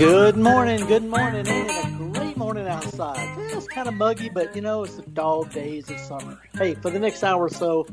Good 0.00 0.38
morning, 0.38 0.86
good 0.86 1.04
morning. 1.04 1.44
It 1.46 1.84
a 1.84 2.10
great 2.14 2.34
morning 2.34 2.66
outside? 2.66 3.36
It's 3.36 3.68
kind 3.68 3.86
of 3.86 3.92
muggy, 3.92 4.30
but 4.30 4.56
you 4.56 4.62
know, 4.62 4.82
it's 4.82 4.96
the 4.96 5.02
dog 5.02 5.52
days 5.52 5.90
of 5.90 5.98
summer. 5.98 6.40
Hey, 6.54 6.72
for 6.72 6.90
the 6.90 6.98
next 6.98 7.22
hour 7.22 7.44
or 7.44 7.50
so, 7.50 7.86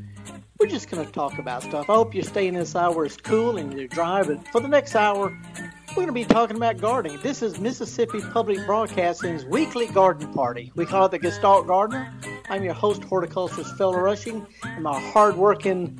we're 0.57 0.67
just 0.67 0.89
going 0.89 1.05
to 1.05 1.11
talk 1.11 1.37
about 1.37 1.63
stuff. 1.63 1.89
I 1.89 1.95
hope 1.95 2.15
you're 2.15 2.23
staying 2.23 2.55
inside 2.55 2.95
where 2.95 3.03
it's 3.03 3.17
cool 3.17 3.57
and 3.57 3.73
you're 3.73 3.89
dry, 3.89 4.23
but 4.23 4.47
for 4.53 4.61
the 4.61 4.69
next 4.69 4.95
hour, 4.95 5.37
we're 5.89 5.95
going 5.95 6.07
to 6.07 6.13
be 6.13 6.23
talking 6.23 6.55
about 6.55 6.77
gardening. 6.77 7.19
This 7.23 7.41
is 7.41 7.59
Mississippi 7.59 8.21
Public 8.31 8.65
Broadcasting's 8.65 9.43
weekly 9.43 9.87
garden 9.87 10.31
party. 10.31 10.71
We 10.75 10.85
call 10.85 11.07
it 11.07 11.11
the 11.11 11.19
Gestalt 11.19 11.67
Gardener. 11.67 12.13
I'm 12.49 12.63
your 12.63 12.73
host, 12.73 13.03
horticulturist 13.03 13.75
Felder 13.75 14.01
Rushing, 14.01 14.47
and 14.63 14.81
my 14.81 14.97
hardworking 14.97 15.99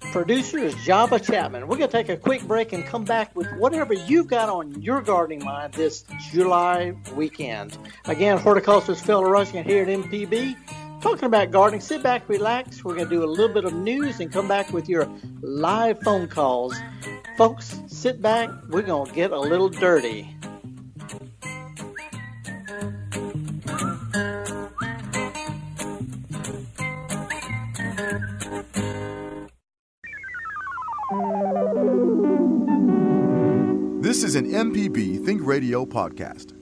producer 0.00 0.58
is 0.58 0.74
Java 0.84 1.18
Chapman. 1.18 1.68
We're 1.68 1.76
going 1.76 1.90
to 1.90 1.96
take 1.96 2.08
a 2.08 2.16
quick 2.16 2.42
break 2.42 2.72
and 2.72 2.84
come 2.84 3.04
back 3.04 3.34
with 3.34 3.50
whatever 3.58 3.94
you've 3.94 4.28
got 4.28 4.48
on 4.48 4.80
your 4.80 5.00
gardening 5.00 5.44
mind 5.44 5.74
this 5.74 6.04
July 6.30 6.94
weekend. 7.14 7.76
Again, 8.04 8.38
horticulturist 8.38 9.04
Felder 9.04 9.30
Rushing 9.30 9.64
here 9.64 9.82
at 9.82 9.88
MPB 9.88 10.56
talking 11.00 11.26
about 11.26 11.50
gardening. 11.50 11.80
Sit 11.80 12.02
back, 12.02 12.28
relax. 12.28 12.84
We're 12.84 12.94
going 12.94 13.08
to 13.08 13.14
do 13.14 13.24
a 13.24 13.26
little 13.26 13.54
bit 13.54 13.64
of 13.64 13.72
news 13.72 14.20
and 14.20 14.32
come 14.32 14.48
back 14.48 14.72
with 14.72 14.88
your 14.88 15.08
live 15.40 16.00
phone 16.00 16.28
calls. 16.28 16.74
Folks, 17.36 17.80
sit 17.86 18.20
back. 18.20 18.50
We're 18.68 18.82
going 18.82 19.08
to 19.08 19.14
get 19.14 19.30
a 19.30 19.38
little 19.40 19.68
dirty. 19.68 20.35
An 34.36 34.50
MPB 34.50 35.24
Think 35.24 35.40
Radio 35.46 35.86
podcast. 35.86 36.52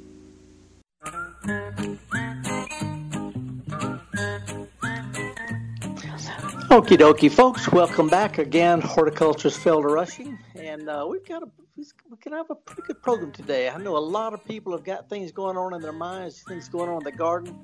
Okie 6.71 6.97
dokie, 6.97 7.29
folks. 7.29 7.73
Welcome 7.73 8.09
back 8.09 8.39
again. 8.39 8.81
Horticulturist 8.81 9.59
Felder 9.59 9.91
Rushing, 9.91 10.39
and 10.55 10.89
uh, 10.89 11.05
we've 11.11 11.27
got 11.27 11.43
a 11.43 11.49
we 11.77 12.17
can 12.21 12.31
have 12.31 12.49
a 12.49 12.55
pretty 12.55 12.83
good 12.87 13.03
program 13.03 13.33
today. 13.33 13.69
I 13.69 13.77
know 13.79 13.97
a 13.97 13.99
lot 13.99 14.35
of 14.35 14.45
people 14.45 14.71
have 14.71 14.85
got 14.85 15.09
things 15.09 15.33
going 15.33 15.57
on 15.57 15.75
in 15.75 15.83
their 15.83 15.93
minds, 15.93 16.45
things 16.47 16.69
going 16.69 16.89
on 16.89 16.99
in 16.99 17.03
the 17.03 17.11
garden. 17.11 17.59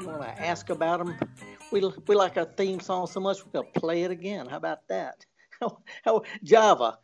We 0.00 0.06
want 0.06 0.22
to 0.22 0.42
ask 0.44 0.70
about 0.70 0.98
them. 0.98 1.16
We 1.70 1.88
we 2.08 2.16
like 2.16 2.36
our 2.36 2.46
theme 2.46 2.80
song 2.80 3.06
so 3.06 3.20
much 3.20 3.46
we're 3.46 3.62
gonna 3.62 3.72
play 3.78 4.02
it 4.02 4.10
again. 4.10 4.46
How 4.46 4.56
about 4.56 4.88
that? 4.88 5.24
Java? 6.42 6.98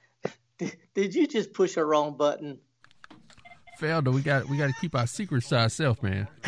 Did, 0.58 0.76
did 0.94 1.14
you 1.14 1.26
just 1.26 1.52
push 1.52 1.76
a 1.76 1.84
wrong 1.84 2.16
button? 2.16 2.58
Felder, 3.80 4.12
we 4.12 4.22
got 4.22 4.48
we 4.48 4.56
got 4.56 4.66
to 4.66 4.74
keep 4.80 4.94
our 4.94 5.06
secrets 5.06 5.48
to 5.50 5.58
ourselves, 5.58 6.02
man. 6.02 6.26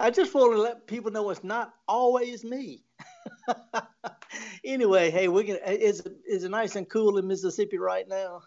I 0.00 0.10
just 0.10 0.34
want 0.34 0.52
to 0.52 0.60
let 0.60 0.86
people 0.86 1.10
know 1.10 1.28
it's 1.30 1.44
not 1.44 1.74
always 1.86 2.42
me. 2.42 2.82
anyway, 4.64 5.10
hey, 5.10 5.28
we 5.28 5.44
can. 5.44 5.58
Is 5.66 6.02
is 6.26 6.44
it 6.44 6.50
nice 6.50 6.74
and 6.76 6.88
cool 6.88 7.18
in 7.18 7.26
Mississippi 7.26 7.78
right 7.78 8.08
now? 8.08 8.42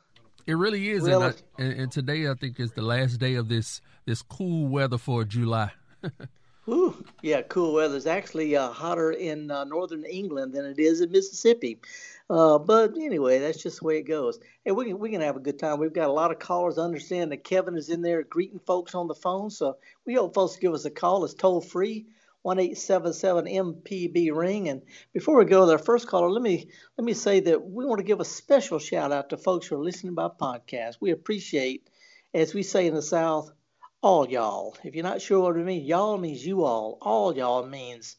It 0.48 0.54
really 0.54 0.90
is, 0.90 1.04
Really? 1.04 1.34
And, 1.60 1.73
I, 1.78 1.82
and, 1.82 1.92
today 1.92 2.30
I 2.30 2.34
think 2.34 2.58
is 2.60 2.72
the 2.72 2.82
last 2.82 3.18
day 3.18 3.36
of 3.36 3.50
this 3.50 3.82
this 4.06 4.22
cool 4.22 4.68
weather 4.68 4.98
for 4.98 5.26
July. 5.26 5.72
Whew. 6.66 7.06
Yeah, 7.22 7.42
cool 7.44 7.73
weather. 7.73 7.95
It's 7.95 8.06
actually 8.06 8.56
uh, 8.56 8.72
hotter 8.72 9.12
in 9.12 9.52
uh, 9.52 9.66
northern 9.66 10.04
England 10.06 10.54
than 10.54 10.66
it 10.66 10.80
is 10.80 11.02
in 11.02 11.12
Mississippi. 11.12 11.80
Uh, 12.30 12.59
but 12.59 12.97
anyway, 12.97 13.39
that's 13.39 13.61
just 13.61 13.80
the 13.80 13.86
way 13.86 14.00
it 14.00 14.03
goes. 14.03 14.39
Hey, 14.66 14.72
we 14.72 14.86
can 14.86 15.00
we 15.00 15.09
can 15.09 15.22
have 15.22 15.38
a 15.38 15.42
good 15.42 15.59
time. 15.59 15.80
We've 15.80 15.94
got 15.94 16.09
a 16.09 16.14
lot 16.14 16.31
of 16.31 16.39
callers. 16.39 16.78
I 16.78 16.83
understand 16.83 17.31
that 17.31 17.45
Kevin 17.45 17.78
is 17.78 17.89
in 17.89 18.02
there 18.02 18.23
greeting 18.23 18.59
folks 18.59 18.95
on 18.95 19.08
the 19.08 19.16
phone. 19.16 19.50
So 19.50 19.77
we 20.05 20.15
hope 20.15 20.33
folks 20.33 20.58
give 20.58 20.73
us 20.73 20.86
a 20.86 20.92
call. 20.92 21.23
It's 21.23 21.33
toll 21.33 21.61
free. 21.61 22.08
One 22.42 22.60
eight 22.60 22.77
seven 22.77 23.14
seven 23.14 23.45
MPB 23.45 24.36
ring. 24.36 24.67
And 24.67 24.82
before 25.14 25.37
we 25.37 25.45
go 25.45 25.66
to 25.66 25.71
our 25.71 25.77
first 25.77 26.08
caller, 26.08 26.30
let 26.30 26.42
me 26.42 26.70
let 26.98 27.05
me 27.05 27.14
say 27.14 27.39
that 27.42 27.64
we 27.64 27.86
want 27.86 27.99
to 27.99 28.05
give 28.05 28.20
a 28.20 28.26
special 28.26 28.80
shout 28.80 29.14
out 29.14 29.30
to 29.30 29.37
folks 29.37 29.67
who 29.67 29.76
are 29.76 29.83
listening 29.83 30.14
by 30.14 30.27
podcast. 30.27 30.98
We 30.99 31.11
appreciate, 31.11 31.89
as 32.33 32.54
we 32.54 32.64
say 32.64 32.87
in 32.87 32.93
the 32.93 33.02
South, 33.02 33.52
all 34.02 34.27
y'all. 34.30 34.76
If 34.83 34.95
you're 34.95 35.04
not 35.04 35.21
sure 35.21 35.39
what 35.39 35.58
it 35.58 35.66
means, 35.66 35.87
y'all 35.87 36.17
means 36.17 36.45
you 36.45 36.66
all. 36.66 36.98
All 37.02 37.36
y'all 37.36 37.66
means 37.66 38.17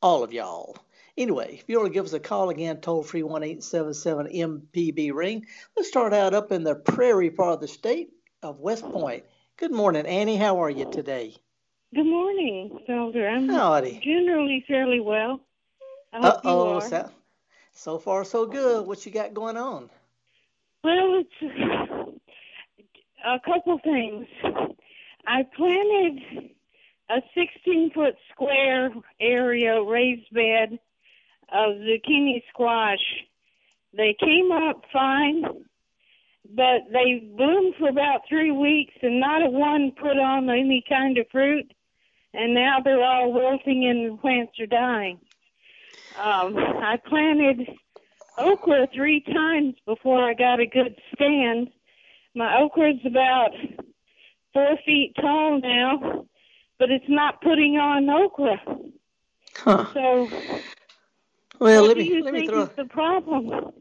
all 0.00 0.22
of 0.22 0.32
y'all. 0.32 0.76
Anyway, 1.16 1.54
if 1.60 1.64
you 1.68 1.78
want 1.78 1.86
to 1.92 1.94
give 1.94 2.04
us 2.04 2.12
a 2.12 2.18
call 2.18 2.50
again, 2.50 2.80
toll 2.80 3.04
free 3.04 3.22
one 3.22 3.44
eight 3.44 3.62
seven 3.62 3.94
seven 3.94 4.26
MPB 4.26 5.12
ring. 5.12 5.46
Let's 5.76 5.88
start 5.88 6.12
out 6.12 6.34
up 6.34 6.50
in 6.50 6.64
the 6.64 6.74
prairie 6.74 7.30
part 7.30 7.54
of 7.54 7.60
the 7.60 7.68
state 7.68 8.10
of 8.42 8.58
West 8.58 8.82
Point. 8.82 9.24
Good 9.56 9.70
morning, 9.70 10.06
Annie. 10.06 10.36
How 10.36 10.62
are 10.62 10.70
you 10.70 10.90
today? 10.90 11.36
Good 11.94 12.06
morning, 12.06 12.80
Felder. 12.88 13.30
I'm 13.30 13.48
Howdy. 13.48 14.00
generally 14.02 14.64
fairly 14.66 14.98
well. 14.98 15.40
Uh 16.12 16.40
oh. 16.44 16.80
So, 16.80 17.10
so 17.72 17.98
far, 17.98 18.24
so 18.24 18.46
good. 18.46 18.84
What 18.84 19.06
you 19.06 19.12
got 19.12 19.34
going 19.34 19.56
on? 19.56 19.90
Well, 20.82 21.22
it's 21.22 22.16
a 23.24 23.38
couple 23.44 23.78
things. 23.84 24.26
I 25.26 25.44
planted 25.56 26.50
a 27.08 27.22
16 27.34 27.92
foot 27.92 28.16
square 28.32 28.90
area 29.20 29.80
raised 29.80 30.32
bed 30.34 30.78
of 31.54 31.76
zucchini 31.76 32.42
squash. 32.50 32.98
They 33.96 34.16
came 34.18 34.50
up 34.50 34.82
fine, 34.92 35.44
but 36.52 36.80
they 36.92 37.22
bloomed 37.36 37.74
for 37.78 37.88
about 37.88 38.22
three 38.28 38.50
weeks 38.50 38.94
and 39.02 39.20
not 39.20 39.46
a 39.46 39.50
one 39.50 39.92
put 39.92 40.18
on 40.18 40.50
any 40.50 40.82
kind 40.88 41.16
of 41.16 41.26
fruit. 41.30 41.72
And 42.32 42.54
now 42.54 42.78
they're 42.84 43.02
all 43.02 43.32
wilting 43.32 43.86
and 43.88 44.12
the 44.12 44.20
plants 44.20 44.58
are 44.58 44.66
dying. 44.66 45.20
Um, 46.20 46.56
I 46.56 46.98
planted 47.06 47.68
okra 48.36 48.88
three 48.92 49.20
times 49.20 49.74
before 49.86 50.28
I 50.28 50.34
got 50.34 50.58
a 50.58 50.66
good 50.66 50.96
stand. 51.14 51.70
My 52.34 52.60
okra's 52.60 53.00
about 53.06 53.52
four 54.52 54.76
feet 54.84 55.14
tall 55.20 55.60
now, 55.60 56.26
but 56.80 56.90
it's 56.90 57.08
not 57.08 57.40
putting 57.40 57.76
on 57.76 58.08
okra. 58.10 58.60
Huh. 59.56 59.86
So, 59.94 60.28
Well, 61.60 61.82
what 61.82 61.88
let 61.88 61.96
do 61.96 62.02
me 62.02 62.08
you 62.08 62.24
let 62.24 62.34
me 62.34 62.46
throw. 62.46 62.62
is 62.62 62.68
the 62.76 62.84
problem? 62.84 63.72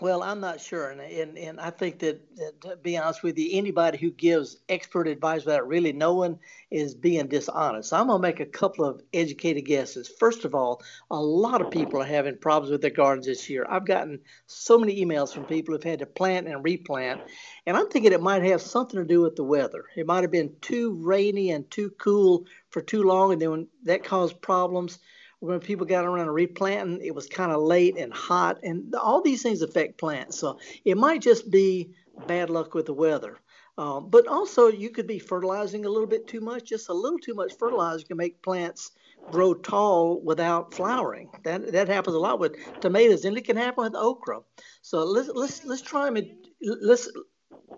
Well, 0.00 0.24
I'm 0.24 0.40
not 0.40 0.60
sure, 0.60 0.90
and 0.90 1.00
and, 1.00 1.38
and 1.38 1.60
I 1.60 1.70
think 1.70 2.00
that, 2.00 2.20
that, 2.36 2.60
to 2.62 2.76
be 2.76 2.98
honest 2.98 3.22
with 3.22 3.38
you, 3.38 3.50
anybody 3.52 3.96
who 3.96 4.10
gives 4.10 4.56
expert 4.68 5.06
advice 5.06 5.44
without 5.44 5.68
really 5.68 5.92
knowing 5.92 6.40
is 6.72 6.96
being 6.96 7.28
dishonest. 7.28 7.90
So 7.90 7.96
I'm 7.96 8.08
gonna 8.08 8.20
make 8.20 8.40
a 8.40 8.46
couple 8.46 8.84
of 8.84 9.00
educated 9.12 9.66
guesses. 9.66 10.10
First 10.18 10.44
of 10.44 10.52
all, 10.52 10.82
a 11.12 11.22
lot 11.22 11.60
of 11.60 11.70
people 11.70 12.02
are 12.02 12.06
having 12.06 12.36
problems 12.36 12.72
with 12.72 12.80
their 12.80 12.90
gardens 12.90 13.26
this 13.26 13.48
year. 13.48 13.64
I've 13.70 13.86
gotten 13.86 14.18
so 14.48 14.78
many 14.78 15.02
emails 15.02 15.32
from 15.32 15.44
people 15.44 15.74
who've 15.74 15.84
had 15.84 16.00
to 16.00 16.06
plant 16.06 16.48
and 16.48 16.64
replant, 16.64 17.20
and 17.64 17.76
I'm 17.76 17.88
thinking 17.88 18.12
it 18.12 18.20
might 18.20 18.42
have 18.42 18.62
something 18.62 18.98
to 18.98 19.06
do 19.06 19.20
with 19.20 19.36
the 19.36 19.44
weather. 19.44 19.84
It 19.96 20.08
might 20.08 20.22
have 20.22 20.32
been 20.32 20.56
too 20.60 20.94
rainy 21.00 21.52
and 21.52 21.70
too 21.70 21.90
cool 21.98 22.46
for 22.70 22.82
too 22.82 23.04
long, 23.04 23.32
and 23.32 23.40
then 23.40 23.50
when 23.52 23.68
that 23.84 24.02
caused 24.02 24.42
problems 24.42 24.98
when 25.44 25.60
people 25.60 25.86
got 25.86 26.04
around 26.04 26.26
to 26.26 26.32
replanting, 26.32 27.04
it 27.04 27.14
was 27.14 27.26
kind 27.26 27.52
of 27.52 27.62
late 27.62 27.96
and 27.98 28.12
hot, 28.12 28.58
and 28.62 28.94
all 28.94 29.20
these 29.20 29.42
things 29.42 29.62
affect 29.62 29.98
plants. 29.98 30.38
So 30.38 30.58
it 30.84 30.96
might 30.96 31.22
just 31.22 31.50
be 31.50 31.90
bad 32.26 32.50
luck 32.50 32.74
with 32.74 32.86
the 32.86 32.94
weather. 32.94 33.38
Um, 33.76 34.08
but 34.08 34.28
also, 34.28 34.68
you 34.68 34.90
could 34.90 35.08
be 35.08 35.18
fertilizing 35.18 35.84
a 35.84 35.88
little 35.88 36.06
bit 36.06 36.28
too 36.28 36.40
much. 36.40 36.64
Just 36.68 36.88
a 36.88 36.94
little 36.94 37.18
too 37.18 37.34
much 37.34 37.58
fertilizer 37.58 38.06
can 38.06 38.16
make 38.16 38.40
plants 38.40 38.92
grow 39.32 39.52
tall 39.54 40.20
without 40.22 40.72
flowering. 40.72 41.28
That 41.42 41.72
that 41.72 41.88
happens 41.88 42.14
a 42.14 42.20
lot 42.20 42.38
with 42.38 42.56
tomatoes, 42.80 43.24
and 43.24 43.36
it 43.36 43.44
can 43.44 43.56
happen 43.56 43.84
with 43.84 43.96
okra. 43.96 44.40
So 44.82 45.04
let's 45.04 45.28
let's 45.28 45.64
let's 45.64 45.82
try 45.82 46.08
them. 46.08 46.24
Let's 46.62 47.10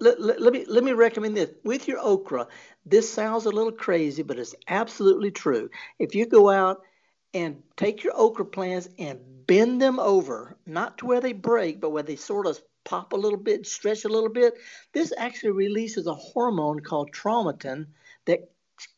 let, 0.00 0.20
let, 0.20 0.40
let 0.40 0.52
me 0.52 0.66
let 0.68 0.84
me 0.84 0.92
recommend 0.92 1.34
this 1.34 1.50
with 1.64 1.88
your 1.88 1.98
okra. 2.00 2.46
This 2.84 3.10
sounds 3.10 3.46
a 3.46 3.50
little 3.50 3.72
crazy, 3.72 4.22
but 4.22 4.38
it's 4.38 4.54
absolutely 4.68 5.30
true. 5.30 5.70
If 5.98 6.14
you 6.14 6.26
go 6.26 6.50
out 6.50 6.82
and 7.36 7.62
take 7.76 8.02
your 8.02 8.14
okra 8.16 8.46
plants 8.46 8.88
and 8.98 9.20
bend 9.46 9.80
them 9.80 10.00
over, 10.00 10.56
not 10.64 10.96
to 10.98 11.06
where 11.06 11.20
they 11.20 11.34
break, 11.34 11.82
but 11.82 11.90
where 11.90 12.02
they 12.02 12.16
sort 12.16 12.46
of 12.46 12.58
pop 12.84 13.12
a 13.12 13.16
little 13.16 13.38
bit, 13.38 13.66
stretch 13.66 14.06
a 14.06 14.08
little 14.08 14.30
bit. 14.30 14.54
This 14.94 15.12
actually 15.18 15.50
releases 15.50 16.06
a 16.06 16.14
hormone 16.14 16.80
called 16.80 17.12
traumatin 17.12 17.88
that 18.24 18.50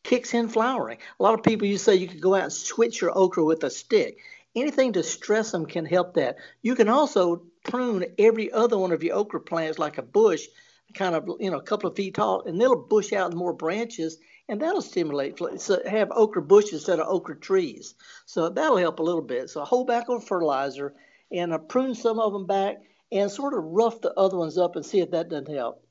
kicks 0.03 0.33
in 0.33 0.47
flowering. 0.47 0.99
A 1.19 1.23
lot 1.23 1.33
of 1.33 1.43
people 1.43 1.67
you 1.67 1.77
say 1.77 1.95
you 1.95 2.07
could 2.07 2.21
go 2.21 2.33
out 2.33 2.43
and 2.43 2.53
switch 2.53 3.01
your 3.01 3.11
okra 3.17 3.43
with 3.43 3.63
a 3.65 3.69
stick. 3.69 4.19
Anything 4.55 4.93
to 4.93 5.03
stress 5.03 5.51
them 5.51 5.65
can 5.65 5.85
help 5.85 6.13
that. 6.13 6.37
You 6.61 6.75
can 6.75 6.87
also 6.87 7.43
prune 7.65 8.05
every 8.17 8.51
other 8.53 8.77
one 8.77 8.93
of 8.93 9.03
your 9.03 9.17
okra 9.17 9.41
plants 9.41 9.79
like 9.79 9.97
a 9.97 10.01
bush, 10.01 10.47
kind 10.93 11.13
of 11.13 11.29
you 11.41 11.51
know 11.51 11.57
a 11.57 11.63
couple 11.63 11.89
of 11.89 11.95
feet 11.97 12.15
tall, 12.15 12.43
and 12.45 12.59
they'll 12.59 12.75
bush 12.75 13.11
out 13.11 13.33
more 13.33 13.53
branches 13.53 14.17
and 14.49 14.61
that'll 14.61 14.81
stimulate 14.81 15.39
so 15.57 15.79
have 15.87 16.11
okra 16.11 16.41
bushes 16.41 16.73
instead 16.73 16.99
of 16.99 17.07
okra 17.07 17.39
trees 17.39 17.95
so 18.25 18.49
that'll 18.49 18.77
help 18.77 18.99
a 18.99 19.03
little 19.03 19.21
bit 19.21 19.49
so 19.49 19.61
I 19.61 19.65
hold 19.65 19.87
back 19.87 20.09
on 20.09 20.19
fertilizer 20.19 20.93
and 21.31 21.53
uh, 21.53 21.59
prune 21.59 21.95
some 21.95 22.19
of 22.19 22.33
them 22.33 22.47
back 22.47 22.81
and 23.11 23.31
sort 23.31 23.53
of 23.53 23.63
rough 23.63 24.01
the 24.01 24.13
other 24.13 24.37
ones 24.37 24.57
up 24.57 24.75
and 24.75 24.85
see 24.85 24.99
if 24.99 25.11
that 25.11 25.29
doesn't 25.29 25.55
help 25.55 25.85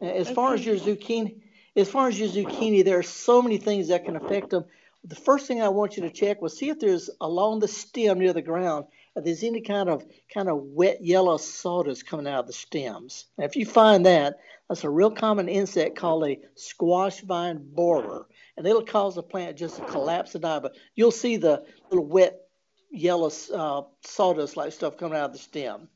As 0.00 0.26
okay. 0.26 0.34
far 0.34 0.54
as 0.54 0.64
your 0.64 0.76
zucchini, 0.76 1.40
as 1.76 1.88
far 1.88 2.08
as 2.08 2.18
your 2.18 2.28
zucchini, 2.28 2.84
there 2.84 2.98
are 2.98 3.02
so 3.02 3.40
many 3.40 3.58
things 3.58 3.88
that 3.88 4.04
can 4.04 4.16
affect 4.16 4.50
them. 4.50 4.64
The 5.04 5.16
first 5.16 5.46
thing 5.46 5.62
I 5.62 5.68
want 5.68 5.96
you 5.96 6.02
to 6.02 6.10
check 6.10 6.40
was 6.42 6.56
see 6.56 6.68
if 6.68 6.78
there's 6.78 7.10
along 7.20 7.60
the 7.60 7.68
stem 7.68 8.18
near 8.18 8.32
the 8.32 8.42
ground 8.42 8.86
there's 9.16 9.42
any 9.42 9.60
kind 9.60 9.88
of 9.88 10.04
kind 10.32 10.48
of 10.48 10.62
wet 10.62 11.04
yellow 11.04 11.36
sawdust 11.36 12.06
coming 12.06 12.26
out 12.26 12.40
of 12.40 12.46
the 12.46 12.52
stems. 12.52 13.26
Now, 13.36 13.44
if 13.44 13.56
you 13.56 13.66
find 13.66 14.06
that, 14.06 14.38
that's 14.68 14.84
a 14.84 14.90
real 14.90 15.10
common 15.10 15.48
insect 15.48 15.96
called 15.96 16.24
a 16.24 16.38
squash 16.54 17.20
vine 17.20 17.60
borer, 17.62 18.26
and 18.56 18.66
it'll 18.66 18.84
cause 18.84 19.14
the 19.14 19.22
plant 19.22 19.58
just 19.58 19.76
to 19.76 19.84
collapse 19.84 20.34
and 20.34 20.42
die. 20.42 20.60
But 20.60 20.76
you'll 20.94 21.10
see 21.10 21.36
the 21.36 21.64
little 21.90 22.06
wet 22.06 22.40
yellow 22.90 23.30
uh, 23.54 23.82
sawdust 24.02 24.56
like 24.56 24.72
stuff 24.72 24.96
coming 24.96 25.18
out 25.18 25.26
of 25.26 25.32
the 25.32 25.38
stem, 25.38 25.88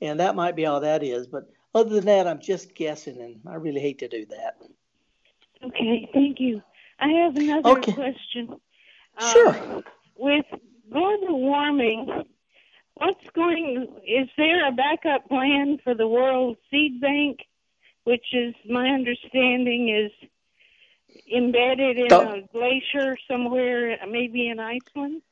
and 0.00 0.20
that 0.20 0.34
might 0.34 0.56
be 0.56 0.66
all 0.66 0.80
that 0.80 1.02
is. 1.02 1.26
But 1.26 1.50
other 1.74 1.90
than 1.90 2.06
that, 2.06 2.26
I'm 2.26 2.40
just 2.40 2.74
guessing, 2.74 3.20
and 3.20 3.40
I 3.46 3.56
really 3.56 3.80
hate 3.80 3.98
to 3.98 4.08
do 4.08 4.26
that. 4.26 4.56
Okay, 5.64 6.08
thank 6.12 6.40
you. 6.40 6.62
I 6.98 7.08
have 7.08 7.36
another 7.36 7.70
okay. 7.70 7.92
question. 7.92 8.56
Sure. 9.32 9.50
Uh, 9.50 9.82
with 10.16 10.46
global 10.90 11.40
warming, 11.40 12.24
what's 12.94 13.24
going? 13.34 13.86
Is 14.06 14.28
there 14.36 14.66
a 14.66 14.72
backup 14.72 15.28
plan 15.28 15.78
for 15.82 15.94
the 15.94 16.08
World 16.08 16.56
Seed 16.70 17.00
Bank, 17.00 17.38
which 18.04 18.26
is 18.32 18.54
my 18.68 18.88
understanding 18.88 19.88
is 19.88 20.28
embedded 21.34 21.98
in 21.98 22.12
a 22.12 22.42
glacier 22.52 23.16
somewhere, 23.28 23.98
maybe 24.08 24.48
in 24.48 24.58
Iceland? 24.58 25.22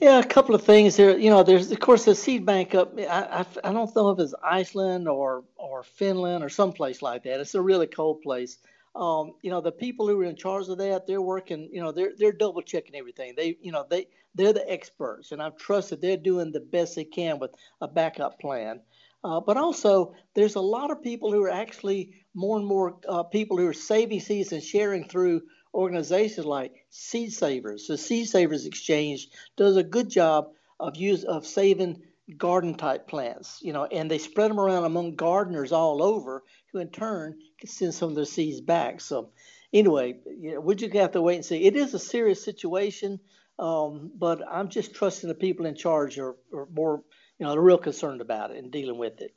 Yeah, 0.00 0.18
a 0.18 0.24
couple 0.24 0.54
of 0.54 0.62
things 0.62 0.96
there. 0.96 1.16
You 1.16 1.30
know, 1.30 1.42
there's 1.42 1.70
of 1.70 1.80
course 1.80 2.04
the 2.04 2.14
seed 2.14 2.44
bank 2.44 2.74
up. 2.74 2.98
I, 2.98 3.02
I, 3.02 3.46
I 3.64 3.72
don't 3.72 3.94
know 3.94 4.10
if 4.10 4.18
it's 4.18 4.34
Iceland 4.42 5.08
or 5.08 5.44
or 5.56 5.82
Finland 5.84 6.44
or 6.44 6.48
someplace 6.48 7.02
like 7.02 7.22
that. 7.22 7.40
It's 7.40 7.54
a 7.54 7.62
really 7.62 7.86
cold 7.86 8.20
place. 8.22 8.58
Um, 8.96 9.34
you 9.42 9.50
know, 9.50 9.60
the 9.60 9.72
people 9.72 10.08
who 10.08 10.20
are 10.20 10.24
in 10.24 10.36
charge 10.36 10.68
of 10.68 10.78
that, 10.78 11.06
they're 11.06 11.20
working. 11.20 11.68
You 11.72 11.82
know, 11.82 11.92
they're 11.92 12.12
they're 12.16 12.32
double 12.32 12.62
checking 12.62 12.96
everything. 12.96 13.34
They, 13.36 13.56
you 13.60 13.72
know, 13.72 13.84
they 13.88 14.08
they're 14.34 14.52
the 14.52 14.70
experts, 14.70 15.32
and 15.32 15.42
I 15.42 15.50
trust 15.50 15.90
that 15.90 16.00
they're 16.00 16.16
doing 16.16 16.52
the 16.52 16.60
best 16.60 16.96
they 16.96 17.04
can 17.04 17.38
with 17.38 17.54
a 17.80 17.88
backup 17.88 18.40
plan. 18.40 18.80
Uh, 19.22 19.40
but 19.40 19.56
also, 19.56 20.14
there's 20.34 20.54
a 20.54 20.60
lot 20.60 20.90
of 20.90 21.02
people 21.02 21.32
who 21.32 21.42
are 21.42 21.50
actually 21.50 22.14
more 22.34 22.56
and 22.58 22.66
more 22.66 22.98
uh, 23.08 23.22
people 23.24 23.56
who 23.56 23.66
are 23.66 23.72
saving 23.72 24.20
seeds 24.20 24.52
and 24.52 24.62
sharing 24.62 25.08
through 25.08 25.42
organizations 25.74 26.46
like 26.46 26.86
Seed 26.90 27.32
Savers. 27.32 27.86
The 27.86 27.98
Seed 27.98 28.28
Savers 28.28 28.66
Exchange 28.66 29.28
does 29.56 29.76
a 29.76 29.82
good 29.82 30.08
job 30.08 30.48
of 30.78 30.96
use 30.96 31.24
of 31.24 31.46
saving 31.46 32.02
garden 32.36 32.74
type 32.74 33.06
plants, 33.06 33.60
you 33.62 33.72
know, 33.72 33.84
and 33.84 34.10
they 34.10 34.18
spread 34.18 34.50
them 34.50 34.58
around 34.58 34.84
among 34.84 35.14
gardeners 35.14 35.72
all 35.72 36.02
over, 36.02 36.42
who 36.72 36.78
in 36.78 36.88
turn 36.88 37.38
can 37.60 37.68
send 37.68 37.94
some 37.94 38.10
of 38.10 38.16
their 38.16 38.24
seeds 38.24 38.60
back. 38.60 39.00
So, 39.00 39.30
anyway, 39.72 40.16
you 40.26 40.54
know, 40.54 40.60
we 40.60 40.74
just 40.74 40.94
have 40.94 41.12
to 41.12 41.22
wait 41.22 41.36
and 41.36 41.44
see. 41.44 41.64
It 41.64 41.76
is 41.76 41.94
a 41.94 41.98
serious 41.98 42.44
situation, 42.44 43.20
um, 43.58 44.10
but 44.18 44.42
I'm 44.50 44.68
just 44.68 44.94
trusting 44.94 45.28
the 45.28 45.34
people 45.34 45.66
in 45.66 45.76
charge 45.76 46.18
are, 46.18 46.36
are 46.52 46.68
more, 46.72 47.02
you 47.38 47.46
know, 47.46 47.52
they're 47.52 47.60
real 47.60 47.78
concerned 47.78 48.20
about 48.20 48.50
it 48.50 48.58
and 48.58 48.72
dealing 48.72 48.98
with 48.98 49.20
it. 49.20 49.32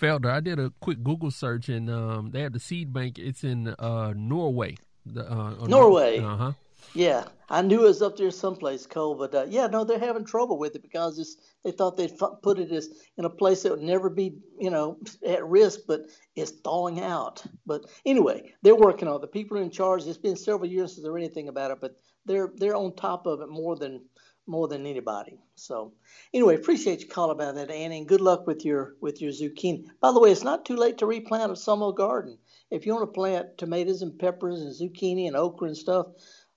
Felder, 0.00 0.30
I 0.30 0.40
did 0.40 0.58
a 0.58 0.72
quick 0.80 1.02
Google 1.02 1.30
search 1.30 1.68
and 1.68 1.90
um, 1.90 2.30
they 2.30 2.42
have 2.42 2.52
the 2.52 2.60
seed 2.60 2.92
bank. 2.92 3.18
It's 3.18 3.42
in 3.42 3.68
uh, 3.78 4.12
Norway. 4.14 4.76
The, 5.06 5.30
uh, 5.30 5.66
Norway. 5.66 6.18
Uh 6.18 6.36
huh. 6.36 6.52
Yeah, 6.94 7.24
I 7.48 7.62
knew 7.62 7.84
it 7.84 7.88
was 7.88 8.02
up 8.02 8.16
there 8.16 8.30
someplace, 8.30 8.86
Cole. 8.86 9.14
But 9.14 9.34
uh, 9.34 9.46
yeah, 9.48 9.66
no, 9.66 9.84
they're 9.84 9.98
having 9.98 10.24
trouble 10.24 10.58
with 10.58 10.74
it 10.74 10.82
because 10.82 11.36
they 11.64 11.70
thought 11.70 11.96
they'd 11.96 12.18
put 12.42 12.58
it 12.58 12.72
as 12.72 12.88
in 13.18 13.24
a 13.24 13.30
place 13.30 13.62
that 13.62 13.72
would 13.72 13.82
never 13.82 14.10
be, 14.10 14.36
you 14.58 14.70
know, 14.70 14.98
at 15.26 15.46
risk, 15.46 15.80
but 15.86 16.06
it's 16.34 16.50
thawing 16.50 17.00
out. 17.00 17.44
But 17.66 17.82
anyway, 18.04 18.54
they're 18.62 18.74
working 18.74 19.08
on 19.08 19.16
it. 19.16 19.20
The 19.20 19.28
people 19.28 19.58
in 19.58 19.70
charge. 19.70 20.06
It's 20.06 20.18
been 20.18 20.36
several 20.36 20.70
years 20.70 20.94
since 20.94 21.04
there 21.04 21.16
anything 21.16 21.48
about 21.48 21.70
it, 21.70 21.78
but 21.80 21.96
they're 22.24 22.52
they're 22.56 22.76
on 22.76 22.94
top 22.96 23.26
of 23.26 23.40
it 23.40 23.48
more 23.48 23.76
than 23.76 24.02
more 24.46 24.68
than 24.68 24.86
anybody. 24.86 25.38
So 25.56 25.92
anyway, 26.32 26.54
appreciate 26.54 27.00
you 27.00 27.08
calling 27.08 27.36
about 27.36 27.56
that, 27.56 27.70
Annie, 27.70 27.98
and 27.98 28.08
good 28.08 28.20
luck 28.20 28.46
with 28.46 28.64
your 28.64 28.94
with 29.00 29.20
your 29.20 29.32
zucchini. 29.32 29.84
By 30.00 30.12
the 30.12 30.20
way, 30.20 30.30
it's 30.30 30.44
not 30.44 30.64
too 30.64 30.76
late 30.76 30.98
to 30.98 31.06
replant 31.06 31.52
a 31.52 31.56
summer 31.56 31.92
garden. 31.92 32.38
If 32.70 32.86
you 32.86 32.94
want 32.94 33.08
to 33.08 33.12
plant 33.12 33.58
tomatoes 33.58 34.02
and 34.02 34.18
peppers 34.18 34.60
and 34.60 34.74
zucchini 34.74 35.26
and 35.26 35.36
okra 35.36 35.68
and 35.68 35.76
stuff, 35.76 36.06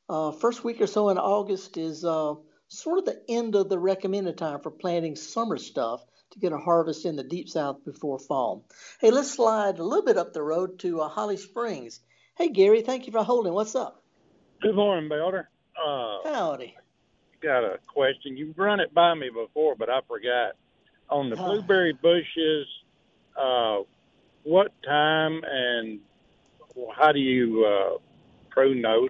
uh, 0.10 0.32
first 0.32 0.64
week 0.64 0.82
or 0.82 0.88
so 0.88 1.10
in 1.10 1.18
August 1.18 1.78
is 1.78 2.04
uh, 2.04 2.36
sort 2.68 3.00
of 3.00 3.06
the 3.06 3.22
end 3.30 3.56
of 3.56 3.70
the 3.70 3.80
recommended 3.80 4.38
time 4.38 4.60
for 4.62 4.72
planting 4.72 5.16
summer 5.16 5.58
stuff 5.58 6.04
to 6.32 6.40
get 6.40 6.52
a 6.52 6.58
harvest 6.58 7.06
in 7.06 7.16
the 7.16 7.24
deep 7.24 7.50
south 7.50 7.84
before 7.86 8.20
fall. 8.20 8.66
Hey, 9.00 9.12
let's 9.12 9.32
slide 9.32 9.80
a 9.80 9.84
little 9.84 10.06
bit 10.06 10.18
up 10.18 10.34
the 10.34 10.44
road 10.44 10.80
to 10.80 11.02
uh, 11.02 11.10
Holly 11.10 11.38
Springs. 11.38 12.00
Hey, 12.38 12.50
Gary, 12.50 12.82
thank 12.82 13.06
you 13.06 13.12
for 13.12 13.24
holding. 13.24 13.54
What's 13.54 13.76
up? 13.76 14.04
Good 14.62 14.76
morning, 14.76 15.10
Felder. 15.10 15.46
Uh, 15.78 16.30
Howdy 16.30 16.76
got 17.42 17.64
a 17.64 17.78
question. 17.88 18.38
You've 18.38 18.58
run 18.58 18.80
it 18.80 18.94
by 18.94 19.14
me 19.14 19.30
before, 19.30 19.76
but 19.76 19.90
I 19.90 20.00
forgot. 20.08 20.54
On 21.10 21.30
the 21.32 21.36
blueberry 21.36 21.94
bushes, 21.94 22.68
uh, 23.36 23.78
what 24.44 24.72
time 24.84 25.42
and 25.44 26.00
how 26.96 27.12
do 27.12 27.20
you 27.20 27.66
uh, 27.66 27.98
prune 28.52 28.84
those? 28.84 29.10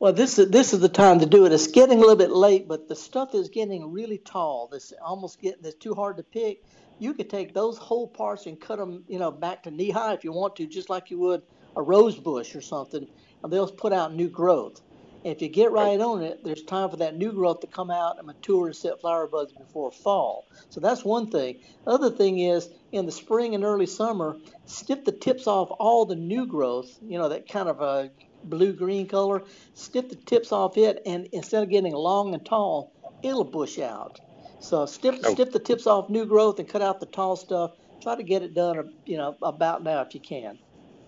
Well, 0.00 0.12
this 0.12 0.38
is 0.38 0.50
this 0.50 0.72
is 0.72 0.80
the 0.80 0.88
time 0.88 1.20
to 1.20 1.26
do 1.26 1.46
it. 1.46 1.52
It's 1.52 1.68
getting 1.68 1.98
a 1.98 2.00
little 2.00 2.16
bit 2.16 2.30
late, 2.30 2.66
but 2.66 2.88
the 2.88 2.96
stuff 2.96 3.34
is 3.34 3.48
getting 3.48 3.92
really 3.92 4.18
tall. 4.18 4.68
This 4.70 4.92
almost 5.00 5.40
getting 5.40 5.64
it's 5.64 5.76
too 5.76 5.94
hard 5.94 6.16
to 6.16 6.24
pick. 6.24 6.64
You 6.98 7.14
could 7.14 7.30
take 7.30 7.54
those 7.54 7.78
whole 7.78 8.08
parts 8.08 8.46
and 8.46 8.60
cut 8.60 8.78
them, 8.78 9.04
you 9.08 9.18
know, 9.18 9.30
back 9.30 9.62
to 9.64 9.70
knee 9.70 9.90
high 9.90 10.12
if 10.12 10.24
you 10.24 10.32
want 10.32 10.56
to, 10.56 10.66
just 10.66 10.90
like 10.90 11.10
you 11.10 11.18
would 11.20 11.42
a 11.76 11.82
rose 11.82 12.16
bush 12.16 12.54
or 12.54 12.60
something, 12.60 13.06
and 13.42 13.52
they'll 13.52 13.70
put 13.70 13.92
out 13.92 14.14
new 14.14 14.28
growth. 14.28 14.80
If 15.22 15.40
you 15.40 15.48
get 15.48 15.72
right 15.72 15.98
on 15.98 16.22
it, 16.22 16.44
there's 16.44 16.62
time 16.64 16.90
for 16.90 16.98
that 16.98 17.16
new 17.16 17.32
growth 17.32 17.60
to 17.60 17.66
come 17.66 17.90
out 17.90 18.18
and 18.18 18.26
mature 18.26 18.66
and 18.66 18.76
set 18.76 19.00
flower 19.00 19.26
buds 19.26 19.52
before 19.52 19.90
fall. 19.90 20.44
So 20.68 20.80
that's 20.80 21.02
one 21.02 21.30
thing. 21.30 21.60
Other 21.86 22.10
thing 22.10 22.40
is 22.40 22.68
in 22.92 23.06
the 23.06 23.12
spring 23.12 23.54
and 23.54 23.64
early 23.64 23.86
summer, 23.86 24.36
snip 24.66 25.04
the 25.04 25.12
tips 25.12 25.46
off 25.46 25.70
all 25.78 26.04
the 26.04 26.14
new 26.16 26.46
growth, 26.46 26.98
you 27.02 27.16
know, 27.16 27.30
that 27.30 27.48
kind 27.48 27.70
of 27.70 27.80
a 27.80 28.10
blue 28.44 28.72
green 28.72 29.06
color, 29.06 29.42
snip 29.74 30.08
the 30.08 30.16
tips 30.16 30.52
off 30.52 30.76
it, 30.76 31.02
and 31.06 31.26
instead 31.32 31.62
of 31.62 31.70
getting 31.70 31.92
long 31.92 32.34
and 32.34 32.44
tall, 32.44 32.92
it'll 33.22 33.44
bush 33.44 33.78
out. 33.78 34.20
So 34.60 34.86
snip, 34.86 35.16
oh. 35.24 35.34
snip 35.34 35.52
the 35.52 35.58
tips 35.58 35.86
off 35.86 36.08
new 36.08 36.26
growth 36.26 36.58
and 36.58 36.68
cut 36.68 36.82
out 36.82 37.00
the 37.00 37.06
tall 37.06 37.36
stuff. 37.36 37.72
Try 38.02 38.16
to 38.16 38.22
get 38.22 38.42
it 38.42 38.54
done, 38.54 38.94
you 39.06 39.16
know, 39.16 39.36
about 39.42 39.82
now 39.82 40.00
if 40.02 40.14
you 40.14 40.20
can. 40.20 40.58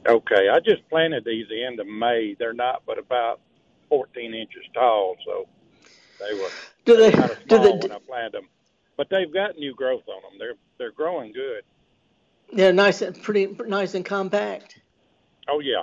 Okay, 0.07 0.49
I 0.49 0.61
just 0.61 0.88
planted 0.88 1.25
these 1.25 1.49
the 1.49 1.64
end 1.64 1.81
of 1.81 1.87
May. 1.87 2.37
They're 2.38 2.52
not 2.52 2.83
but 2.87 2.99
about 2.99 3.40
14 3.88 4.35
inches 4.35 4.62
tall, 4.73 5.16
so 5.25 5.47
they 6.21 6.35
were 6.38 6.49
do 6.85 6.97
they, 6.97 7.11
kind 7.11 7.31
of 7.31 7.38
small 7.49 7.62
do 7.62 7.64
they, 7.64 7.88
when 7.88 7.93
I 7.93 7.99
planted 7.99 8.33
them. 8.33 8.49
But 8.97 9.09
they've 9.11 9.33
got 9.33 9.59
new 9.59 9.75
growth 9.75 10.05
on 10.09 10.23
them. 10.23 10.38
They're 10.38 10.55
they're 10.78 10.93
growing 10.93 11.33
good. 11.33 11.64
They're 12.52 12.73
nice 12.73 13.02
and 13.02 13.21
pretty 13.21 13.57
nice 13.66 13.95
and 13.95 14.05
compact. 14.05 14.78
Oh 15.49 15.61
yeah. 15.61 15.83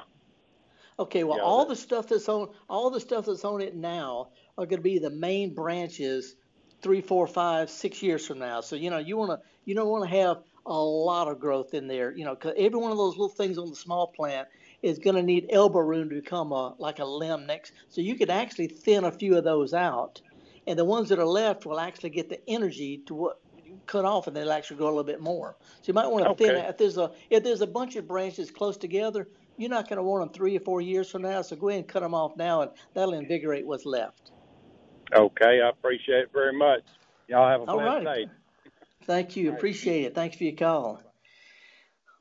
Okay, 0.99 1.23
well, 1.23 1.37
yeah, 1.37 1.43
all 1.43 1.65
the 1.65 1.75
stuff 1.75 2.07
that's 2.07 2.29
on 2.29 2.49
all 2.69 2.89
the 2.89 2.99
stuff 2.99 3.25
that's 3.25 3.45
on 3.45 3.61
it 3.61 3.75
now 3.75 4.29
are 4.57 4.65
going 4.65 4.77
to 4.77 4.83
be 4.83 4.99
the 4.99 5.09
main 5.09 5.53
branches, 5.53 6.35
three, 6.81 7.01
four, 7.01 7.25
five, 7.25 7.69
six 7.69 8.03
years 8.03 8.25
from 8.25 8.39
now. 8.39 8.61
So 8.61 8.75
you 8.75 8.89
know 8.89 8.99
you 8.99 9.17
want 9.17 9.31
to 9.31 9.47
you 9.65 9.75
don't 9.75 9.89
want 9.89 10.09
to 10.09 10.15
have 10.17 10.43
a 10.65 10.77
lot 10.77 11.27
of 11.27 11.39
growth 11.39 11.73
in 11.73 11.87
there. 11.87 12.15
You 12.15 12.25
know, 12.25 12.35
cause 12.35 12.53
every 12.57 12.79
one 12.79 12.91
of 12.91 12.97
those 12.97 13.13
little 13.13 13.29
things 13.29 13.57
on 13.57 13.69
the 13.69 13.75
small 13.75 14.07
plant 14.07 14.47
is 14.81 14.99
going 14.99 15.15
to 15.15 15.23
need 15.23 15.47
elbow 15.49 15.79
room 15.79 16.09
to 16.09 16.15
become 16.15 16.51
a 16.51 16.75
like 16.77 16.99
a 16.99 17.05
limb 17.05 17.47
next. 17.47 17.73
So 17.89 18.01
you 18.01 18.15
could 18.15 18.29
actually 18.29 18.67
thin 18.67 19.03
a 19.05 19.11
few 19.11 19.37
of 19.37 19.43
those 19.43 19.73
out, 19.73 20.21
and 20.67 20.77
the 20.77 20.85
ones 20.85 21.09
that 21.09 21.19
are 21.19 21.25
left 21.25 21.65
will 21.65 21.79
actually 21.79 22.11
get 22.11 22.29
the 22.29 22.39
energy 22.47 23.01
to 23.07 23.15
what 23.15 23.39
cut 23.85 24.05
off, 24.05 24.27
and 24.27 24.35
they'll 24.35 24.51
actually 24.51 24.77
grow 24.77 24.87
a 24.87 24.89
little 24.89 25.03
bit 25.03 25.21
more. 25.21 25.55
So 25.81 25.87
you 25.87 25.93
might 25.93 26.07
want 26.07 26.25
to 26.25 26.31
okay. 26.31 26.45
thin. 26.45 26.65
If 26.65 26.77
there's 26.77 26.97
a 26.97 27.11
if 27.29 27.43
there's 27.43 27.61
a 27.61 27.67
bunch 27.67 27.95
of 27.95 28.07
branches 28.07 28.51
close 28.51 28.77
together, 28.77 29.27
you're 29.57 29.69
not 29.69 29.87
going 29.87 29.97
to 29.97 30.03
want 30.03 30.25
them 30.25 30.33
three 30.33 30.57
or 30.57 30.59
four 30.61 30.81
years 30.81 31.09
from 31.09 31.21
now. 31.23 31.41
So 31.41 31.55
go 31.55 31.69
ahead 31.69 31.79
and 31.79 31.87
cut 31.87 32.01
them 32.01 32.13
off 32.13 32.37
now, 32.37 32.61
and 32.61 32.71
that'll 32.93 33.13
invigorate 33.13 33.65
what's 33.65 33.85
left. 33.85 34.31
Okay, 35.15 35.61
I 35.61 35.69
appreciate 35.69 36.19
it 36.19 36.29
very 36.33 36.57
much. 36.57 36.81
Y'all 37.27 37.49
have 37.49 37.61
a 37.61 37.65
All 37.65 37.79
blessed 37.79 38.05
right. 38.05 38.27
day. 38.27 38.31
Thank 39.05 39.35
you. 39.35 39.51
Appreciate 39.51 40.05
it. 40.05 40.15
Thanks 40.15 40.37
for 40.37 40.43
your 40.43 40.55
call. 40.55 41.01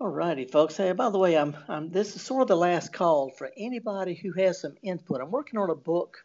All 0.01 0.09
righty, 0.09 0.47
folks. 0.47 0.77
Hey, 0.77 0.93
by 0.93 1.11
the 1.11 1.19
way, 1.19 1.37
I'm, 1.39 1.57
I'm 1.69 1.91
this 1.91 2.17
is 2.17 2.23
sort 2.23 2.43
of 2.43 2.49
the 2.49 2.57
last 2.57 2.93
call 2.93 3.31
for 3.31 3.51
anybody 3.57 4.15
who 4.15 4.33
has 4.33 4.61
some 4.61 4.75
input. 4.83 5.21
I'm 5.21 5.31
working 5.31 5.61
on 5.61 5.71
a 5.71 5.77
book 5.77 6.25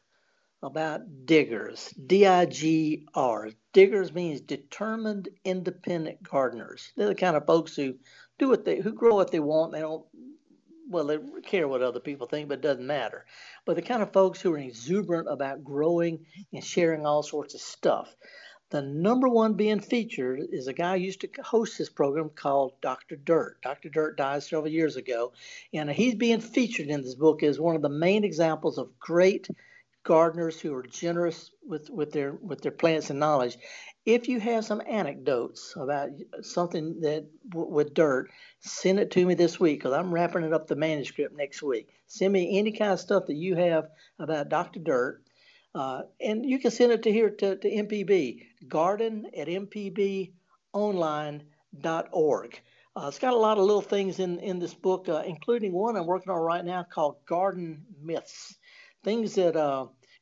about 0.63 1.25
diggers, 1.25 1.89
D-I-G-R. 1.91 3.49
Diggers 3.73 4.13
means 4.13 4.41
determined 4.41 5.29
independent 5.45 6.23
gardeners. 6.23 6.91
They're 6.97 7.09
the 7.09 7.15
kind 7.15 7.35
of 7.35 7.45
folks 7.45 7.75
who 7.75 7.95
do 8.39 8.49
what 8.49 8.65
they 8.65 8.79
who 8.79 8.91
grow 8.93 9.13
what 9.13 9.31
they 9.31 9.39
want. 9.39 9.71
They 9.73 9.81
don't 9.81 10.05
well, 10.89 11.05
they 11.05 11.17
care 11.43 11.67
what 11.67 11.81
other 11.81 11.99
people 11.99 12.27
think, 12.27 12.49
but 12.49 12.59
it 12.59 12.61
doesn't 12.61 12.87
matter. 12.87 13.25
But 13.65 13.75
the 13.75 13.81
kind 13.81 14.01
of 14.01 14.13
folks 14.13 14.41
who 14.41 14.53
are 14.53 14.57
exuberant 14.57 15.27
about 15.29 15.63
growing 15.63 16.25
and 16.53 16.63
sharing 16.63 17.05
all 17.05 17.23
sorts 17.23 17.53
of 17.53 17.61
stuff. 17.61 18.15
The 18.69 18.81
number 18.81 19.29
one 19.29 19.53
being 19.53 19.79
featured 19.79 20.41
is 20.51 20.67
a 20.67 20.73
guy 20.73 20.97
who 20.97 21.05
used 21.05 21.21
to 21.21 21.29
host 21.41 21.77
this 21.77 21.89
program 21.89 22.29
called 22.29 22.73
Dr. 22.81 23.15
Dirt. 23.15 23.61
Dr. 23.61 23.87
Dirt 23.87 24.17
died 24.17 24.43
several 24.43 24.71
years 24.71 24.97
ago, 24.97 25.31
and 25.73 25.89
he's 25.89 26.15
being 26.15 26.41
featured 26.41 26.87
in 26.87 27.01
this 27.01 27.15
book 27.15 27.43
as 27.43 27.61
one 27.61 27.77
of 27.77 27.81
the 27.81 27.89
main 27.89 28.25
examples 28.25 28.77
of 28.77 28.99
great 28.99 29.47
gardeners 30.03 30.59
who 30.59 30.73
are 30.73 30.83
generous 30.83 31.51
with, 31.65 31.89
with 31.89 32.11
their 32.11 32.33
with 32.33 32.61
their 32.61 32.71
plants 32.71 33.09
and 33.09 33.19
knowledge. 33.19 33.57
If 34.07 34.29
you 34.29 34.39
have 34.39 34.63
some 34.63 34.81
anecdotes 34.87 35.73
about 35.75 36.11
something 36.41 37.01
that 37.01 37.27
with 37.53 37.93
dirt, 37.93 38.31
send 38.61 38.99
it 38.99 39.11
to 39.11 39.25
me 39.25 39.33
this 39.33 39.59
week 39.59 39.79
because 39.79 39.91
I'm 39.91 40.13
wrapping 40.13 40.43
it 40.43 40.53
up 40.53 40.65
the 40.65 40.77
manuscript 40.77 41.35
next 41.35 41.61
week. 41.61 41.89
Send 42.05 42.31
me 42.31 42.57
any 42.57 42.71
kind 42.71 42.93
of 42.93 43.01
stuff 43.01 43.25
that 43.25 43.35
you 43.35 43.57
have 43.57 43.89
about 44.17 44.47
Dr. 44.47 44.79
Dirt. 44.79 45.25
Uh, 45.75 46.03
and 46.21 46.45
you 46.45 46.57
can 46.57 46.71
send 46.71 46.93
it 46.93 47.03
to 47.03 47.11
here 47.11 47.31
to, 47.31 47.57
to 47.57 47.69
MPB, 47.69 48.43
garden 48.69 49.29
at 49.35 49.49
mpbonline.org. 49.49 50.31
Uh, 52.95 53.07
it's 53.09 53.19
got 53.19 53.33
a 53.33 53.37
lot 53.37 53.57
of 53.57 53.65
little 53.65 53.81
things 53.81 54.19
in, 54.19 54.39
in 54.39 54.59
this 54.59 54.73
book, 54.73 55.09
uh, 55.09 55.21
including 55.25 55.73
one 55.73 55.97
I'm 55.97 56.05
working 56.05 56.31
on 56.31 56.39
right 56.39 56.63
now 56.63 56.83
called 56.89 57.25
Garden 57.25 57.83
Myths. 58.01 58.55
Things 59.03 59.35
that 59.35 59.57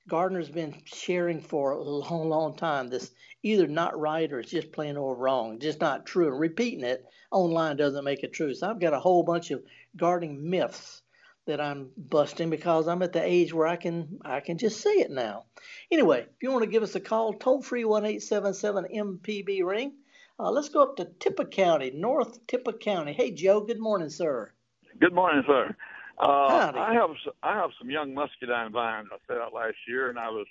gardeners 0.07 0.49
been 0.49 0.81
sharing 0.85 1.41
for 1.41 1.71
a 1.71 1.81
long, 1.81 2.29
long 2.29 2.55
time. 2.55 2.89
This 2.89 3.11
either 3.43 3.67
not 3.67 3.99
right 3.99 4.31
or 4.31 4.39
it's 4.39 4.51
just 4.51 4.71
plain 4.71 4.97
old 4.97 5.19
wrong, 5.19 5.59
just 5.59 5.81
not 5.81 6.05
true. 6.05 6.27
And 6.27 6.39
repeating 6.39 6.83
it 6.83 7.05
online 7.31 7.77
doesn't 7.77 8.03
make 8.03 8.23
it 8.23 8.33
true. 8.33 8.53
So 8.53 8.69
I've 8.69 8.79
got 8.79 8.93
a 8.93 8.99
whole 8.99 9.23
bunch 9.23 9.51
of 9.51 9.63
gardening 9.95 10.49
myths 10.49 11.01
that 11.45 11.61
I'm 11.61 11.91
busting 11.97 12.49
because 12.49 12.87
I'm 12.87 13.03
at 13.03 13.13
the 13.13 13.23
age 13.23 13.53
where 13.53 13.67
I 13.67 13.75
can 13.75 14.19
I 14.23 14.39
can 14.39 14.57
just 14.57 14.81
say 14.81 14.91
it 14.91 15.11
now. 15.11 15.45
Anyway, 15.91 16.21
if 16.21 16.41
you 16.41 16.51
want 16.51 16.63
to 16.63 16.69
give 16.69 16.83
us 16.83 16.95
a 16.95 16.99
call, 16.99 17.33
toll 17.33 17.61
free 17.61 17.85
one 17.85 18.05
eight 18.05 18.23
seven 18.23 18.53
seven 18.53 18.85
MPB 18.85 19.63
ring. 19.63 19.93
Uh, 20.39 20.51
let's 20.51 20.69
go 20.69 20.81
up 20.81 20.97
to 20.97 21.05
Tippah 21.05 21.49
County, 21.49 21.91
North 21.91 22.45
Tippah 22.47 22.79
County. 22.79 23.13
Hey 23.13 23.31
Joe, 23.31 23.61
good 23.61 23.79
morning, 23.79 24.09
sir. 24.09 24.51
Good 24.99 25.13
morning, 25.13 25.43
sir. 25.45 25.75
Uh, 26.17 26.71
I 26.75 26.93
have 26.93 27.09
I 27.43 27.55
have 27.55 27.71
some 27.77 27.89
young 27.89 28.13
muscadine 28.13 28.71
vines 28.71 29.09
I 29.11 29.17
set 29.27 29.37
out 29.37 29.53
last 29.53 29.75
year, 29.87 30.09
and 30.09 30.17
I 30.17 30.29
was 30.29 30.47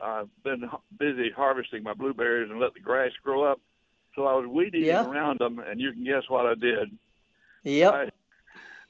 I've 0.00 0.28
been 0.42 0.68
busy 0.98 1.30
harvesting 1.30 1.82
my 1.82 1.94
blueberries 1.94 2.50
and 2.50 2.58
let 2.60 2.74
the 2.74 2.80
grass 2.80 3.12
grow 3.22 3.44
up. 3.44 3.60
So 4.16 4.26
I 4.26 4.34
was 4.34 4.46
weed 4.46 4.74
eating 4.74 4.86
yeah. 4.86 5.06
around 5.06 5.38
them, 5.38 5.60
and 5.60 5.80
you 5.80 5.92
can 5.92 6.04
guess 6.04 6.24
what 6.28 6.46
I 6.46 6.54
did. 6.54 6.90
Yep. 7.62 7.92
I, 7.92 8.08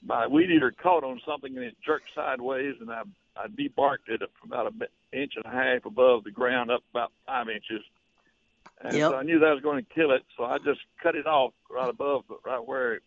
my 0.02 0.26
weed 0.26 0.50
eater 0.50 0.70
caught 0.70 1.04
on 1.04 1.20
something 1.26 1.54
and 1.54 1.64
it 1.64 1.76
jerked 1.84 2.08
sideways, 2.14 2.76
and 2.80 2.90
I 2.90 3.02
I 3.36 3.46
debarked 3.48 4.08
it 4.08 4.22
about 4.44 4.72
an 4.72 4.82
inch 5.12 5.34
and 5.36 5.44
a 5.44 5.50
half 5.50 5.84
above 5.84 6.24
the 6.24 6.30
ground, 6.30 6.70
up 6.70 6.82
about 6.92 7.12
five 7.26 7.48
inches. 7.48 7.82
And 8.82 8.96
yep. 8.96 9.10
so 9.10 9.16
I 9.16 9.22
knew 9.22 9.38
that 9.38 9.52
was 9.52 9.62
going 9.62 9.84
to 9.84 9.94
kill 9.94 10.12
it, 10.12 10.22
so 10.36 10.44
I 10.44 10.58
just 10.58 10.80
cut 11.02 11.14
it 11.14 11.26
off 11.26 11.52
right 11.70 11.88
above, 11.88 12.24
right 12.44 12.66
where 12.66 12.94
it, 12.94 13.02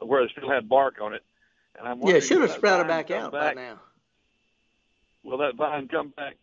where 0.00 0.22
it 0.22 0.30
still 0.36 0.50
had 0.50 0.68
bark 0.68 0.96
on 1.00 1.14
it. 1.14 1.22
And 1.78 1.88
I'm 1.88 2.02
yeah, 2.02 2.20
should 2.20 2.40
have 2.42 2.50
sprouted 2.50 2.88
back 2.88 3.10
out 3.10 3.32
back. 3.32 3.54
by 3.54 3.62
now. 3.62 3.80
Will 5.22 5.38
that 5.38 5.56
vine 5.56 5.88
come 5.88 6.12
back? 6.16 6.36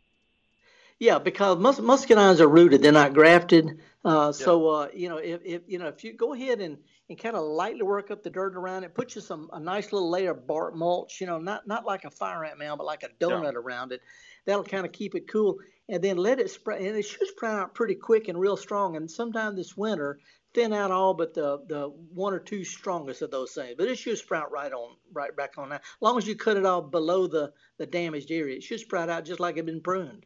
Yeah, 1.00 1.19
because 1.19 1.57
mus- 1.60 1.79
muscadines 1.79 2.39
are 2.39 2.48
rooted; 2.48 2.81
they're 2.81 2.91
not 2.91 3.13
grafted. 3.13 3.79
Uh, 4.03 4.31
so 4.31 4.67
uh, 4.69 4.88
you 4.93 5.10
know, 5.10 5.17
if, 5.17 5.41
if 5.43 5.62
you 5.67 5.77
know, 5.77 5.88
if 5.88 6.03
you 6.03 6.13
go 6.13 6.34
ahead 6.34 6.60
and, 6.60 6.77
and 7.10 7.19
kind 7.19 7.36
of 7.36 7.43
lightly 7.43 7.84
work 7.84 8.10
up 8.10 8.24
the 8.24 8.29
dirt 8.29 8.55
around 8.55 8.84
it, 8.84 8.93
put 8.93 9.13
you 9.15 9.22
some 9.22 9.50
a 9.53 9.60
nice 9.60 9.91
little 9.91 10.10
layer 10.10 10.31
of 10.31 10.48
bark 10.48 10.75
mulch. 10.75 11.22
You 11.22 11.27
know, 11.27 11.39
not 11.39 11.67
not 11.67 11.86
like 11.86 12.05
a 12.05 12.10
fire 12.10 12.43
ant 12.46 12.57
mound, 12.57 12.77
but 12.79 12.86
like 12.86 13.03
a 13.03 13.10
donut 13.24 13.53
yeah. 13.53 13.60
around 13.60 13.91
it. 13.91 14.01
That'll 14.46 14.63
kind 14.63 14.86
of 14.86 14.91
keep 14.91 15.13
it 15.13 15.27
cool, 15.27 15.60
and 15.89 16.03
then 16.03 16.17
let 16.17 16.39
it 16.39 16.50
sprout. 16.50 16.79
And 16.79 16.96
it 16.96 17.03
should 17.03 17.27
sprout 17.27 17.60
out 17.60 17.75
pretty 17.75 17.96
quick 17.96 18.27
and 18.27 18.39
real 18.39 18.57
strong. 18.57 18.96
And 18.96 19.12
sometime 19.12 19.55
this 19.55 19.77
winter, 19.77 20.19
thin 20.57 20.73
out 20.73 20.89
all 20.89 21.13
but 21.13 21.35
the 21.35 21.59
the 21.67 21.87
one 22.13 22.33
or 22.33 22.39
two 22.39 22.63
strongest 22.63 23.21
of 23.21 23.29
those 23.29 23.51
things. 23.53 23.75
But 23.77 23.87
it 23.87 23.97
should 23.97 24.17
sprout 24.17 24.51
right 24.51 24.73
on, 24.73 24.95
right 25.13 25.35
back 25.35 25.53
on 25.57 25.69
that. 25.69 25.81
As 25.81 26.01
long 26.01 26.17
as 26.17 26.27
you 26.27 26.35
cut 26.35 26.57
it 26.57 26.65
off 26.65 26.89
below 26.89 27.27
the 27.27 27.53
the 27.77 27.85
damaged 27.85 28.31
area, 28.31 28.57
it 28.57 28.63
should 28.63 28.79
sprout 28.79 29.09
out 29.09 29.25
just 29.25 29.39
like 29.39 29.55
it 29.55 29.59
had 29.59 29.65
been 29.67 29.81
pruned. 29.81 30.25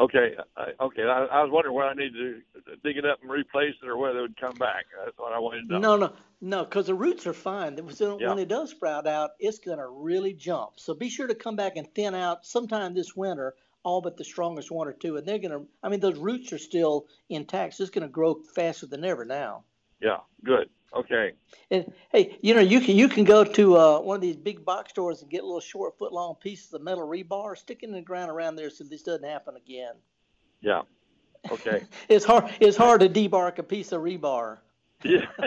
Okay, 0.00 0.36
I, 0.56 0.68
okay. 0.80 1.02
I, 1.02 1.24
I 1.24 1.42
was 1.42 1.50
wondering 1.52 1.74
whether 1.74 1.90
I 1.90 1.94
needed 1.94 2.42
to 2.54 2.76
dig 2.82 2.96
it 2.96 3.04
up 3.04 3.18
and 3.20 3.30
replace 3.30 3.74
it, 3.82 3.88
or 3.88 3.98
whether 3.98 4.20
it 4.20 4.22
would 4.22 4.40
come 4.40 4.54
back. 4.54 4.86
That's 5.04 5.18
what 5.18 5.32
I 5.32 5.38
wanted 5.38 5.68
to 5.68 5.72
know. 5.74 5.78
No, 5.80 5.96
no, 5.96 6.12
no, 6.40 6.64
because 6.64 6.86
the 6.86 6.94
roots 6.94 7.26
are 7.26 7.34
fine. 7.34 7.76
So 7.90 8.18
yeah. 8.18 8.28
When 8.28 8.38
it 8.38 8.48
does 8.48 8.70
sprout 8.70 9.06
out, 9.06 9.32
it's 9.38 9.58
going 9.58 9.78
to 9.78 9.86
really 9.86 10.32
jump. 10.32 10.74
So 10.76 10.94
be 10.94 11.10
sure 11.10 11.26
to 11.26 11.34
come 11.34 11.56
back 11.56 11.76
and 11.76 11.92
thin 11.94 12.14
out 12.14 12.46
sometime 12.46 12.94
this 12.94 13.14
winter, 13.14 13.54
all 13.82 14.00
but 14.00 14.16
the 14.16 14.24
strongest 14.24 14.70
one 14.70 14.88
or 14.88 14.94
two, 14.94 15.18
and 15.18 15.26
they're 15.26 15.38
going 15.38 15.50
to. 15.50 15.66
I 15.82 15.90
mean, 15.90 16.00
those 16.00 16.18
roots 16.18 16.54
are 16.54 16.58
still 16.58 17.06
intact. 17.28 17.74
So 17.74 17.82
it's 17.82 17.90
going 17.90 18.06
to 18.06 18.08
grow 18.08 18.40
faster 18.54 18.86
than 18.86 19.04
ever 19.04 19.26
now. 19.26 19.64
Yeah, 20.02 20.18
good. 20.44 20.68
Okay. 20.94 21.32
And 21.70 21.90
hey, 22.10 22.36
you 22.42 22.54
know, 22.54 22.60
you 22.60 22.80
can 22.80 22.96
you 22.96 23.08
can 23.08 23.24
go 23.24 23.44
to 23.44 23.76
uh, 23.76 24.00
one 24.00 24.16
of 24.16 24.20
these 24.20 24.36
big 24.36 24.64
box 24.64 24.90
stores 24.90 25.22
and 25.22 25.30
get 25.30 25.42
little 25.42 25.60
short 25.60 25.96
foot 25.96 26.12
long 26.12 26.34
pieces 26.34 26.72
of 26.74 26.82
metal 26.82 27.06
rebar, 27.06 27.56
stick 27.56 27.78
it 27.82 27.86
in 27.86 27.92
the 27.92 28.02
ground 28.02 28.30
around 28.30 28.56
there 28.56 28.68
so 28.68 28.84
this 28.84 29.02
doesn't 29.02 29.24
happen 29.24 29.56
again. 29.56 29.94
Yeah. 30.60 30.82
Okay. 31.50 31.84
it's 32.08 32.24
hard 32.24 32.52
it's 32.60 32.76
hard 32.76 33.00
to 33.00 33.08
debark 33.08 33.58
a 33.58 33.62
piece 33.62 33.92
of 33.92 34.02
rebar. 34.02 34.58
Yeah. 35.02 35.26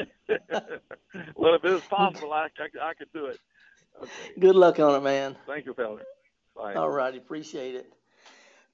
well, 1.36 1.54
if 1.56 1.64
it 1.64 1.72
was 1.72 1.84
possible, 1.84 2.34
I, 2.34 2.48
I, 2.60 2.90
I 2.90 2.94
could 2.94 3.12
do 3.14 3.28
it. 3.28 3.40
Okay. 4.02 4.40
Good 4.40 4.56
luck 4.56 4.80
on 4.80 4.96
it, 4.96 5.04
man. 5.04 5.36
Thank 5.46 5.66
you. 5.66 5.74
Bye. 5.74 6.74
All 6.74 6.90
righty, 6.90 7.18
appreciate 7.18 7.76
it. 7.76 7.95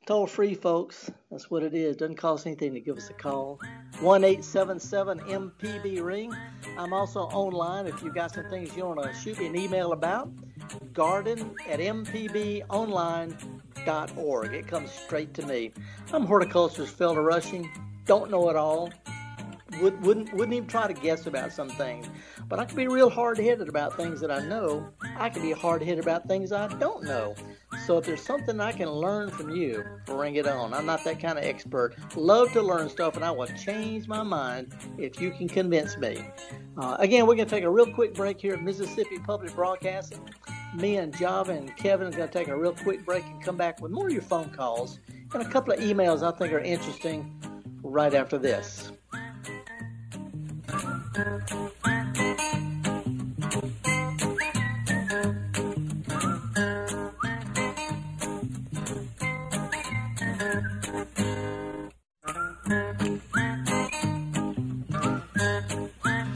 Toll 0.07 0.25
free, 0.25 0.55
folks. 0.55 1.11
That's 1.29 1.51
what 1.51 1.61
it 1.61 1.75
is. 1.75 1.95
Doesn't 1.95 2.15
cost 2.15 2.47
anything 2.47 2.73
to 2.73 2.79
give 2.79 2.97
us 2.97 3.11
a 3.11 3.13
call. 3.13 3.59
1 3.99 4.23
877 4.23 5.19
MPB 5.19 6.03
Ring. 6.03 6.35
I'm 6.75 6.91
also 6.91 7.25
online 7.25 7.85
if 7.85 8.01
you've 8.01 8.15
got 8.15 8.33
some 8.33 8.49
things 8.49 8.75
you 8.75 8.83
want 8.83 9.03
to 9.03 9.13
shoot 9.13 9.37
me 9.37 9.45
an 9.45 9.55
email 9.55 9.91
about. 9.91 10.31
Garden 10.91 11.55
at 11.69 11.79
mpbonline.org. 11.79 14.53
It 14.53 14.67
comes 14.67 14.91
straight 14.91 15.35
to 15.35 15.45
me. 15.45 15.71
I'm 16.11 16.25
horticulturist 16.25 16.97
Felder 16.97 17.23
Rushing. 17.23 17.69
Don't 18.05 18.31
know 18.31 18.49
it 18.49 18.55
all. 18.55 18.91
Would, 19.81 20.03
wouldn't 20.03 20.33
wouldn't 20.33 20.53
even 20.53 20.67
try 20.67 20.87
to 20.87 20.93
guess 20.93 21.27
about 21.27 21.53
some 21.53 21.69
things. 21.69 22.09
But 22.49 22.57
I 22.57 22.65
can 22.65 22.75
be 22.75 22.87
real 22.87 23.11
hard 23.11 23.37
headed 23.37 23.69
about 23.69 23.95
things 23.95 24.19
that 24.21 24.31
I 24.31 24.43
know. 24.47 24.89
I 25.15 25.29
can 25.29 25.43
be 25.43 25.51
hard 25.51 25.83
headed 25.83 26.03
about 26.03 26.27
things 26.27 26.51
I 26.51 26.67
don't 26.79 27.03
know. 27.03 27.35
So 27.85 27.97
if 27.97 28.05
there's 28.05 28.21
something 28.21 28.59
I 28.59 28.71
can 28.71 28.89
learn 28.89 29.29
from 29.29 29.49
you, 29.49 29.83
bring 30.05 30.35
it 30.35 30.47
on. 30.47 30.73
I'm 30.73 30.85
not 30.85 31.03
that 31.03 31.19
kind 31.19 31.37
of 31.37 31.45
expert. 31.45 31.95
Love 32.15 32.51
to 32.53 32.61
learn 32.61 32.89
stuff, 32.89 33.15
and 33.15 33.25
I 33.25 33.31
will 33.31 33.47
change 33.47 34.07
my 34.07 34.23
mind 34.23 34.73
if 34.97 35.19
you 35.19 35.31
can 35.31 35.47
convince 35.47 35.97
me. 35.97 36.23
Uh, 36.77 36.95
again, 36.99 37.25
we're 37.25 37.35
going 37.35 37.47
to 37.47 37.55
take 37.55 37.63
a 37.63 37.69
real 37.69 37.91
quick 37.91 38.13
break 38.13 38.39
here 38.39 38.53
at 38.53 38.61
Mississippi 38.61 39.17
Public 39.19 39.53
Broadcasting. 39.55 40.21
Me 40.75 40.97
and 40.97 41.15
Java 41.17 41.51
and 41.51 41.75
Kevin 41.75 42.07
are 42.07 42.11
going 42.11 42.29
to 42.29 42.33
take 42.33 42.47
a 42.47 42.55
real 42.55 42.73
quick 42.73 43.05
break 43.05 43.25
and 43.25 43.43
come 43.43 43.57
back 43.57 43.81
with 43.81 43.91
more 43.91 44.07
of 44.07 44.13
your 44.13 44.21
phone 44.21 44.49
calls 44.51 44.99
and 45.33 45.41
a 45.41 45.49
couple 45.49 45.73
of 45.73 45.79
emails 45.79 46.23
I 46.23 46.37
think 46.37 46.53
are 46.53 46.59
interesting 46.59 47.41
right 47.83 48.13
after 48.13 48.37
this. 48.37 48.91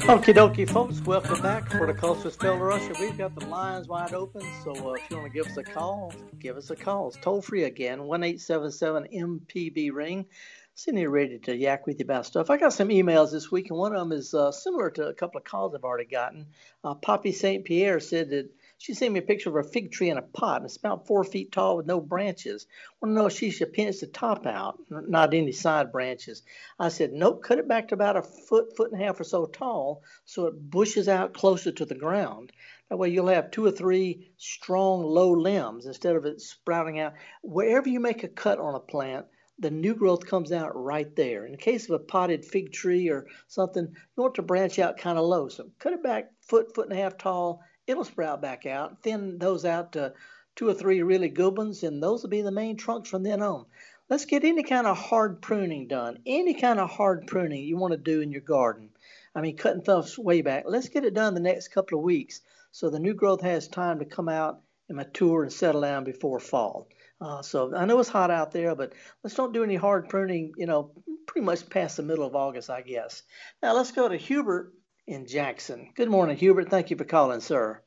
Okie 0.07 0.35
dokie, 0.35 0.69
folks. 0.69 1.01
Welcome 1.01 1.41
back 1.41 1.67
for 1.67 1.87
the 1.87 1.93
Cultures 1.93 2.37
Felder 2.37 2.59
Rushing. 2.59 2.93
We've 2.99 3.17
got 3.17 3.33
the 3.33 3.47
lines 3.47 3.87
wide 3.87 4.13
open, 4.13 4.43
so 4.63 4.69
uh, 4.71 4.93
if 4.93 5.09
you 5.09 5.17
want 5.17 5.33
to 5.33 5.33
give 5.33 5.47
us 5.47 5.57
a 5.57 5.63
call, 5.63 6.13
give 6.37 6.57
us 6.57 6.69
a 6.69 6.75
call. 6.75 7.07
It's 7.07 7.17
toll 7.17 7.41
free 7.41 7.63
again, 7.63 8.03
1 8.03 8.23
877 8.23 9.07
MPB 9.11 9.91
Ring. 9.91 10.27
Sitting 10.75 10.99
here 10.99 11.09
ready 11.09 11.39
to 11.39 11.55
yak 11.55 11.87
with 11.87 11.97
you 11.97 12.03
about 12.03 12.27
stuff. 12.27 12.51
I 12.51 12.57
got 12.57 12.73
some 12.73 12.89
emails 12.89 13.31
this 13.31 13.51
week, 13.51 13.71
and 13.71 13.79
one 13.79 13.95
of 13.95 13.99
them 13.99 14.11
is 14.11 14.35
uh, 14.35 14.51
similar 14.51 14.91
to 14.91 15.07
a 15.07 15.13
couple 15.15 15.39
of 15.39 15.43
calls 15.43 15.73
I've 15.73 15.83
already 15.83 16.05
gotten. 16.05 16.49
Uh, 16.83 16.93
Poppy 16.93 17.31
St. 17.31 17.65
Pierre 17.65 17.99
said 17.99 18.29
that 18.29 18.51
she 18.77 18.93
sent 18.93 19.13
me 19.13 19.19
a 19.19 19.23
picture 19.23 19.49
of 19.49 19.65
a 19.65 19.69
fig 19.69 19.91
tree 19.91 20.09
in 20.09 20.17
a 20.17 20.21
pot, 20.21 20.57
and 20.57 20.65
it's 20.65 20.77
about 20.77 21.07
four 21.07 21.23
feet 21.23 21.51
tall 21.51 21.77
with 21.77 21.85
no 21.85 22.01
branches. 22.01 22.67
Want 23.01 23.11
to 23.11 23.15
know 23.15 23.27
if 23.27 23.33
she 23.33 23.49
should 23.49 23.73
pinch 23.73 23.99
the 23.99 24.07
top 24.07 24.45
out, 24.45 24.79
not 24.89 25.33
any 25.33 25.53
side 25.53 25.91
branches. 25.91 26.43
I 26.77 26.89
said, 26.89 27.13
nope, 27.13 27.41
cut 27.41 27.59
it 27.59 27.67
back 27.67 27.87
to 27.87 27.95
about 27.95 28.17
a 28.17 28.21
foot, 28.21 28.75
foot 28.75 28.91
and 28.91 29.01
a 29.01 29.05
half 29.05 29.19
or 29.19 29.23
so 29.23 29.45
tall, 29.45 30.03
so 30.25 30.47
it 30.47 30.69
bushes 30.69 31.07
out 31.07 31.33
closer 31.33 31.71
to 31.71 31.85
the 31.85 31.95
ground. 31.95 32.51
That 32.89 32.97
way 32.97 33.09
you'll 33.09 33.27
have 33.27 33.49
two 33.49 33.65
or 33.65 33.71
three 33.71 34.31
strong 34.37 35.03
low 35.03 35.31
limbs 35.31 35.85
instead 35.85 36.15
of 36.15 36.25
it 36.25 36.41
sprouting 36.41 36.99
out. 36.99 37.13
Wherever 37.41 37.89
you 37.89 37.99
make 37.99 38.23
a 38.23 38.27
cut 38.27 38.59
on 38.59 38.75
a 38.75 38.79
plant, 38.79 39.25
the 39.57 39.71
new 39.71 39.95
growth 39.95 40.27
comes 40.27 40.51
out 40.51 40.75
right 40.75 41.15
there. 41.15 41.45
In 41.45 41.53
the 41.53 41.57
case 41.57 41.85
of 41.85 41.91
a 41.91 42.03
potted 42.03 42.43
fig 42.43 42.73
tree 42.73 43.07
or 43.09 43.25
something, 43.47 43.87
you 43.87 44.21
want 44.21 44.35
to 44.35 44.41
branch 44.41 44.79
out 44.79 44.97
kind 44.97 45.17
of 45.17 45.23
low. 45.25 45.47
So 45.47 45.69
cut 45.79 45.93
it 45.93 46.03
back 46.03 46.25
foot, 46.41 46.75
foot 46.75 46.89
and 46.89 46.99
a 46.99 47.01
half 47.01 47.17
tall, 47.17 47.61
it'll 47.87 48.03
sprout 48.03 48.41
back 48.41 48.65
out. 48.65 49.01
Thin 49.01 49.37
those 49.37 49.65
out 49.65 49.93
to 49.93 50.13
two 50.55 50.67
or 50.67 50.73
three 50.73 51.01
really 51.01 51.29
good 51.29 51.57
ones, 51.57 51.83
and 51.83 52.01
those 52.01 52.23
will 52.23 52.29
be 52.29 52.41
the 52.41 52.51
main 52.51 52.77
trunks 52.77 53.09
from 53.09 53.23
then 53.23 53.41
on. 53.41 53.65
let's 54.09 54.25
get 54.25 54.43
any 54.43 54.63
kind 54.63 54.87
of 54.87 54.97
hard 54.97 55.41
pruning 55.41 55.87
done. 55.87 56.19
Any 56.25 56.53
kind 56.53 56.79
of 56.79 56.89
hard 56.89 57.27
pruning 57.27 57.63
you 57.63 57.77
want 57.77 57.91
to 57.91 57.97
do 57.97 58.21
in 58.21 58.31
your 58.31 58.41
garden. 58.41 58.89
I 59.33 59.41
mean, 59.41 59.57
cutting 59.57 59.83
stuff 59.83 60.17
way 60.17 60.41
back. 60.41 60.63
Let's 60.67 60.89
get 60.89 61.05
it 61.05 61.13
done 61.13 61.33
the 61.33 61.39
next 61.39 61.69
couple 61.69 61.97
of 61.97 62.03
weeks 62.03 62.41
so 62.71 62.89
the 62.89 62.99
new 62.99 63.13
growth 63.13 63.41
has 63.41 63.67
time 63.67 63.99
to 63.99 64.05
come 64.05 64.27
out 64.27 64.61
and 64.89 64.97
mature 64.97 65.43
and 65.43 65.51
settle 65.51 65.81
down 65.81 66.03
before 66.03 66.39
fall. 66.39 66.89
Uh, 67.21 67.41
so 67.41 67.73
I 67.73 67.85
know 67.85 67.99
it's 67.99 68.09
hot 68.09 68.29
out 68.29 68.51
there, 68.51 68.75
but 68.75 68.93
let's 69.23 69.35
don't 69.35 69.53
do 69.53 69.63
any 69.63 69.75
hard 69.75 70.09
pruning, 70.09 70.51
you 70.57 70.65
know, 70.65 70.91
pretty 71.25 71.45
much 71.45 71.69
past 71.69 71.97
the 71.97 72.03
middle 72.03 72.25
of 72.25 72.35
August, 72.35 72.69
I 72.69 72.81
guess. 72.81 73.23
Now 73.63 73.73
let's 73.75 73.93
go 73.93 74.07
to 74.07 74.17
Hubert 74.17 74.73
in 75.07 75.27
Jackson. 75.27 75.89
Good 75.95 76.09
morning, 76.09 76.37
Hubert. 76.37 76.69
Thank 76.69 76.89
you 76.89 76.97
for 76.97 77.05
calling, 77.05 77.39
sir. 77.39 77.81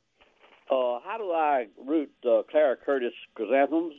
Uh, 0.71 1.01
how 1.05 1.17
do 1.19 1.31
I 1.33 1.67
root 1.79 2.13
uh, 2.25 2.43
Clara 2.51 2.77
Curtis 2.77 3.15
chrysanthemums? 3.35 3.95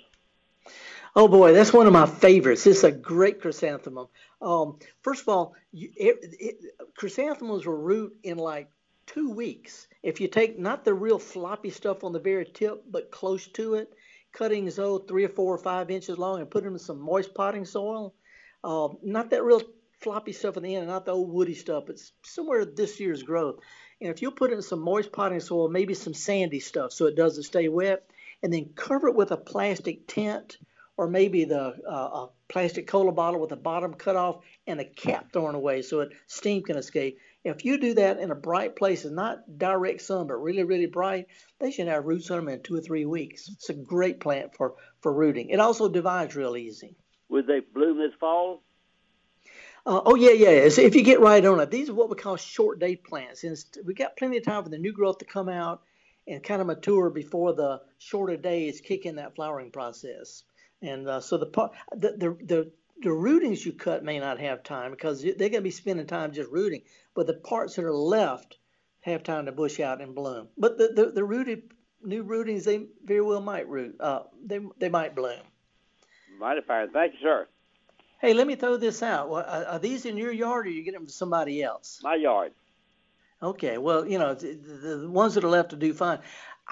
Oh 1.16 1.28
boy, 1.28 1.54
that's 1.54 1.74
one 1.74 1.88
of 1.88 1.94
my 1.94 2.06
favorites. 2.06 2.68
It's 2.68 2.84
a 2.84 2.92
great 2.92 3.42
chrysanthemum. 3.42 4.08
Um, 4.42 4.78
first 5.02 5.24
of 5.24 5.30
all, 5.30 5.56
you, 5.72 5.90
it, 5.96 6.18
it, 6.40 6.58
chrysanthemums 6.96 7.66
will 7.66 7.74
root 7.74 8.16
in 8.24 8.38
like 8.38 8.70
two 9.08 9.32
weeks. 9.32 9.88
If 10.04 10.22
you 10.22 10.28
take 10.28 10.60
not 10.60 10.86
the 10.86 10.94
real 10.94 11.18
floppy 11.18 11.72
stuff 11.72 12.04
on 12.04 12.14
the 12.14 12.20
very 12.20 12.46
tip, 12.46 12.84
but 12.90 13.10
close 13.10 13.48
to 13.48 13.74
it, 13.76 13.92
cuttings 14.32 14.78
oh 14.78 15.00
three 15.00 15.26
or 15.26 15.30
four 15.30 15.56
or 15.56 15.58
five 15.58 15.90
inches 15.90 16.20
long, 16.20 16.42
and 16.42 16.50
put 16.50 16.64
them 16.64 16.74
in 16.74 16.80
some 16.80 17.00
moist 17.00 17.34
potting 17.34 17.66
soil. 17.66 18.14
Uh, 18.64 18.90
not 19.02 19.32
that 19.32 19.44
real 19.44 19.62
floppy 20.00 20.32
stuff 20.32 20.58
in 20.58 20.63
the 20.63 20.75
end, 20.75 20.84
and 20.84 20.91
not 20.91 21.06
the 21.06 21.12
old 21.12 21.32
woody 21.32 21.56
stuff, 21.56 21.84
but 21.88 21.98
somewhere 22.24 22.65
this 22.65 23.00
year's 23.00 23.24
growth. 23.24 23.60
And 24.01 24.10
if 24.10 24.22
you 24.22 24.32
put 24.32 24.51
it 24.51 24.56
in 24.56 24.62
some 24.62 24.79
moist 24.79 25.12
potting 25.12 25.39
soil, 25.39 25.70
maybe 25.70 25.94
some 25.94 26.13
sandy 26.13 26.60
stuff 26.60 26.94
so 26.94 27.06
it 27.06 27.15
doesn't 27.15 27.44
stay 27.44 27.68
wet, 27.68 28.10
and 28.41 28.53
then 28.53 28.72
cover 28.75 29.10
it 29.10 29.15
with 29.15 29.32
a 29.32 29.38
plastic 29.38 30.08
tent 30.08 30.58
or 31.00 31.08
maybe 31.08 31.46
the 31.46 31.75
uh, 31.89 31.94
a 31.94 32.29
plastic 32.50 32.86
cola 32.86 33.13
bottle 33.13 33.39
with 33.39 33.51
the 33.51 33.56
bottom 33.56 33.94
cut 33.94 34.18
off 34.18 34.44
and 34.68 34.82
a 34.82 34.86
cap 34.86 35.32
thrown 35.32 35.56
away 35.56 35.82
so 35.82 36.01
it 36.01 36.10
steam 36.27 36.62
can 36.62 36.75
escape. 36.75 37.18
If 37.46 37.63
you 37.63 37.77
do 37.77 37.94
that 37.94 38.20
in 38.20 38.32
a 38.32 38.36
bright 38.36 38.75
place 38.75 39.06
and 39.06 39.15
not 39.15 39.58
direct 39.58 40.01
sun, 40.01 40.27
but 40.27 40.44
really, 40.44 40.65
really 40.65 40.88
bright, 40.88 41.27
they 41.60 41.72
should 41.72 41.88
have 41.88 42.03
roots 42.03 42.29
on 42.32 42.39
them 42.39 42.50
in 42.50 42.62
two 42.62 42.75
or 42.75 42.82
three 42.82 43.06
weeks. 43.06 43.48
It's 43.48 43.70
a 43.70 43.74
great 43.74 44.20
plant 44.20 44.56
for, 44.58 44.75
for 45.00 45.13
rooting. 45.13 45.51
It 45.51 45.62
also 45.62 45.88
divides 45.88 46.36
real 46.36 46.58
easy. 46.58 46.98
Would 47.29 47.48
they 47.48 47.62
bloom 47.62 47.98
this 47.98 48.12
fall? 48.20 48.62
Uh, 49.86 50.01
oh 50.05 50.15
yeah, 50.15 50.31
yeah. 50.31 50.69
So 50.69 50.81
if 50.81 50.95
you 50.95 51.03
get 51.03 51.19
right 51.19 51.43
on 51.45 51.59
it, 51.59 51.71
these 51.71 51.89
are 51.89 51.93
what 51.93 52.09
we 52.09 52.15
call 52.15 52.36
short 52.38 52.79
day 52.79 52.95
plants. 52.95 53.43
And 53.43 53.57
we 53.86 53.93
got 53.93 54.17
plenty 54.17 54.38
of 54.38 54.43
time 54.43 54.63
for 54.63 54.69
the 54.69 54.77
new 54.77 54.91
growth 54.91 55.19
to 55.19 55.25
come 55.25 55.50
out 55.50 55.81
and 56.27 56.43
kind 56.43 56.62
of 56.62 56.67
mature 56.67 57.09
before 57.09 57.53
the 57.53 57.81
shorter 57.98 58.38
days 58.38 58.81
kick 58.81 59.05
in 59.05 59.15
that 59.15 59.36
flowering 59.36 59.71
process. 59.71 60.43
And 60.81 61.07
uh, 61.07 61.21
so 61.21 61.38
the, 61.38 61.69
the 61.91 62.12
the 62.12 62.38
the 62.45 62.71
the 63.01 63.09
rootings 63.09 63.65
you 63.65 63.71
cut 63.74 64.03
may 64.03 64.19
not 64.19 64.39
have 64.39 64.63
time 64.63 64.91
because 64.91 65.21
they're 65.21 65.33
going 65.33 65.53
to 65.53 65.62
be 65.62 65.71
spending 65.71 66.05
time 66.05 66.33
just 66.33 66.51
rooting, 66.51 66.81
but 67.15 67.27
the 67.27 67.33
parts 67.33 67.75
that 67.75 67.86
are 67.86 67.93
left 67.93 68.57
have 69.01 69.24
time 69.24 69.45
to 69.45 69.51
bush 69.51 69.79
out 69.79 70.01
and 70.01 70.15
bloom. 70.15 70.50
But 70.57 70.77
the 70.77 70.89
the, 70.89 71.12
the 71.12 71.24
rooted 71.24 71.71
new 72.03 72.24
rootings 72.24 72.65
they 72.65 72.86
very 73.03 73.21
well 73.21 73.41
might 73.41 73.67
root. 73.67 73.95
Uh, 74.00 74.24
they 74.45 74.59
they 74.77 74.89
might 74.89 75.15
bloom. 75.15 75.41
Mighty 76.39 76.62
fine. 76.62 76.91
Thank 76.91 77.13
you, 77.13 77.19
sir. 77.21 77.48
Hey, 78.22 78.34
let 78.34 78.48
me 78.48 78.56
throw 78.56 78.76
this 78.76 79.02
out. 79.02 79.30
Well, 79.30 79.46
are 79.46 79.80
these 79.80 80.06
in 80.06 80.18
your 80.18 80.32
yard 80.32 80.68
or 80.68 80.70
you 80.70 80.84
get 80.84 80.94
them 80.94 81.04
from 81.04 81.10
somebody 81.10 81.64
else? 81.64 82.02
My 82.04 82.16
yard. 82.16 82.52
Okay. 83.42 83.78
Well, 83.78 84.06
you 84.06 84.20
know, 84.20 84.34
the, 84.34 84.54
the 84.56 85.10
ones 85.10 85.36
that 85.36 85.44
are 85.44 85.50
left 85.50 85.70
to 85.70 85.78
do 85.78 85.94
fine. 85.94 86.20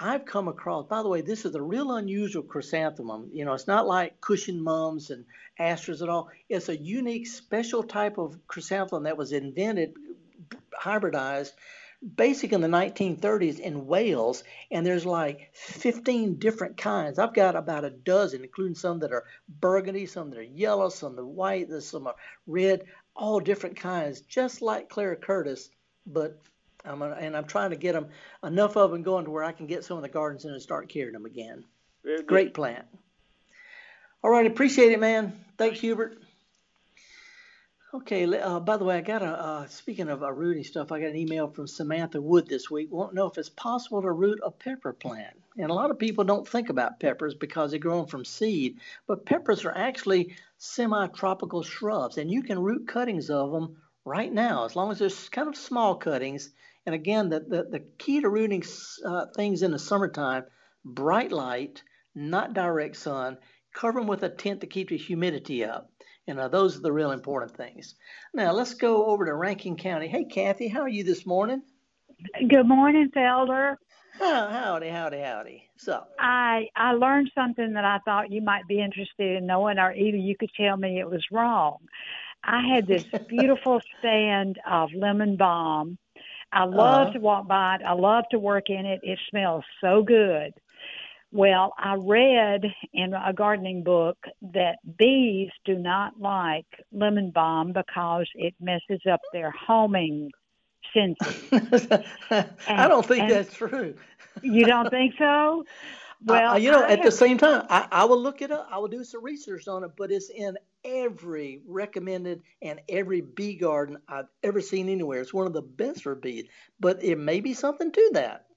I've 0.00 0.26
come 0.26 0.46
across, 0.46 0.86
by 0.86 1.02
the 1.02 1.08
way, 1.08 1.22
this 1.22 1.44
is 1.44 1.54
a 1.54 1.62
real 1.62 1.96
unusual 1.96 2.44
chrysanthemum. 2.44 3.30
You 3.32 3.44
know, 3.44 3.54
it's 3.54 3.66
not 3.66 3.88
like 3.88 4.20
cushion 4.20 4.62
mums 4.62 5.10
and 5.10 5.24
asters 5.58 6.02
at 6.02 6.08
all. 6.08 6.28
It's 6.48 6.68
a 6.68 6.76
unique, 6.76 7.26
special 7.26 7.82
type 7.82 8.16
of 8.18 8.38
chrysanthemum 8.46 9.04
that 9.04 9.16
was 9.16 9.32
invented, 9.32 9.94
hybridized, 10.80 11.52
basic 12.14 12.52
in 12.52 12.60
the 12.60 12.68
1930s 12.68 13.58
in 13.58 13.86
Wales. 13.86 14.44
And 14.70 14.84
there's 14.84 15.06
like 15.06 15.50
15 15.54 16.38
different 16.38 16.76
kinds. 16.76 17.18
I've 17.18 17.34
got 17.34 17.56
about 17.56 17.84
a 17.84 17.90
dozen, 17.90 18.42
including 18.42 18.74
some 18.74 19.00
that 19.00 19.12
are 19.12 19.24
burgundy, 19.48 20.06
some 20.06 20.30
that 20.30 20.38
are 20.38 20.42
yellow, 20.42 20.88
some 20.88 21.16
that 21.16 21.22
are 21.22 21.26
white, 21.26 21.70
some 21.82 22.06
are 22.06 22.16
red, 22.46 22.84
all 23.16 23.40
different 23.40 23.76
kinds, 23.76 24.20
just 24.20 24.62
like 24.62 24.88
Clara 24.88 25.16
Curtis, 25.16 25.70
but 26.06 26.40
I'm 26.84 27.00
gonna, 27.00 27.16
and 27.16 27.36
I'm 27.36 27.44
trying 27.44 27.70
to 27.70 27.76
get 27.76 27.92
them 27.92 28.08
enough 28.44 28.76
of 28.76 28.92
them 28.92 29.02
going 29.02 29.24
to 29.24 29.30
where 29.30 29.44
I 29.44 29.52
can 29.52 29.66
get 29.66 29.84
some 29.84 29.96
of 29.96 30.02
the 30.02 30.08
gardens 30.08 30.44
in 30.44 30.52
and 30.52 30.62
start 30.62 30.88
carrying 30.88 31.12
them 31.12 31.26
again. 31.26 31.64
Great 32.26 32.54
plant. 32.54 32.86
All 34.22 34.30
right, 34.30 34.46
appreciate 34.46 34.92
it, 34.92 35.00
man. 35.00 35.44
Thanks, 35.58 35.80
Hubert. 35.80 36.18
Okay. 37.94 38.24
Uh, 38.38 38.60
by 38.60 38.76
the 38.76 38.84
way, 38.84 38.96
I 38.98 39.00
got 39.00 39.22
a 39.22 39.26
uh, 39.26 39.66
speaking 39.66 40.08
of 40.08 40.22
uh, 40.22 40.32
rooting 40.32 40.64
stuff. 40.64 40.92
I 40.92 41.00
got 41.00 41.10
an 41.10 41.16
email 41.16 41.48
from 41.48 41.66
Samantha 41.66 42.20
Wood 42.20 42.46
this 42.46 42.70
week. 42.70 42.88
Won't 42.90 43.14
know 43.14 43.26
if 43.26 43.38
it's 43.38 43.48
possible 43.48 44.02
to 44.02 44.10
root 44.10 44.40
a 44.44 44.50
pepper 44.50 44.92
plant. 44.92 45.36
And 45.56 45.70
a 45.70 45.74
lot 45.74 45.90
of 45.90 45.98
people 45.98 46.24
don't 46.24 46.46
think 46.46 46.68
about 46.68 47.00
peppers 47.00 47.34
because 47.34 47.70
they 47.70 47.78
grow 47.78 47.98
them 47.98 48.06
from 48.06 48.24
seed. 48.24 48.78
But 49.06 49.26
peppers 49.26 49.64
are 49.64 49.76
actually 49.76 50.36
semi-tropical 50.58 51.62
shrubs, 51.62 52.18
and 52.18 52.30
you 52.30 52.42
can 52.42 52.58
root 52.58 52.86
cuttings 52.86 53.30
of 53.30 53.52
them 53.52 53.76
right 54.04 54.32
now 54.32 54.64
as 54.64 54.76
long 54.76 54.90
as 54.90 54.98
they're 54.98 55.10
kind 55.30 55.48
of 55.48 55.56
small 55.56 55.96
cuttings 55.96 56.50
and 56.88 56.94
again, 56.94 57.28
the, 57.28 57.40
the, 57.40 57.64
the 57.64 57.80
key 57.98 58.22
to 58.22 58.30
rooting 58.30 58.64
uh, 59.04 59.26
things 59.36 59.62
in 59.62 59.72
the 59.72 59.78
summertime, 59.78 60.44
bright 60.82 61.30
light, 61.30 61.82
not 62.14 62.54
direct 62.54 62.96
sun, 62.96 63.36
cover 63.74 64.00
them 64.00 64.08
with 64.08 64.22
a 64.22 64.30
tent 64.30 64.62
to 64.62 64.66
keep 64.66 64.88
the 64.88 64.96
humidity 64.96 65.66
up. 65.66 65.90
And 66.28 66.36
know, 66.36 66.48
those 66.48 66.76
are 66.76 66.80
the 66.80 66.92
real 66.92 67.12
important 67.12 67.56
things. 67.56 67.94
Now, 68.34 68.52
let's 68.52 68.74
go 68.74 69.06
over 69.06 69.24
to 69.24 69.34
Rankin 69.34 69.76
County. 69.76 70.08
Hey, 70.08 70.24
Kathy, 70.24 70.68
how 70.68 70.80
are 70.80 70.88
you 70.88 71.02
this 71.02 71.24
morning? 71.24 71.62
Good 72.46 72.68
morning, 72.68 73.10
Felder. 73.16 73.76
Oh, 74.20 74.48
howdy, 74.48 74.88
howdy, 74.88 75.20
howdy. 75.20 75.70
So 75.78 76.04
I 76.18 76.68
I 76.76 76.92
learned 76.92 77.30
something 77.34 77.72
that 77.72 77.84
I 77.84 77.98
thought 78.04 78.30
you 78.30 78.42
might 78.42 78.66
be 78.68 78.80
interested 78.80 79.36
in 79.36 79.46
knowing, 79.46 79.78
or 79.78 79.92
either 79.92 80.16
you 80.16 80.36
could 80.36 80.50
tell 80.54 80.76
me 80.76 81.00
it 81.00 81.08
was 81.08 81.24
wrong. 81.30 81.78
I 82.44 82.66
had 82.66 82.86
this 82.86 83.04
beautiful 83.28 83.80
stand 83.98 84.58
of 84.68 84.90
lemon 84.92 85.36
balm 85.36 85.98
I 86.52 86.64
love 86.64 87.08
uh-huh. 87.08 87.12
to 87.12 87.20
walk 87.20 87.48
by 87.48 87.76
it. 87.76 87.82
I 87.84 87.92
love 87.92 88.24
to 88.30 88.38
work 88.38 88.70
in 88.70 88.86
it. 88.86 89.00
It 89.02 89.18
smells 89.30 89.64
so 89.80 90.02
good. 90.02 90.54
Well, 91.30 91.74
I 91.78 91.94
read 91.94 92.62
in 92.94 93.12
a 93.12 93.32
gardening 93.34 93.84
book 93.84 94.16
that 94.54 94.76
bees 94.98 95.50
do 95.64 95.74
not 95.74 96.18
like 96.18 96.66
lemon 96.90 97.30
balm 97.30 97.72
because 97.72 98.26
it 98.34 98.54
messes 98.60 99.02
up 99.10 99.20
their 99.32 99.50
homing 99.50 100.30
senses. 100.94 101.86
I 102.66 102.88
don't 102.88 103.04
think 103.04 103.28
that's 103.28 103.54
true. 103.54 103.94
you 104.42 104.64
don't 104.64 104.90
think 104.90 105.14
so? 105.18 105.64
Well, 106.24 106.54
uh, 106.54 106.56
you 106.56 106.72
know, 106.72 106.82
I 106.82 106.90
at 106.90 106.98
have, 106.98 107.04
the 107.04 107.12
same 107.12 107.38
time, 107.38 107.64
I, 107.70 107.86
I 107.92 108.04
will 108.06 108.20
look 108.20 108.42
it 108.42 108.50
up. 108.50 108.66
I 108.72 108.78
will 108.78 108.88
do 108.88 109.04
some 109.04 109.22
research 109.22 109.68
on 109.68 109.84
it, 109.84 109.92
but 109.96 110.10
it's 110.10 110.30
in 110.30 110.58
every 110.84 111.62
recommended 111.64 112.42
and 112.60 112.80
every 112.88 113.20
bee 113.20 113.54
garden 113.54 113.98
I've 114.08 114.26
ever 114.42 114.60
seen 114.60 114.88
anywhere. 114.88 115.20
It's 115.20 115.32
one 115.32 115.46
of 115.46 115.52
the 115.52 115.62
best 115.62 116.02
for 116.02 116.16
bees, 116.16 116.46
but 116.80 117.04
it 117.04 117.18
may 117.18 117.38
be 117.38 117.54
something 117.54 117.92
to 117.92 118.10
that. 118.14 118.47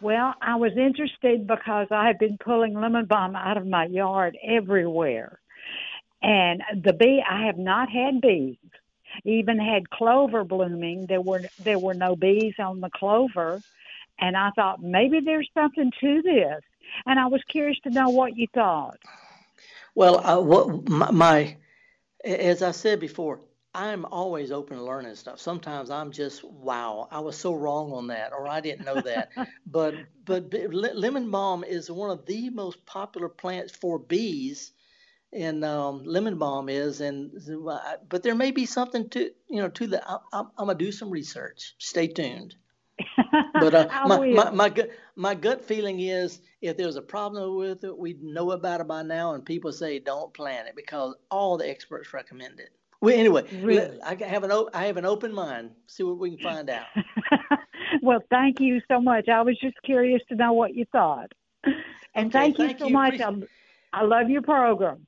Well, 0.00 0.34
I 0.40 0.56
was 0.56 0.72
interested 0.76 1.46
because 1.46 1.88
I 1.90 2.08
have 2.08 2.18
been 2.18 2.38
pulling 2.38 2.74
lemon 2.74 3.06
balm 3.06 3.36
out 3.36 3.56
of 3.56 3.66
my 3.66 3.86
yard 3.86 4.36
everywhere. 4.42 5.38
And 6.22 6.62
the 6.82 6.92
bee, 6.92 7.22
I 7.28 7.46
have 7.46 7.58
not 7.58 7.88
had 7.90 8.20
bees. 8.20 8.56
Even 9.24 9.58
had 9.58 9.90
clover 9.90 10.42
blooming. 10.42 11.06
There 11.06 11.20
were 11.20 11.42
there 11.62 11.78
were 11.78 11.94
no 11.94 12.16
bees 12.16 12.54
on 12.58 12.80
the 12.80 12.90
clover, 12.90 13.60
and 14.18 14.36
I 14.36 14.50
thought 14.56 14.82
maybe 14.82 15.20
there's 15.20 15.48
something 15.54 15.92
to 16.00 16.22
this 16.22 16.64
and 17.06 17.18
I 17.18 17.26
was 17.26 17.42
curious 17.48 17.78
to 17.84 17.90
know 17.90 18.08
what 18.08 18.36
you 18.36 18.46
thought. 18.54 18.98
Well, 19.94 20.24
uh, 20.26 20.40
what 20.40 20.88
my, 20.88 21.56
as 22.24 22.62
I 22.62 22.72
said 22.72 23.00
before, 23.00 23.40
I'm 23.74 24.04
always 24.04 24.52
open 24.52 24.76
to 24.76 24.84
learning 24.84 25.16
stuff. 25.16 25.40
Sometimes 25.40 25.90
I'm 25.90 26.12
just 26.12 26.44
wow, 26.44 27.08
I 27.10 27.18
was 27.18 27.36
so 27.36 27.54
wrong 27.54 27.92
on 27.92 28.06
that, 28.06 28.32
or 28.32 28.46
I 28.46 28.60
didn't 28.60 28.86
know 28.86 29.00
that. 29.00 29.30
but 29.66 29.94
but 30.24 30.54
lemon 30.72 31.30
balm 31.30 31.64
is 31.64 31.90
one 31.90 32.10
of 32.10 32.24
the 32.24 32.50
most 32.50 32.86
popular 32.86 33.28
plants 33.28 33.74
for 33.74 33.98
bees, 33.98 34.72
and 35.32 35.64
um, 35.64 36.04
lemon 36.04 36.38
balm 36.38 36.68
is. 36.68 37.00
And 37.00 37.32
but 38.08 38.22
there 38.22 38.36
may 38.36 38.52
be 38.52 38.64
something 38.64 39.08
to 39.10 39.30
you 39.48 39.60
know 39.60 39.68
to 39.70 39.88
the. 39.88 40.08
I, 40.08 40.18
I'm, 40.32 40.46
I'm 40.56 40.66
gonna 40.66 40.78
do 40.78 40.92
some 40.92 41.10
research. 41.10 41.74
Stay 41.78 42.06
tuned. 42.06 42.54
but 43.54 43.74
uh, 43.74 43.88
my, 44.06 44.24
my, 44.30 44.50
my, 44.50 44.68
gut, 44.68 44.90
my 45.16 45.34
gut 45.34 45.64
feeling 45.64 45.98
is 45.98 46.40
if 46.62 46.76
there's 46.76 46.94
a 46.94 47.02
problem 47.02 47.56
with 47.56 47.82
it, 47.82 47.98
we'd 47.98 48.22
know 48.22 48.52
about 48.52 48.80
it 48.80 48.86
by 48.86 49.02
now, 49.02 49.34
and 49.34 49.44
people 49.44 49.72
say 49.72 49.98
don't 49.98 50.32
plant 50.32 50.68
it 50.68 50.76
because 50.76 51.16
all 51.28 51.58
the 51.58 51.68
experts 51.68 52.14
recommend 52.14 52.60
it. 52.60 52.70
Well, 53.04 53.14
anyway, 53.14 53.42
really? 53.60 54.00
I 54.00 54.14
have 54.24 54.44
an 54.44 54.66
I 54.72 54.86
have 54.86 54.96
an 54.96 55.04
open 55.04 55.34
mind. 55.34 55.72
See 55.88 56.02
what 56.02 56.18
we 56.18 56.30
can 56.30 56.38
find 56.38 56.70
out. 56.70 56.86
well, 58.02 58.20
thank 58.30 58.60
you 58.60 58.80
so 58.88 58.98
much. 58.98 59.28
I 59.28 59.42
was 59.42 59.58
just 59.60 59.76
curious 59.84 60.22
to 60.30 60.36
know 60.36 60.54
what 60.54 60.74
you 60.74 60.86
thought, 60.90 61.30
and 62.14 62.34
okay, 62.34 62.50
thank 62.52 62.58
you 62.58 62.78
so 62.78 62.88
much. 62.88 63.20
I, 63.20 63.34
I 63.92 64.04
love 64.04 64.30
your 64.30 64.40
program. 64.40 65.06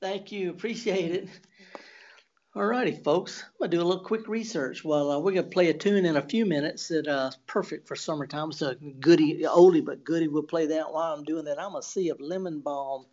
Thank 0.00 0.30
you. 0.30 0.50
Appreciate 0.50 1.10
it. 1.10 1.28
All 2.54 2.66
righty, 2.66 2.92
folks. 2.92 3.42
I'm 3.42 3.50
going 3.58 3.70
to 3.72 3.76
do 3.78 3.82
a 3.82 3.84
little 3.84 4.04
quick 4.04 4.28
research. 4.28 4.84
Well, 4.84 5.10
uh, 5.10 5.18
we're 5.18 5.32
going 5.32 5.46
to 5.46 5.50
play 5.50 5.70
a 5.70 5.74
tune 5.74 6.04
in 6.04 6.16
a 6.16 6.22
few 6.22 6.46
minutes 6.46 6.86
that's 6.86 7.08
uh, 7.08 7.32
perfect 7.48 7.88
for 7.88 7.96
summertime. 7.96 8.50
It's 8.50 8.62
a 8.62 8.76
goodie, 9.00 9.42
oldie 9.42 9.84
but 9.84 10.04
goodie. 10.04 10.28
We'll 10.28 10.44
play 10.44 10.66
that 10.66 10.92
while 10.92 11.14
I'm 11.14 11.24
doing 11.24 11.46
that. 11.46 11.58
I'm 11.58 11.72
going 11.72 11.82
to 11.82 11.88
see 11.88 12.10
if 12.10 12.16
Lemon 12.20 12.60
Balm 12.60 13.06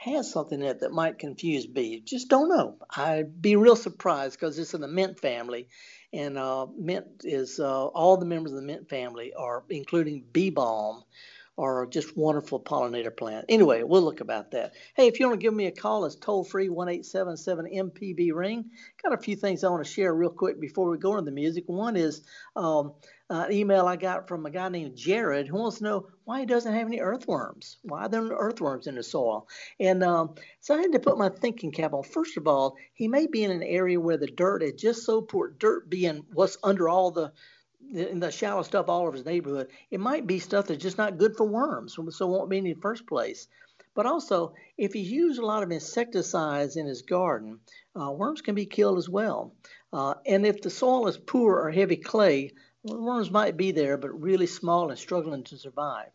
has 0.00 0.32
something 0.32 0.60
in 0.60 0.66
it 0.66 0.80
that 0.80 0.92
might 0.92 1.18
confuse 1.18 1.66
bees. 1.66 2.00
Just 2.06 2.28
don't 2.30 2.48
know. 2.48 2.76
I'd 2.96 3.42
be 3.42 3.56
real 3.56 3.76
surprised 3.76 4.40
because 4.40 4.58
it's 4.58 4.72
in 4.72 4.80
the 4.80 4.88
mint 4.88 5.20
family. 5.20 5.68
And 6.12 6.38
uh, 6.38 6.66
mint 6.76 7.06
is 7.22 7.60
uh, 7.60 7.86
all 7.86 8.16
the 8.16 8.24
members 8.24 8.52
of 8.52 8.56
the 8.56 8.66
mint 8.66 8.88
family 8.88 9.34
are, 9.34 9.62
including 9.68 10.24
bee 10.32 10.48
balm, 10.48 11.04
are 11.60 11.86
just 11.86 12.16
wonderful 12.16 12.58
pollinator 12.58 13.14
plant. 13.14 13.44
Anyway, 13.48 13.82
we'll 13.82 14.02
look 14.02 14.20
about 14.20 14.52
that. 14.52 14.72
Hey, 14.94 15.06
if 15.06 15.20
you 15.20 15.28
want 15.28 15.40
to 15.40 15.44
give 15.44 15.54
me 15.54 15.66
a 15.66 15.70
call, 15.70 16.06
it's 16.06 16.16
toll 16.16 16.42
free 16.42 16.68
1877 16.68 17.66
MPB 17.66 18.32
ring. 18.32 18.70
Got 19.02 19.12
a 19.12 19.18
few 19.18 19.36
things 19.36 19.62
I 19.62 19.68
want 19.68 19.84
to 19.84 19.90
share 19.90 20.14
real 20.14 20.30
quick 20.30 20.60
before 20.60 20.88
we 20.88 20.98
go 20.98 21.12
into 21.12 21.24
the 21.24 21.30
music. 21.30 21.64
One 21.66 21.96
is 21.96 22.22
um, 22.56 22.94
an 23.28 23.52
email 23.52 23.86
I 23.86 23.96
got 23.96 24.26
from 24.26 24.46
a 24.46 24.50
guy 24.50 24.68
named 24.70 24.96
Jared 24.96 25.46
who 25.46 25.58
wants 25.58 25.78
to 25.78 25.84
know 25.84 26.06
why 26.24 26.40
he 26.40 26.46
doesn't 26.46 26.72
have 26.72 26.86
any 26.86 27.00
earthworms. 27.00 27.76
Why 27.82 28.08
there 28.08 28.22
are 28.22 28.28
no 28.28 28.36
earthworms 28.36 28.86
in 28.86 28.94
the 28.94 29.02
soil? 29.02 29.46
And 29.78 30.02
um, 30.02 30.34
so 30.60 30.74
I 30.74 30.80
had 30.80 30.92
to 30.92 30.98
put 30.98 31.18
my 31.18 31.28
thinking 31.28 31.72
cap 31.72 31.92
on. 31.92 32.02
First 32.02 32.36
of 32.38 32.48
all, 32.48 32.76
he 32.94 33.06
may 33.06 33.26
be 33.26 33.44
in 33.44 33.50
an 33.50 33.62
area 33.62 34.00
where 34.00 34.16
the 34.16 34.26
dirt 34.26 34.62
is 34.62 34.80
just 34.80 35.04
so 35.04 35.20
poor. 35.20 35.48
Dirt 35.50 35.90
being 35.90 36.24
what's 36.32 36.56
under 36.62 36.88
all 36.88 37.10
the 37.10 37.32
in 37.92 38.20
the 38.20 38.30
shallow 38.30 38.62
stuff 38.62 38.88
all 38.88 39.02
over 39.02 39.12
his 39.12 39.24
neighborhood, 39.24 39.68
it 39.90 40.00
might 40.00 40.26
be 40.26 40.38
stuff 40.38 40.66
that's 40.66 40.82
just 40.82 40.98
not 40.98 41.18
good 41.18 41.36
for 41.36 41.46
worms, 41.46 41.94
so 41.94 42.02
it 42.06 42.30
won't 42.30 42.50
be 42.50 42.58
in 42.58 42.64
the 42.64 42.74
first 42.74 43.06
place. 43.06 43.48
But 43.94 44.06
also, 44.06 44.54
if 44.78 44.92
he 44.92 45.00
uses 45.00 45.38
a 45.38 45.44
lot 45.44 45.62
of 45.62 45.72
insecticides 45.72 46.76
in 46.76 46.86
his 46.86 47.02
garden, 47.02 47.60
uh, 48.00 48.12
worms 48.12 48.40
can 48.40 48.54
be 48.54 48.66
killed 48.66 48.98
as 48.98 49.08
well. 49.08 49.54
Uh, 49.92 50.14
and 50.24 50.46
if 50.46 50.62
the 50.62 50.70
soil 50.70 51.08
is 51.08 51.18
poor 51.18 51.58
or 51.58 51.70
heavy 51.70 51.96
clay, 51.96 52.52
worms 52.84 53.30
might 53.30 53.56
be 53.56 53.72
there, 53.72 53.96
but 53.96 54.20
really 54.20 54.46
small 54.46 54.90
and 54.90 54.98
struggling 54.98 55.42
to 55.44 55.56
survive. 55.56 56.10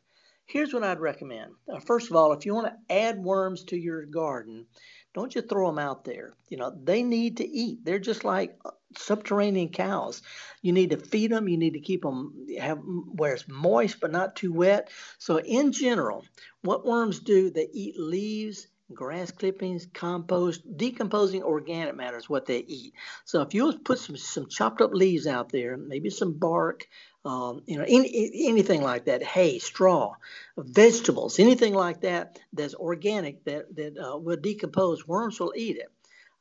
Here's 0.45 0.73
what 0.73 0.83
I'd 0.83 0.99
recommend. 0.99 1.53
Uh, 1.67 1.79
first 1.79 2.09
of 2.09 2.15
all, 2.15 2.31
if 2.31 2.45
you 2.45 2.53
want 2.53 2.67
to 2.67 2.95
add 2.95 3.17
worms 3.17 3.63
to 3.65 3.77
your 3.77 4.05
garden, 4.05 4.67
don't 5.15 5.31
just 5.31 5.47
throw 5.47 5.67
them 5.67 5.79
out 5.79 6.03
there. 6.03 6.33
You 6.49 6.57
know, 6.57 6.77
they 6.83 7.01
need 7.01 7.37
to 7.37 7.47
eat. 7.47 7.85
They're 7.85 7.99
just 7.99 8.25
like 8.25 8.59
uh, 8.65 8.71
subterranean 8.97 9.69
cows. 9.69 10.21
You 10.61 10.73
need 10.73 10.89
to 10.89 10.97
feed 10.97 11.31
them. 11.31 11.47
You 11.47 11.57
need 11.57 11.73
to 11.73 11.79
keep 11.79 12.01
them 12.01 12.45
have 12.59 12.79
where 13.13 13.33
it's 13.33 13.47
moist 13.47 14.01
but 14.01 14.11
not 14.11 14.35
too 14.35 14.51
wet. 14.51 14.89
So 15.17 15.39
in 15.39 15.71
general, 15.71 16.25
what 16.63 16.85
worms 16.85 17.19
do, 17.19 17.49
they 17.49 17.69
eat 17.71 17.97
leaves, 17.97 18.67
grass 18.93 19.31
clippings, 19.31 19.87
compost, 19.93 20.61
decomposing 20.77 21.43
organic 21.43 21.95
matter 21.95 22.17
is 22.17 22.29
what 22.29 22.45
they 22.45 22.59
eat. 22.59 22.93
So 23.23 23.41
if 23.41 23.53
you 23.53 23.71
put 23.79 23.99
some 23.99 24.17
some 24.17 24.49
chopped 24.49 24.81
up 24.81 24.93
leaves 24.93 25.27
out 25.27 25.49
there, 25.49 25.77
maybe 25.77 26.09
some 26.09 26.33
bark, 26.33 26.87
um, 27.25 27.63
you 27.65 27.77
know, 27.77 27.85
any, 27.87 28.47
anything 28.47 28.81
like 28.81 29.05
that, 29.05 29.23
hay, 29.23 29.59
straw, 29.59 30.13
vegetables, 30.57 31.39
anything 31.39 31.73
like 31.73 32.01
that 32.01 32.39
that's 32.53 32.75
organic 32.75 33.43
that, 33.45 33.75
that 33.75 33.97
uh, 33.97 34.17
will 34.17 34.37
decompose, 34.37 35.07
worms 35.07 35.39
will 35.39 35.53
eat 35.55 35.77
it. 35.77 35.91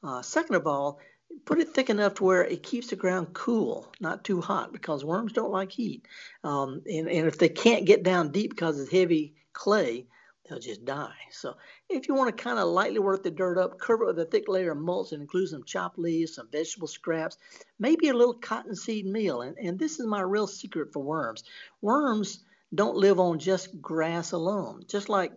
Uh, 0.03 0.21
second 0.21 0.57
of 0.57 0.67
all, 0.67 1.01
put 1.47 1.59
it 1.59 1.71
thick 1.71 1.89
enough 1.91 2.15
to 2.15 2.25
where 2.25 2.45
it 2.45 2.63
keeps 2.63 2.89
the 2.89 2.97
ground 2.97 3.29
cool, 3.33 3.91
not 3.99 4.25
too 4.25 4.41
hot, 4.41 4.73
because 4.73 5.05
worms 5.05 5.33
don't 5.33 5.51
like 5.51 5.73
heat. 5.73 6.07
Um, 6.45 6.83
and, 6.87 7.09
and 7.09 7.27
if 7.27 7.39
they 7.39 7.49
can't 7.49 7.87
get 7.87 8.03
down 8.03 8.31
deep 8.31 8.51
because 8.51 8.79
it's 8.79 8.93
heavy 8.93 9.35
clay, 9.53 10.07
they'll 10.49 10.59
just 10.59 10.85
die. 10.85 11.15
So 11.31 11.57
if 11.89 12.09
you 12.09 12.15
want 12.15 12.37
to 12.37 12.43
kind 12.43 12.59
of 12.59 12.69
lightly 12.69 12.99
work 12.99 13.23
the 13.23 13.31
dirt 13.31 13.59
up, 13.59 13.79
cover 13.79 14.05
it 14.05 14.07
with 14.09 14.19
a 14.19 14.25
thick 14.25 14.49
layer 14.49 14.73
of 14.73 14.79
mulch 14.79 15.13
and 15.13 15.23
include 15.23 15.49
some 15.49 15.65
chopped 15.65 15.99
leaves, 15.99 16.35
some 16.35 16.49
vegetable 16.51 16.89
scraps, 16.89 17.39
maybe 17.79 18.09
a 18.09 18.15
little 18.15 18.35
cottonseed 18.35 19.07
meal. 19.07 19.43
And, 19.43 19.57
and 19.59 19.79
this 19.79 20.01
is 20.01 20.07
my 20.07 20.21
real 20.21 20.47
secret 20.47 20.93
for 20.93 21.03
worms. 21.03 21.45
Worms 21.81 22.45
don't 22.75 22.97
live 22.97 23.21
on 23.21 23.39
just 23.39 23.81
grass 23.81 24.33
alone. 24.33 24.85
Just 24.89 25.09
like 25.09 25.33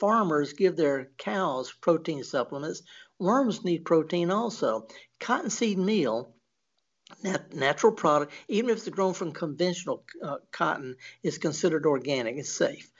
farmers 0.00 0.52
give 0.52 0.76
their 0.76 1.10
cows 1.18 1.72
protein 1.72 2.24
supplements, 2.24 2.82
worms 3.18 3.64
need 3.64 3.84
protein 3.84 4.30
also. 4.30 4.86
Cottonseed 5.20 5.78
meal 5.78 6.32
natural 7.52 7.92
product, 7.92 8.32
even 8.48 8.70
if 8.70 8.78
it's 8.78 8.88
grown 8.88 9.14
from 9.14 9.32
conventional 9.32 10.04
uh, 10.22 10.38
cotton, 10.50 10.96
is 11.22 11.38
considered 11.38 11.86
organic. 11.86 12.36
It's 12.36 12.52
safe. 12.52 12.90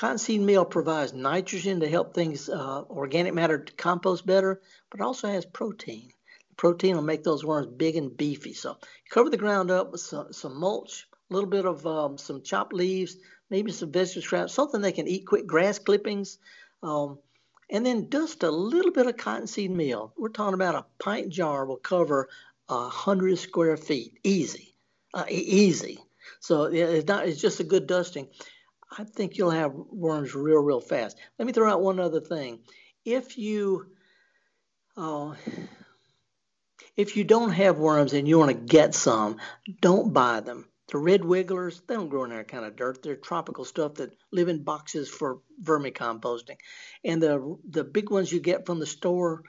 Cottonseed 0.00 0.40
meal 0.40 0.64
provides 0.64 1.12
nitrogen 1.12 1.80
to 1.80 1.86
help 1.86 2.14
things, 2.14 2.48
uh, 2.48 2.84
organic 2.88 3.34
matter 3.34 3.66
compost 3.76 4.24
better, 4.24 4.62
but 4.90 5.02
also 5.02 5.28
has 5.28 5.44
protein. 5.44 6.10
Protein 6.56 6.96
will 6.96 7.02
make 7.02 7.22
those 7.22 7.44
worms 7.44 7.66
big 7.66 7.96
and 7.96 8.16
beefy. 8.16 8.54
So 8.54 8.78
cover 9.10 9.28
the 9.28 9.36
ground 9.36 9.70
up 9.70 9.92
with 9.92 10.00
some, 10.00 10.32
some 10.32 10.58
mulch, 10.58 11.06
a 11.30 11.34
little 11.34 11.50
bit 11.50 11.66
of 11.66 11.86
um, 11.86 12.16
some 12.16 12.40
chopped 12.40 12.72
leaves, 12.72 13.18
maybe 13.50 13.72
some 13.72 13.92
vegetable 13.92 14.22
scraps, 14.22 14.54
something 14.54 14.80
they 14.80 14.90
can 14.90 15.06
eat 15.06 15.26
quick, 15.26 15.46
grass 15.46 15.78
clippings, 15.78 16.38
um, 16.82 17.18
and 17.68 17.84
then 17.84 18.08
dust 18.08 18.42
a 18.42 18.50
little 18.50 18.92
bit 18.92 19.06
of 19.06 19.18
cottonseed 19.18 19.70
meal. 19.70 20.14
We're 20.16 20.30
talking 20.30 20.54
about 20.54 20.76
a 20.76 20.86
pint 20.98 21.28
jar 21.28 21.66
will 21.66 21.76
cover 21.76 22.30
a 22.70 22.88
hundred 22.88 23.38
square 23.38 23.76
feet, 23.76 24.18
easy, 24.24 24.74
uh, 25.12 25.26
easy. 25.28 25.98
So 26.38 26.62
it's 26.72 27.06
not, 27.06 27.28
it's 27.28 27.38
just 27.38 27.60
a 27.60 27.64
good 27.64 27.86
dusting. 27.86 28.28
I 28.96 29.04
think 29.04 29.36
you'll 29.36 29.50
have 29.50 29.72
worms 29.74 30.34
real, 30.34 30.60
real 30.60 30.80
fast. 30.80 31.16
Let 31.38 31.46
me 31.46 31.52
throw 31.52 31.70
out 31.70 31.82
one 31.82 32.00
other 32.00 32.20
thing. 32.20 32.60
If 33.04 33.38
you 33.38 33.86
uh, 34.96 35.34
if 36.96 37.16
you 37.16 37.24
don't 37.24 37.52
have 37.52 37.78
worms 37.78 38.12
and 38.12 38.26
you 38.28 38.38
want 38.38 38.50
to 38.50 38.66
get 38.66 38.94
some, 38.94 39.38
don't 39.80 40.12
buy 40.12 40.40
them. 40.40 40.66
The 40.88 40.98
red 40.98 41.24
wigglers, 41.24 41.80
they 41.86 41.94
don't 41.94 42.08
grow 42.08 42.24
in 42.24 42.30
that 42.30 42.48
kind 42.48 42.64
of 42.64 42.74
dirt. 42.74 43.00
They're 43.02 43.14
tropical 43.14 43.64
stuff 43.64 43.94
that 43.94 44.10
live 44.32 44.48
in 44.48 44.64
boxes 44.64 45.08
for 45.08 45.38
vermicomposting. 45.62 46.56
And 47.04 47.22
the 47.22 47.56
the 47.68 47.84
big 47.84 48.10
ones 48.10 48.32
you 48.32 48.40
get 48.40 48.66
from 48.66 48.80
the 48.80 48.86
store, 48.86 49.44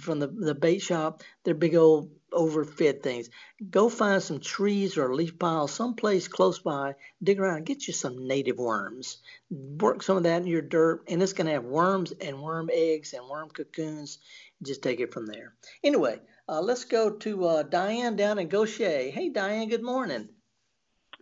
from 0.00 0.20
the, 0.20 0.28
the 0.28 0.54
bait 0.54 0.78
shop, 0.78 1.22
they're 1.44 1.54
big 1.54 1.74
old 1.74 2.10
overfed 2.34 3.02
things. 3.02 3.30
Go 3.70 3.88
find 3.88 4.22
some 4.22 4.40
trees 4.40 4.98
or 4.98 5.10
a 5.10 5.14
leaf 5.14 5.38
pile 5.38 5.68
someplace 5.68 6.28
close 6.28 6.58
by, 6.58 6.94
dig 7.22 7.40
around, 7.40 7.58
and 7.58 7.66
get 7.66 7.86
you 7.86 7.92
some 7.92 8.26
native 8.26 8.58
worms. 8.58 9.18
Work 9.50 10.02
some 10.02 10.16
of 10.16 10.22
that 10.24 10.42
in 10.42 10.48
your 10.48 10.62
dirt, 10.62 11.04
and 11.08 11.22
it's 11.22 11.32
going 11.32 11.46
to 11.46 11.52
have 11.52 11.64
worms 11.64 12.12
and 12.20 12.42
worm 12.42 12.68
eggs 12.72 13.12
and 13.12 13.28
worm 13.28 13.48
cocoons. 13.50 14.18
Just 14.62 14.82
take 14.82 15.00
it 15.00 15.12
from 15.12 15.26
there. 15.26 15.54
Anyway, 15.82 16.20
uh, 16.48 16.60
let's 16.60 16.84
go 16.84 17.10
to 17.10 17.46
uh, 17.46 17.62
Diane 17.62 18.16
down 18.16 18.38
in 18.38 18.48
Gautier. 18.48 19.10
Hey, 19.10 19.30
Diane, 19.30 19.68
good 19.68 19.82
morning. 19.82 20.28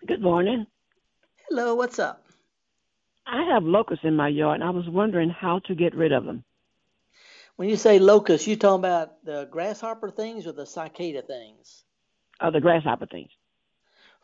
Good 0.07 0.22
morning. 0.22 0.66
Hello, 1.48 1.75
what's 1.75 1.98
up? 1.98 2.27
I 3.27 3.44
have 3.53 3.62
locusts 3.62 4.05
in 4.05 4.16
my 4.16 4.29
yard, 4.29 4.61
and 4.61 4.68
I 4.68 4.70
was 4.70 4.88
wondering 4.88 5.31
how 5.31 5.61
to 5.66 5.75
get 5.75 5.94
rid 5.94 6.12
of 6.12 6.25
them. 6.25 6.44
When 7.56 7.68
you 7.68 7.76
say 7.76 7.98
locust, 7.98 8.46
you 8.46 8.56
talking 8.56 8.80
about 8.80 9.24
the 9.24 9.48
grasshopper 9.50 10.10
things 10.10 10.46
or 10.46 10.52
the 10.52 10.66
cicada 10.66 11.22
things? 11.22 11.84
Oh, 12.40 12.50
the 12.50 12.60
grasshopper 12.60 13.06
things. 13.06 13.30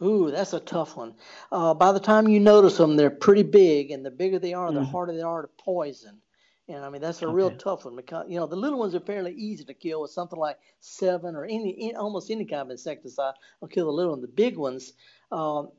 Ooh, 0.02 0.30
that's 0.30 0.52
a 0.52 0.60
tough 0.60 0.96
one. 0.96 1.14
Uh, 1.50 1.74
by 1.74 1.92
the 1.92 2.00
time 2.00 2.28
you 2.28 2.40
notice 2.40 2.76
them, 2.76 2.96
they're 2.96 3.10
pretty 3.10 3.42
big, 3.42 3.90
and 3.90 4.04
the 4.04 4.10
bigger 4.10 4.38
they 4.38 4.54
are, 4.54 4.72
the 4.72 4.80
mm. 4.80 4.90
harder 4.90 5.12
they 5.12 5.22
are 5.22 5.42
to 5.42 5.48
poison. 5.58 6.20
And 6.68 6.84
I 6.84 6.90
mean, 6.90 7.00
that's 7.00 7.22
a 7.22 7.26
okay. 7.26 7.34
real 7.34 7.50
tough 7.50 7.86
one 7.86 7.96
because 7.96 8.26
you 8.28 8.38
know 8.38 8.46
the 8.46 8.56
little 8.56 8.78
ones 8.78 8.94
are 8.94 9.00
fairly 9.00 9.32
easy 9.32 9.64
to 9.64 9.74
kill 9.74 10.02
with 10.02 10.10
something 10.10 10.38
like 10.38 10.58
Sevin 10.82 11.34
or 11.34 11.44
any, 11.44 11.74
any 11.80 11.94
almost 11.94 12.30
any 12.30 12.44
kind 12.44 12.62
of 12.62 12.70
insecticide 12.70 13.34
will 13.60 13.68
kill 13.68 13.86
the 13.86 13.92
little 13.92 14.12
one. 14.12 14.20
The 14.20 14.28
big 14.28 14.58
ones, 14.58 14.92
um, 15.32 15.70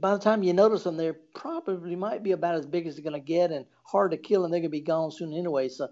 by 0.00 0.12
the 0.12 0.18
time 0.18 0.42
you 0.42 0.52
notice 0.52 0.82
them, 0.82 0.96
they 0.96 1.12
probably 1.34 1.94
might 1.94 2.24
be 2.24 2.32
about 2.32 2.56
as 2.56 2.66
big 2.66 2.86
as 2.86 2.96
they're 2.96 3.04
going 3.04 3.20
to 3.20 3.24
get 3.24 3.52
and 3.52 3.66
hard 3.84 4.10
to 4.10 4.16
kill, 4.16 4.44
and 4.44 4.52
they're 4.52 4.60
going 4.60 4.70
to 4.70 4.78
be 4.78 4.80
gone 4.80 5.12
soon 5.12 5.32
anyway. 5.32 5.68
So, 5.68 5.88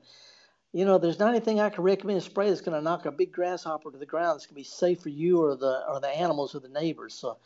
you 0.73 0.85
know, 0.85 0.99
there's 0.99 1.19
not 1.19 1.31
anything 1.31 1.61
I 1.61 1.71
can 1.71 1.83
recommend 1.83 2.19
a 2.19 2.21
spray 2.21 2.49
that's 2.49 2.61
going 2.61 2.77
to 2.77 2.83
knock 2.83 3.07
a 3.07 3.13
big 3.13 3.33
grasshopper 3.33 3.91
to 3.91 3.99
the 3.99 4.07
ground. 4.07 4.37
That's 4.37 4.47
going 4.47 4.55
to 4.55 4.61
be 4.61 4.65
safe 4.65 5.01
for 5.01 5.09
you 5.09 5.43
or 5.43 5.57
the 5.57 5.85
or 5.89 6.01
the 6.01 6.09
animals 6.09 6.55
or 6.55 6.61
the 6.61 6.69
neighbors. 6.69 7.15
So, 7.15 7.39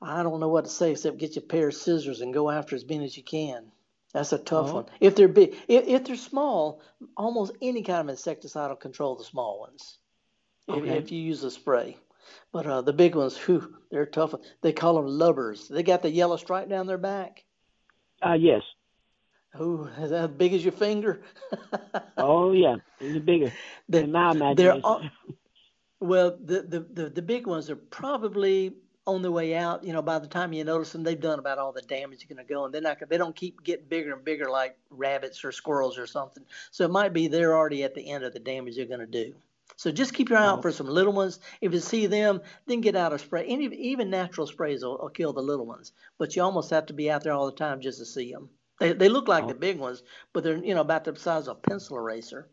I 0.00 0.22
don't 0.22 0.40
know 0.40 0.48
what 0.48 0.64
to 0.64 0.70
say 0.70 0.92
except 0.92 1.18
get 1.18 1.36
you 1.36 1.42
a 1.42 1.46
pair 1.46 1.68
of 1.68 1.74
scissors 1.74 2.20
and 2.20 2.34
go 2.34 2.50
after 2.50 2.76
as 2.76 2.86
many 2.86 3.04
as 3.04 3.16
you 3.16 3.22
can. 3.22 3.70
That's 4.12 4.32
a 4.32 4.38
tough 4.38 4.70
oh. 4.70 4.74
one. 4.74 4.86
If 5.00 5.16
they're 5.16 5.28
big, 5.28 5.54
if, 5.68 5.86
if, 5.86 6.04
they're 6.04 6.16
small, 6.16 6.80
almost 7.16 7.52
any 7.60 7.82
kind 7.82 8.00
of 8.00 8.08
insecticide 8.08 8.68
will 8.68 8.76
control 8.76 9.16
the 9.16 9.24
small 9.24 9.60
ones. 9.60 9.98
Okay. 10.68 10.88
If, 10.88 11.04
if 11.04 11.12
you 11.12 11.20
use 11.20 11.44
a 11.44 11.50
spray. 11.50 11.96
But 12.52 12.66
uh, 12.66 12.82
the 12.82 12.92
big 12.92 13.14
ones, 13.14 13.36
whew, 13.36 13.76
they're 13.90 14.06
tough. 14.06 14.34
They 14.62 14.72
call 14.72 14.96
them 14.96 15.06
lubbers. 15.06 15.68
They 15.68 15.82
got 15.82 16.02
the 16.02 16.10
yellow 16.10 16.36
stripe 16.36 16.68
down 16.68 16.86
their 16.86 16.98
back. 16.98 17.44
Uh, 18.24 18.34
yes. 18.34 18.62
Ooh, 19.60 19.88
is 19.98 20.10
that 20.10 20.24
as 20.24 20.30
big 20.30 20.52
as 20.54 20.64
your 20.64 20.72
finger? 20.72 21.20
oh 22.18 22.52
yeah, 22.52 22.76
it's 23.00 23.24
bigger 23.24 23.52
the, 23.88 24.00
than 24.00 24.12
my 24.12 24.30
imagination. 24.32 25.10
well, 26.00 26.36
the, 26.44 26.62
the, 26.62 26.80
the, 26.80 27.10
the 27.10 27.22
big 27.22 27.46
ones 27.46 27.68
are 27.70 27.76
probably 27.76 28.74
on 29.08 29.22
the 29.22 29.32
way 29.32 29.54
out, 29.54 29.82
you 29.82 29.92
know, 29.92 30.02
by 30.02 30.18
the 30.18 30.26
time 30.26 30.52
you 30.52 30.62
notice 30.62 30.92
them, 30.92 31.02
they've 31.02 31.18
done 31.18 31.38
about 31.38 31.56
all 31.56 31.72
the 31.72 31.80
damage 31.82 32.20
you're 32.20 32.36
going 32.36 32.46
to 32.46 32.52
go, 32.52 32.66
and 32.66 32.74
they're 32.74 32.82
not 32.82 32.98
they 33.08 33.16
don't 33.16 33.34
keep 33.34 33.64
getting 33.64 33.86
bigger 33.86 34.12
and 34.12 34.22
bigger 34.22 34.50
like 34.50 34.76
rabbits 34.90 35.42
or 35.44 35.50
squirrels 35.50 35.98
or 35.98 36.06
something. 36.06 36.44
So 36.70 36.84
it 36.84 36.90
might 36.90 37.14
be 37.14 37.26
they're 37.26 37.56
already 37.56 37.84
at 37.84 37.94
the 37.94 38.10
end 38.10 38.24
of 38.24 38.34
the 38.34 38.38
damage 38.38 38.76
they're 38.76 38.84
going 38.84 39.00
to 39.00 39.06
do. 39.06 39.34
So 39.76 39.90
just 39.90 40.12
keep 40.12 40.28
your 40.28 40.38
eye 40.38 40.46
out 40.46 40.58
oh. 40.58 40.62
for 40.62 40.72
some 40.72 40.88
little 40.88 41.12
ones. 41.12 41.40
If 41.60 41.72
you 41.72 41.80
see 41.80 42.06
them, 42.06 42.42
then 42.66 42.80
get 42.80 42.96
out 42.96 43.12
a 43.12 43.18
spray. 43.18 43.46
Any, 43.46 43.66
even 43.76 44.10
natural 44.10 44.46
sprays 44.46 44.82
will, 44.82 44.98
will, 44.98 45.08
kill 45.08 45.32
the 45.32 45.40
little 45.40 45.66
ones, 45.66 45.92
but 46.18 46.36
you 46.36 46.42
almost 46.42 46.70
have 46.70 46.86
to 46.86 46.92
be 46.92 47.10
out 47.10 47.24
there 47.24 47.32
all 47.32 47.46
the 47.46 47.52
time 47.52 47.80
just 47.80 47.98
to 47.98 48.04
see 48.04 48.32
them. 48.32 48.50
They, 48.80 48.92
they 48.92 49.08
look 49.08 49.28
like 49.28 49.44
oh. 49.44 49.48
the 49.48 49.54
big 49.54 49.78
ones, 49.78 50.02
but 50.32 50.44
they're 50.44 50.56
you 50.56 50.74
know 50.74 50.80
about 50.80 51.04
the 51.04 51.16
size 51.16 51.48
of 51.48 51.56
a 51.56 51.60
pencil 51.60 51.96
eraser. 51.96 52.48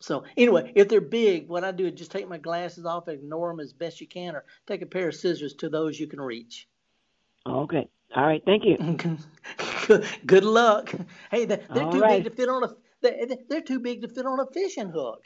So 0.00 0.24
anyway, 0.36 0.72
if 0.74 0.88
they're 0.88 1.02
big, 1.02 1.48
what 1.48 1.62
I 1.62 1.72
do 1.72 1.86
is 1.86 1.92
just 1.92 2.10
take 2.10 2.26
my 2.28 2.38
glasses 2.38 2.86
off, 2.86 3.08
ignore 3.08 3.50
them 3.50 3.60
as 3.60 3.74
best 3.74 4.00
you 4.00 4.06
can, 4.06 4.34
or 4.34 4.44
take 4.66 4.80
a 4.80 4.86
pair 4.86 5.08
of 5.08 5.14
scissors 5.14 5.54
to 5.54 5.68
those 5.68 6.00
you 6.00 6.06
can 6.06 6.20
reach. 6.20 6.66
Okay. 7.46 7.86
All 8.16 8.26
right. 8.26 8.42
Thank 8.44 8.64
you. 8.64 8.76
good, 9.86 10.06
good 10.26 10.44
luck. 10.44 10.92
Hey, 11.30 11.44
they're, 11.44 11.60
they're 11.72 11.90
too 11.90 12.00
right. 12.00 12.22
big 12.22 12.32
to 12.32 12.36
fit 12.36 12.48
on 12.48 12.64
a. 12.64 12.74
They're, 13.02 13.26
they're 13.48 13.60
too 13.60 13.80
big 13.80 14.02
to 14.02 14.08
fit 14.08 14.26
on 14.26 14.40
a 14.40 14.46
fishing 14.46 14.90
hook. 14.90 15.22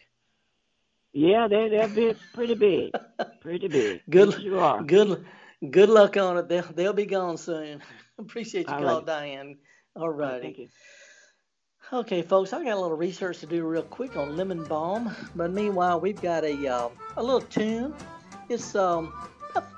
Yeah, 1.13 1.47
they 1.49 1.69
they're 1.69 1.89
big, 1.89 2.17
pretty 2.35 2.55
big, 2.55 2.93
pretty 3.41 3.69
big. 3.69 4.03
Good. 4.11 4.33
Yes, 4.33 4.41
you 4.41 4.59
are. 4.59 4.83
Good. 4.83 5.25
Good 5.71 5.89
luck 5.89 6.17
on 6.17 6.37
it. 6.37 6.49
They'll 6.49 6.73
they'll 6.75 6.93
be 6.93 7.07
gone 7.07 7.37
soon. 7.37 7.81
Appreciate 8.19 8.69
you 8.69 8.75
call, 8.75 9.01
Diane. 9.01 9.57
All 9.97 10.11
righty. 10.11 10.43
Thank 10.43 10.59
you. 10.59 10.69
Okay, 11.93 12.23
folks, 12.23 12.53
I 12.53 12.65
got 12.65 12.73
a 12.73 12.81
little 12.81 12.97
research 12.97 13.41
to 13.41 13.47
do 13.47 13.65
real 13.65 13.83
quick 13.83 14.17
on 14.17 14.37
lemon 14.37 14.65
balm, 14.65 15.15
but 15.37 15.53
meanwhile, 15.53 16.01
we've 16.01 16.21
got 16.21 16.43
a 16.43 16.67
uh, 16.67 16.89
a 17.17 17.23
little 17.23 17.43
tune. 17.43 17.95
It's 18.49 18.75
um, 18.75 19.13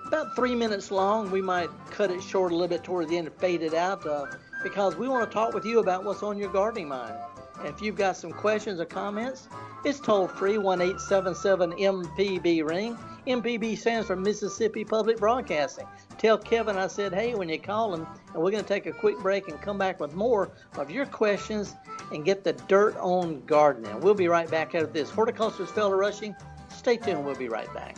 about, 0.07 0.35
three 0.37 0.55
minutes 0.55 0.91
long. 0.91 1.31
We 1.31 1.43
might 1.43 1.69
cut 1.91 2.11
it 2.11 2.23
short 2.23 2.53
a 2.53 2.55
little 2.55 2.69
bit 2.69 2.85
towards 2.85 3.11
the 3.11 3.19
end 3.19 3.27
and 3.27 3.37
fade 3.37 3.63
it 3.63 3.75
out 3.75 4.07
uh, 4.07 4.27
because 4.63 4.97
we 4.97 5.09
want 5.09 5.29
to 5.29 5.35
talk 5.35 5.53
with 5.53 5.65
you 5.65 5.81
about 5.81 6.05
what's 6.05 6.23
on 6.23 6.39
your 6.39 6.51
gardening 6.51 6.89
mind. 6.89 7.15
And 7.59 7.69
if 7.69 7.83
you've 7.83 7.97
got 7.97 8.17
some 8.17 8.33
questions 8.33 8.81
or 8.81 8.85
comments, 8.85 9.49
it's 9.85 10.01
toll 10.01 10.29
free 10.29 10.59
one 10.59 10.81
eight 10.81 11.01
seven 11.01 11.35
seven 11.35 11.73
MPB 11.73 12.65
ring. 12.65 12.97
MPB 13.27 13.77
stands 13.77 14.07
for 14.07 14.17
Mississippi 14.17 14.85
Public 14.85 15.19
Broadcasting. 15.19 15.87
Tell 16.19 16.39
Kevin 16.39 16.77
I 16.77 16.87
said, 16.87 17.13
hey, 17.13 17.35
when 17.35 17.49
you 17.49 17.59
call 17.59 17.93
him, 17.93 18.07
and 18.33 18.43
we're 18.43 18.51
going 18.51 18.63
to 18.63 18.69
take 18.69 18.87
a 18.87 18.93
quick 18.93 19.19
break 19.19 19.49
and 19.49 19.61
come 19.61 19.79
back 19.79 19.99
with 19.99 20.15
more 20.15 20.51
of 20.77 20.91
your 20.91 21.07
questions 21.07 21.75
and 22.13 22.25
get 22.25 22.45
the 22.45 22.53
dirt 22.53 22.97
on 22.99 23.45
gardening. 23.47 24.01
We'll 24.01 24.15
be 24.15 24.29
right 24.29 24.51
back 24.51 24.75
after 24.75 24.87
this. 24.87 25.11
Horticulturist 25.11 25.75
Felder 25.75 25.99
Rushing. 25.99 26.37
Stay 26.69 26.97
tuned. 26.97 27.25
We'll 27.25 27.35
be 27.35 27.49
right 27.49 27.73
back. 27.75 27.97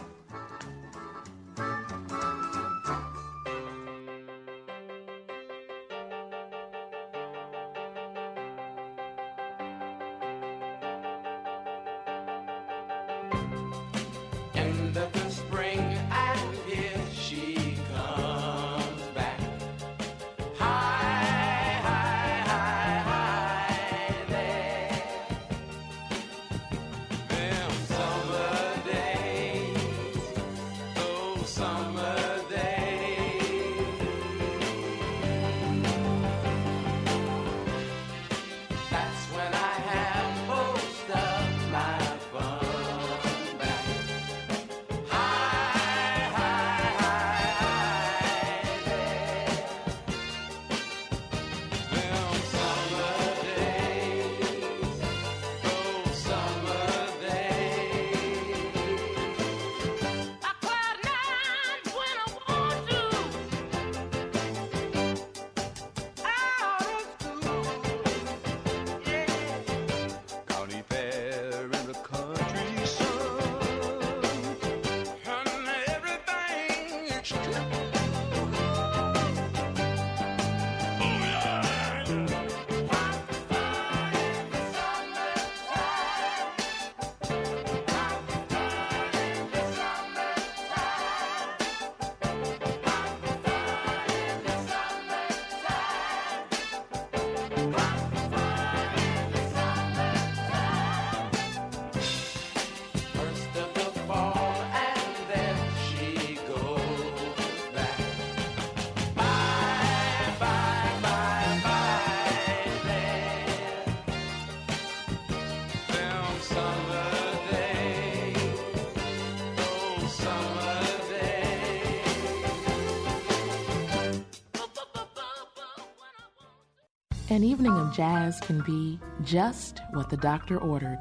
An 127.38 127.44
evening 127.44 127.78
of 127.78 127.94
jazz 127.94 128.40
can 128.40 128.62
be 128.62 128.98
just 129.22 129.80
what 129.92 130.10
the 130.10 130.16
doctor 130.16 130.58
ordered. 130.58 130.98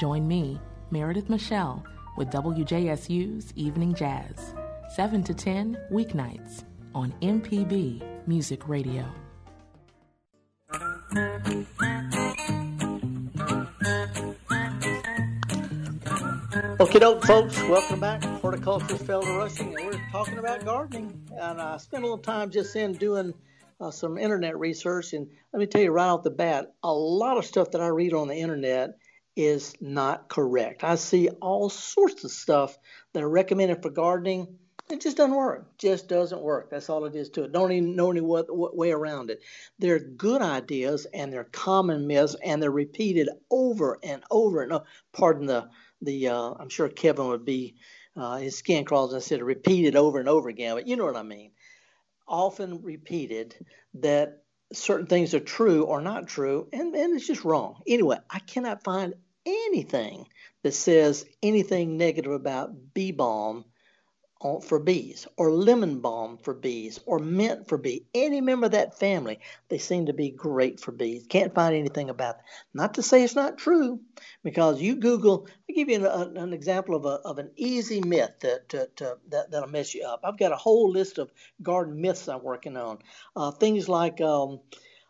Join 0.00 0.26
me, 0.26 0.58
Meredith 0.90 1.28
Michelle, 1.28 1.84
with 2.16 2.30
WJSU's 2.30 3.52
Evening 3.56 3.92
Jazz, 3.94 4.54
7 4.94 5.22
to 5.24 5.34
10 5.34 5.76
weeknights 5.92 6.64
on 6.94 7.12
MPB 7.20 8.02
Music 8.26 8.66
Radio. 8.66 9.04
Okay, 16.80 16.98
doke, 16.98 17.22
folks, 17.22 17.60
welcome 17.64 18.00
back. 18.00 18.24
Horticulturist 18.40 19.04
Felder 19.04 19.36
Rushing, 19.36 19.76
and 19.76 19.88
we're 19.88 20.00
talking 20.10 20.38
about 20.38 20.64
gardening. 20.64 21.20
And 21.38 21.60
I 21.60 21.76
spent 21.76 22.02
a 22.02 22.06
little 22.06 22.16
time 22.16 22.48
just 22.48 22.74
in 22.76 22.94
doing 22.94 23.34
uh, 23.80 23.90
some 23.90 24.18
internet 24.18 24.58
research, 24.58 25.12
and 25.12 25.28
let 25.52 25.60
me 25.60 25.66
tell 25.66 25.82
you 25.82 25.90
right 25.90 26.08
off 26.08 26.22
the 26.22 26.30
bat, 26.30 26.74
a 26.82 26.92
lot 26.92 27.38
of 27.38 27.44
stuff 27.44 27.72
that 27.72 27.80
I 27.80 27.88
read 27.88 28.14
on 28.14 28.28
the 28.28 28.36
internet 28.36 28.98
is 29.36 29.74
not 29.80 30.28
correct. 30.28 30.82
I 30.82 30.94
see 30.94 31.28
all 31.28 31.68
sorts 31.68 32.24
of 32.24 32.30
stuff 32.30 32.78
that 33.12 33.22
are 33.22 33.28
recommended 33.28 33.82
for 33.82 33.90
gardening. 33.90 34.58
It 34.88 35.02
just 35.02 35.16
doesn't 35.16 35.34
work. 35.34 35.76
Just 35.78 36.08
doesn't 36.08 36.40
work. 36.40 36.70
That's 36.70 36.88
all 36.88 37.04
it 37.04 37.16
is 37.16 37.28
to 37.30 37.44
it. 37.44 37.52
Don't 37.52 37.72
even 37.72 37.96
know 37.96 38.10
any 38.10 38.20
what, 38.20 38.54
what 38.54 38.76
way 38.76 38.92
around 38.92 39.30
it. 39.30 39.42
They're 39.78 39.98
good 39.98 40.42
ideas 40.42 41.06
and 41.12 41.32
they're 41.32 41.44
common 41.44 42.06
myths 42.06 42.36
and 42.42 42.62
they're 42.62 42.70
repeated 42.70 43.28
over 43.50 43.98
and 44.02 44.22
over 44.30 44.62
and 44.62 44.72
over. 44.72 44.84
Pardon 45.12 45.46
the 45.46 45.68
the. 46.00 46.28
Uh, 46.28 46.54
I'm 46.58 46.68
sure 46.68 46.88
Kevin 46.88 47.26
would 47.26 47.44
be 47.44 47.74
uh, 48.16 48.36
his 48.36 48.56
skin 48.56 48.84
crawls. 48.84 49.12
I 49.12 49.18
said 49.18 49.42
repeated 49.42 49.96
over 49.96 50.20
and 50.20 50.28
over 50.28 50.48
again, 50.48 50.76
but 50.76 50.86
you 50.86 50.96
know 50.96 51.04
what 51.04 51.16
I 51.16 51.24
mean 51.24 51.50
often 52.28 52.82
repeated 52.82 53.54
that 53.94 54.42
certain 54.72 55.06
things 55.06 55.34
are 55.34 55.40
true 55.40 55.84
or 55.84 56.00
not 56.00 56.26
true, 56.26 56.68
and, 56.72 56.94
and 56.94 57.14
it's 57.14 57.26
just 57.26 57.44
wrong. 57.44 57.80
Anyway, 57.86 58.18
I 58.28 58.40
cannot 58.40 58.84
find 58.84 59.14
anything 59.44 60.26
that 60.62 60.72
says 60.72 61.24
anything 61.42 61.96
negative 61.96 62.32
about 62.32 62.94
bee 62.94 63.12
balm 63.12 63.64
for 64.62 64.78
bees, 64.78 65.26
or 65.36 65.50
lemon 65.50 66.00
balm 66.00 66.38
for 66.38 66.54
bees, 66.54 67.00
or 67.06 67.18
mint 67.18 67.68
for 67.68 67.78
bees. 67.78 68.02
Any 68.14 68.40
member 68.40 68.66
of 68.66 68.72
that 68.72 68.98
family, 68.98 69.40
they 69.68 69.78
seem 69.78 70.06
to 70.06 70.12
be 70.12 70.30
great 70.30 70.78
for 70.78 70.92
bees. 70.92 71.26
Can't 71.28 71.54
find 71.54 71.74
anything 71.74 72.10
about. 72.10 72.36
It. 72.36 72.42
Not 72.74 72.94
to 72.94 73.02
say 73.02 73.24
it's 73.24 73.34
not 73.34 73.58
true, 73.58 74.00
because 74.44 74.80
you 74.80 74.96
Google. 74.96 75.48
I'll 75.68 75.74
give 75.74 75.88
you 75.88 76.06
an, 76.06 76.36
an 76.36 76.52
example 76.52 76.94
of, 76.94 77.06
a, 77.06 77.20
of 77.24 77.38
an 77.38 77.50
easy 77.56 78.00
myth 78.00 78.34
that, 78.40 78.68
to, 78.70 78.88
to, 78.96 79.18
that 79.30 79.50
that'll 79.50 79.68
mess 79.68 79.94
you 79.94 80.04
up. 80.06 80.20
I've 80.22 80.38
got 80.38 80.52
a 80.52 80.56
whole 80.56 80.90
list 80.90 81.18
of 81.18 81.32
garden 81.62 82.00
myths 82.00 82.28
I'm 82.28 82.42
working 82.42 82.76
on. 82.76 82.98
Uh, 83.34 83.50
things 83.50 83.88
like 83.88 84.20
um, 84.20 84.60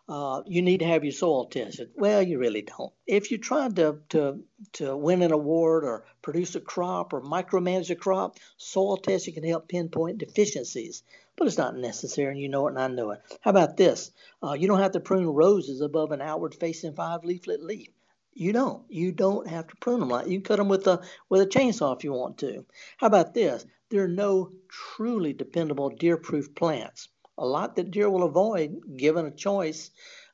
uh, 0.08 0.42
you 0.46 0.62
need 0.62 0.78
to 0.78 0.86
have 0.86 1.04
your 1.04 1.12
soil 1.12 1.46
tested. 1.46 1.90
Well, 1.96 2.22
you 2.22 2.38
really 2.38 2.62
don't. 2.62 2.92
If 3.06 3.30
you're 3.30 3.40
trying 3.40 3.74
to, 3.74 3.98
to, 4.10 4.40
to 4.74 4.96
win 4.96 5.22
an 5.22 5.32
award 5.32 5.84
or 5.84 6.04
produce 6.22 6.54
a 6.54 6.60
crop 6.60 7.12
or 7.12 7.20
micromanage 7.20 7.90
a 7.90 7.96
crop, 7.96 8.36
soil 8.56 8.96
testing 8.96 9.34
can 9.34 9.44
help 9.44 9.68
pinpoint 9.68 10.18
deficiencies. 10.18 11.02
But 11.36 11.48
it's 11.48 11.58
not 11.58 11.76
necessary, 11.76 12.30
and 12.30 12.40
you 12.40 12.48
know 12.48 12.66
it, 12.66 12.70
and 12.70 12.78
I 12.78 12.88
know 12.88 13.10
it. 13.10 13.20
How 13.42 13.50
about 13.50 13.76
this? 13.76 14.10
Uh, 14.42 14.52
you 14.52 14.68
don't 14.68 14.80
have 14.80 14.92
to 14.92 15.00
prune 15.00 15.26
roses 15.26 15.82
above 15.82 16.12
an 16.12 16.22
outward 16.22 16.54
facing 16.54 16.94
five 16.94 17.24
leaflet 17.24 17.62
leaf. 17.62 17.88
You 18.32 18.52
don't. 18.52 18.84
You 18.88 19.12
don't 19.12 19.46
have 19.46 19.66
to 19.66 19.76
prune 19.76 20.00
them 20.00 20.08
like 20.08 20.28
you 20.28 20.38
can 20.38 20.44
cut 20.44 20.56
them 20.56 20.68
with 20.68 20.86
a 20.86 21.02
with 21.28 21.42
a 21.42 21.46
chainsaw 21.46 21.96
if 21.96 22.04
you 22.04 22.12
want 22.12 22.38
to. 22.38 22.64
How 22.96 23.08
about 23.08 23.34
this? 23.34 23.66
There 23.88 24.04
are 24.04 24.08
no 24.08 24.52
truly 24.68 25.32
dependable 25.32 25.90
deer-proof 25.90 26.54
plants 26.54 27.08
a 27.38 27.46
lot 27.46 27.76
that 27.76 27.90
deer 27.90 28.10
will 28.10 28.24
avoid 28.24 28.96
given 28.96 29.26
a 29.26 29.30
choice 29.30 29.90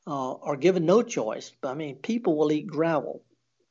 uh, 0.07 0.33
or 0.33 0.57
given 0.57 0.87
no 0.87 1.03
choice. 1.03 1.53
I 1.63 1.75
mean, 1.75 1.97
people 1.97 2.37
will 2.37 2.53
eat 2.53 2.67
gravel 2.67 3.23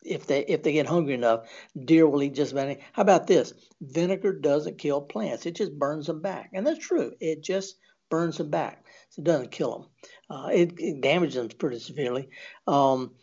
if 0.04 0.26
they 0.26 0.46
if 0.46 0.64
they 0.64 0.74
get 0.74 0.88
hungry 0.88 1.14
enough. 1.14 1.48
Deer 1.86 2.08
will 2.08 2.24
eat 2.24 2.36
just 2.36 2.52
about 2.52 2.66
anything. 2.66 2.84
How 2.94 3.02
about 3.04 3.28
this? 3.28 3.54
Vinegar 3.82 4.34
doesn't 4.34 4.78
kill 4.78 5.02
plants; 5.02 5.46
it 5.46 5.56
just 5.56 5.78
burns 5.78 6.08
them 6.08 6.22
back, 6.22 6.52
and 6.54 6.66
that's 6.66 6.86
true. 6.86 7.14
It 7.20 7.44
just 7.44 7.78
burns 8.10 8.38
them 8.38 8.50
back. 8.50 8.86
So 9.10 9.22
it 9.22 9.26
doesn't 9.26 9.52
kill 9.52 9.72
them. 9.72 9.88
Uh, 10.30 10.50
it, 10.52 10.74
it, 10.78 11.02
damages 11.02 11.36
them 11.36 11.50
pretty 11.50 11.80
severely. 11.80 12.30
Um, 12.68 13.16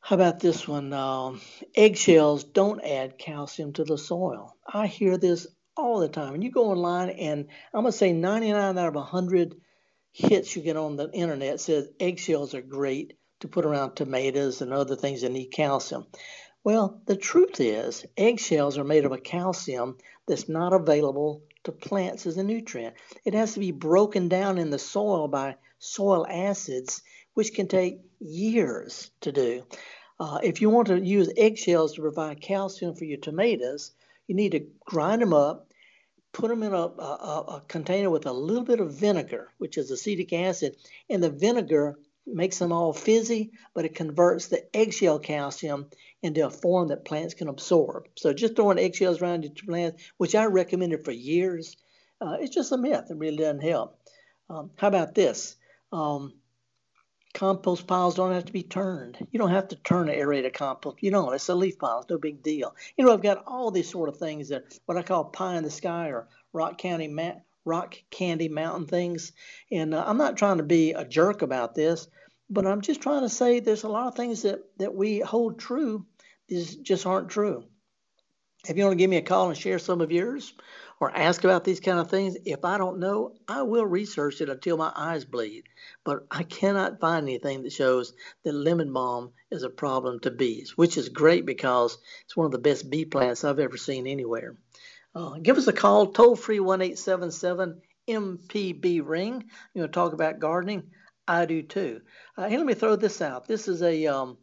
how 0.00 0.16
about 0.16 0.40
this 0.40 0.66
one? 0.66 0.92
Um, 0.92 1.40
eggshells 1.74 2.44
don't 2.44 2.84
add 2.84 3.18
calcium 3.18 3.72
to 3.74 3.84
the 3.84 3.98
soil. 3.98 4.56
I 4.66 4.86
hear 4.86 5.16
this 5.16 5.46
all 5.80 6.00
the 6.00 6.08
time. 6.08 6.34
And 6.34 6.44
you 6.44 6.50
go 6.50 6.70
online, 6.70 7.10
and 7.10 7.46
I'm 7.74 7.82
going 7.82 7.92
to 7.92 7.98
say 7.98 8.12
99 8.12 8.78
out 8.78 8.88
of 8.88 8.94
100 8.94 9.54
hits 10.12 10.56
you 10.56 10.62
get 10.62 10.76
on 10.76 10.96
the 10.96 11.10
internet 11.12 11.60
says 11.60 11.88
eggshells 12.00 12.54
are 12.54 12.62
great 12.62 13.16
to 13.40 13.48
put 13.48 13.64
around 13.64 13.94
tomatoes 13.94 14.60
and 14.60 14.72
other 14.72 14.96
things 14.96 15.22
that 15.22 15.32
need 15.32 15.52
calcium. 15.52 16.06
Well, 16.62 17.00
the 17.06 17.16
truth 17.16 17.60
is, 17.60 18.04
eggshells 18.16 18.76
are 18.76 18.84
made 18.84 19.06
of 19.06 19.12
a 19.12 19.18
calcium 19.18 19.96
that's 20.26 20.48
not 20.48 20.72
available 20.72 21.42
to 21.64 21.72
plants 21.72 22.26
as 22.26 22.36
a 22.36 22.42
nutrient. 22.42 22.94
It 23.24 23.34
has 23.34 23.54
to 23.54 23.60
be 23.60 23.72
broken 23.72 24.28
down 24.28 24.58
in 24.58 24.70
the 24.70 24.78
soil 24.78 25.28
by 25.28 25.56
soil 25.78 26.26
acids, 26.28 27.02
which 27.34 27.54
can 27.54 27.66
take 27.66 28.00
years 28.18 29.10
to 29.22 29.32
do. 29.32 29.62
Uh, 30.18 30.40
if 30.42 30.60
you 30.60 30.68
want 30.68 30.88
to 30.88 31.00
use 31.00 31.32
eggshells 31.36 31.94
to 31.94 32.02
provide 32.02 32.42
calcium 32.42 32.94
for 32.94 33.04
your 33.04 33.18
tomatoes, 33.18 33.92
you 34.26 34.34
need 34.34 34.52
to 34.52 34.66
grind 34.84 35.22
them 35.22 35.32
up, 35.32 35.69
put 36.32 36.48
them 36.48 36.62
in 36.62 36.72
a, 36.72 36.76
a, 36.76 37.44
a, 37.56 37.62
container 37.68 38.10
with 38.10 38.26
a 38.26 38.32
little 38.32 38.64
bit 38.64 38.80
of 38.80 38.94
vinegar, 38.94 39.48
which 39.58 39.76
is 39.76 39.90
acetic 39.90 40.32
acid, 40.32 40.76
and 41.08 41.22
the 41.22 41.30
vinegar 41.30 41.98
makes 42.26 42.58
them 42.58 42.72
all 42.72 42.92
fizzy, 42.92 43.50
but 43.74 43.84
it 43.84 43.94
converts 43.94 44.46
the 44.46 44.64
eggshell 44.76 45.18
calcium 45.18 45.86
into 46.22 46.46
a 46.46 46.50
form 46.50 46.88
that 46.88 47.04
plants 47.04 47.34
can 47.34 47.48
absorb. 47.48 48.06
So 48.16 48.32
just 48.32 48.56
throwing 48.56 48.78
eggshells 48.78 49.20
around 49.20 49.44
your 49.44 49.52
plants, 49.52 50.02
which 50.18 50.34
I 50.34 50.44
recommended 50.44 51.04
for 51.04 51.12
years, 51.12 51.76
uh, 52.20 52.36
it's 52.40 52.54
just 52.54 52.72
a 52.72 52.76
myth. 52.76 53.10
It 53.10 53.16
really 53.16 53.38
doesn't 53.38 53.62
help. 53.62 53.98
Um, 54.48 54.70
how 54.76 54.88
about 54.88 55.14
this? 55.14 55.56
Um, 55.92 56.34
compost 57.40 57.86
piles 57.86 58.16
don't 58.16 58.32
have 58.34 58.44
to 58.44 58.52
be 58.52 58.62
turned. 58.62 59.16
You 59.30 59.38
don't 59.38 59.48
have 59.50 59.68
to 59.68 59.76
turn 59.76 60.10
an 60.10 60.14
aerated 60.14 60.52
compost. 60.52 60.98
You 61.00 61.10
don't. 61.10 61.32
It's 61.32 61.48
a 61.48 61.54
leaf 61.54 61.78
pile. 61.78 62.00
It's 62.00 62.10
no 62.10 62.18
big 62.18 62.42
deal. 62.42 62.76
You 62.98 63.06
know, 63.06 63.14
I've 63.14 63.22
got 63.22 63.44
all 63.46 63.70
these 63.70 63.88
sort 63.88 64.10
of 64.10 64.18
things 64.18 64.50
that 64.50 64.78
what 64.84 64.98
I 64.98 65.02
call 65.02 65.24
pie 65.24 65.56
in 65.56 65.64
the 65.64 65.70
sky 65.70 66.08
or 66.08 66.28
rock 66.52 66.76
county 66.76 67.08
ma- 67.08 67.40
rock 67.64 67.96
candy 68.10 68.50
mountain 68.50 68.86
things. 68.86 69.32
And 69.72 69.94
uh, 69.94 70.04
I'm 70.06 70.18
not 70.18 70.36
trying 70.36 70.58
to 70.58 70.64
be 70.64 70.92
a 70.92 71.02
jerk 71.02 71.40
about 71.40 71.74
this, 71.74 72.08
but 72.50 72.66
I'm 72.66 72.82
just 72.82 73.00
trying 73.00 73.22
to 73.22 73.30
say 73.30 73.58
there's 73.58 73.84
a 73.84 73.88
lot 73.88 74.08
of 74.08 74.16
things 74.16 74.42
that 74.42 74.60
that 74.76 74.94
we 74.94 75.20
hold 75.20 75.58
true 75.58 76.04
is 76.46 76.76
just 76.76 77.06
aren't 77.06 77.30
true. 77.30 77.64
If 78.68 78.76
you 78.76 78.84
want 78.84 78.92
to 78.92 79.02
give 79.02 79.08
me 79.08 79.16
a 79.16 79.22
call 79.22 79.48
and 79.48 79.56
share 79.56 79.78
some 79.78 80.02
of 80.02 80.12
yours, 80.12 80.52
or 81.00 81.10
ask 81.16 81.44
about 81.44 81.64
these 81.64 81.80
kind 81.80 81.98
of 81.98 82.10
things, 82.10 82.36
if 82.44 82.62
I 82.62 82.76
don't 82.76 83.00
know, 83.00 83.32
I 83.48 83.62
will 83.62 83.86
research 83.86 84.42
it 84.42 84.50
until 84.50 84.76
my 84.76 84.92
eyes 84.94 85.24
bleed. 85.24 85.64
But 86.04 86.26
I 86.30 86.42
cannot 86.42 87.00
find 87.00 87.26
anything 87.26 87.62
that 87.62 87.72
shows 87.72 88.12
that 88.44 88.52
lemon 88.52 88.92
balm 88.92 89.32
is 89.50 89.62
a 89.62 89.70
problem 89.70 90.20
to 90.20 90.30
bees, 90.30 90.76
which 90.76 90.98
is 90.98 91.08
great 91.08 91.46
because 91.46 91.96
it's 92.24 92.36
one 92.36 92.44
of 92.44 92.52
the 92.52 92.58
best 92.58 92.90
bee 92.90 93.06
plants 93.06 93.44
I've 93.44 93.58
ever 93.58 93.78
seen 93.78 94.06
anywhere. 94.06 94.56
Uh, 95.14 95.38
give 95.42 95.56
us 95.56 95.66
a 95.66 95.72
call, 95.72 96.08
toll 96.08 96.36
free 96.36 96.60
1 96.60 96.82
877 96.82 97.80
MPB 98.06 99.00
ring. 99.02 99.44
You 99.74 99.80
want 99.80 99.92
to 99.92 99.98
talk 99.98 100.12
about 100.12 100.38
gardening? 100.38 100.90
I 101.26 101.46
do 101.46 101.62
too. 101.62 102.02
Uh, 102.36 102.48
hey, 102.48 102.58
let 102.58 102.66
me 102.66 102.74
throw 102.74 102.96
this 102.96 103.22
out. 103.22 103.46
This 103.48 103.68
is 103.68 103.82
a 103.82 104.06
um, 104.06 104.36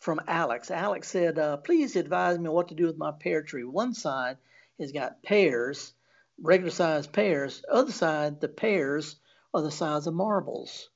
from 0.00 0.20
Alex. 0.26 0.70
Alex 0.70 1.08
said, 1.08 1.38
uh, 1.38 1.56
"Please 1.58 1.96
advise 1.96 2.38
me 2.38 2.48
what 2.50 2.68
to 2.68 2.74
do 2.74 2.86
with 2.86 2.98
my 2.98 3.12
pear 3.12 3.42
tree. 3.42 3.64
One 3.64 3.94
side 3.94 4.36
has 4.78 4.92
got 4.92 5.22
pears, 5.22 5.92
regular 6.40 6.70
sized 6.70 7.12
pears. 7.12 7.62
Other 7.70 7.92
side, 7.92 8.40
the 8.40 8.48
pears 8.48 9.16
are 9.54 9.62
the 9.62 9.70
size 9.70 10.06
of 10.06 10.14
marbles. 10.14 10.88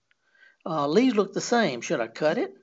Uh, 0.66 0.86
leaves 0.86 1.16
look 1.16 1.32
the 1.32 1.40
same. 1.40 1.80
Should 1.80 2.00
I 2.00 2.08
cut 2.08 2.38
it? 2.38 2.54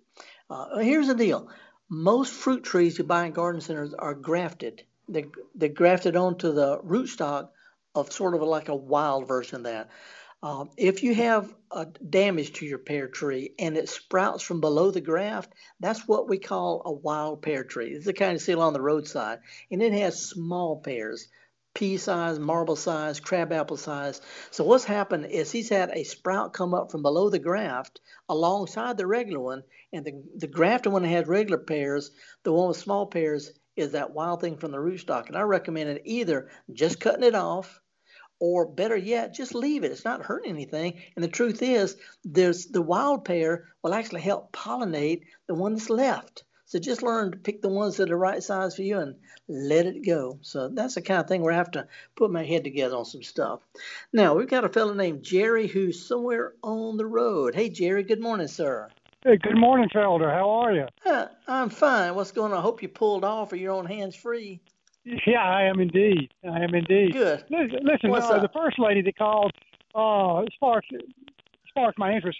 Uh, 0.49 0.77
here's 0.80 1.08
the 1.08 1.15
deal. 1.15 1.49
Most 1.89 2.34
fruit 2.34 2.63
trees 2.63 2.97
you 2.97 3.03
buy 3.03 3.25
in 3.25 3.32
garden 3.32 3.62
centers 3.62 3.93
are 3.93 4.13
grafted. 4.13 4.84
They, 5.10 5.25
they're 5.56 5.69
grafted 5.69 6.15
onto 6.15 6.51
the 6.53 6.80
rootstock 6.80 7.49
of 7.95 8.12
sort 8.12 8.36
of 8.36 8.41
like 8.41 8.69
a 8.69 8.75
wild 8.75 9.27
version 9.27 9.58
of 9.58 9.63
that. 9.63 9.89
Uh, 10.43 10.65
if 10.78 11.02
you 11.02 11.15
have 11.15 11.52
a 11.71 11.86
damage 11.86 12.54
to 12.54 12.65
your 12.65 12.78
pear 12.78 13.08
tree 13.08 13.54
and 13.58 13.76
it 13.76 13.89
sprouts 13.89 14.43
from 14.43 14.62
below 14.62 14.91
the 14.91 15.02
graft, 15.02 15.52
that's 15.80 16.08
what 16.08 16.30
we 16.30 16.38
call 16.38 16.84
a 16.86 16.91
wild 16.91 17.41
pear 17.41 17.63
tree. 17.63 17.89
It's 17.89 18.06
the 18.06 18.13
kind 18.13 18.34
you 18.34 18.39
see 18.39 18.52
along 18.52 18.73
the 18.73 18.82
roadside, 18.82 19.39
and 19.71 19.82
it 19.82 19.93
has 19.93 20.30
small 20.30 20.80
pears, 20.80 21.28
pea 21.73 21.97
size, 21.97 22.38
marble 22.38 22.76
size, 22.76 23.19
crab 23.19 23.52
apple 23.52 23.78
size. 23.78 24.21
So 24.52 24.63
what's 24.63 24.84
happened 24.84 25.26
is 25.26 25.52
he's 25.52 25.69
had 25.69 25.89
a 25.93 26.04
sprout 26.04 26.54
come 26.54 26.76
up 26.76 26.91
from 26.91 27.02
below 27.02 27.30
the 27.30 27.39
graft 27.39 28.00
alongside 28.30 28.97
the 28.97 29.08
regular 29.08 29.39
one, 29.39 29.63
and 29.91 30.06
the 30.06 30.23
the 30.36 30.47
grafted 30.47 30.93
one 30.93 31.02
that 31.02 31.10
has 31.10 31.28
regular 31.28 31.58
pears, 31.58 32.12
the 32.43 32.54
one 32.54 32.67
with 32.67 32.78
small 32.78 33.08
pears 33.08 33.52
is 33.76 33.93
that 33.93 34.13
wild 34.13 34.41
thing 34.41 34.58
from 34.58 34.71
the 34.71 34.78
rootstock. 34.78 35.28
And 35.28 35.36
I 35.36 35.41
recommend 35.41 36.00
either 36.06 36.50
just 36.71 37.00
cutting 37.00 37.23
it 37.23 37.36
off 37.36 37.80
or 38.39 38.65
better 38.65 38.95
yet, 38.95 39.34
just 39.34 39.56
leave 39.56 39.84
it. 39.84 39.91
It's 39.91 40.06
not 40.06 40.23
hurting 40.23 40.52
anything. 40.52 41.02
And 41.15 41.23
the 41.23 41.30
truth 41.30 41.62
is, 41.62 41.97
there's 42.23 42.65
the 42.67 42.82
wild 42.82 43.26
pear 43.26 43.65
will 43.84 43.93
actually 43.93 44.21
help 44.21 44.52
pollinate 44.52 45.23
the 45.47 45.56
one 45.56 45.73
that's 45.73 45.89
left. 45.89 46.43
So 46.65 46.80
just 46.80 47.02
learn 47.02 47.32
to 47.32 47.38
pick 47.38 47.62
the 47.62 47.69
ones 47.69 47.95
that 47.95 48.04
are 48.04 48.08
the 48.08 48.15
right 48.17 48.43
size 48.43 48.76
for 48.76 48.82
you 48.82 49.00
and 49.00 49.15
let 49.47 49.86
it 49.86 50.06
go. 50.06 50.39
So 50.41 50.67
that's 50.67 50.95
the 50.95 51.02
kind 51.02 51.21
of 51.21 51.28
thing 51.28 51.41
where 51.41 51.54
I 51.54 51.58
have 51.58 51.71
to 51.71 51.88
put 52.15 52.30
my 52.30 52.43
head 52.43 52.65
together 52.65 52.97
on 52.97 53.06
some 53.06 53.23
stuff. 53.23 53.62
Now 54.12 54.36
we've 54.36 54.50
got 54.50 54.65
a 54.65 54.69
fellow 54.69 54.93
named 54.93 55.23
Jerry 55.23 55.67
who's 55.67 56.06
somewhere 56.06 56.54
on 56.62 56.97
the 56.97 57.06
road. 57.06 57.56
Hey 57.56 57.69
Jerry, 57.69 58.04
good 58.04 58.21
morning, 58.21 58.50
sir. 58.50 58.89
Hey, 59.23 59.38
good 59.38 59.58
morning, 59.58 59.89
Felder. 59.93 60.32
How 60.32 60.50
are 60.50 60.73
you? 60.73 60.86
Uh, 61.06 61.28
I'm 61.47 61.69
fine. 61.69 62.15
What's 62.15 62.32
going 62.32 62.52
on? 62.52 62.60
I 62.60 62.62
hope 62.62 62.82
you 62.82 62.88
pulled 62.88 63.23
off 63.23 63.52
or 63.52 63.56
you're 63.56 63.73
on 63.73 63.86
hands 63.86 64.15
free. 64.15 64.62
Yeah, 65.26 65.43
I 65.43 65.63
am 65.63 65.80
indeed. 65.80 66.30
I 66.43 66.60
am 66.63 66.74
indeed. 66.74 67.13
Good. 67.13 67.43
Listen, 67.50 68.12
listen 68.12 68.12
uh, 68.12 68.39
the 68.39 68.50
first 68.54 68.80
lady 68.80 69.02
that 69.02 69.17
called 69.17 69.54
uh, 69.96 70.43
sparked 70.56 70.93
sparked 71.70 71.98
my 71.98 72.13
interest. 72.13 72.39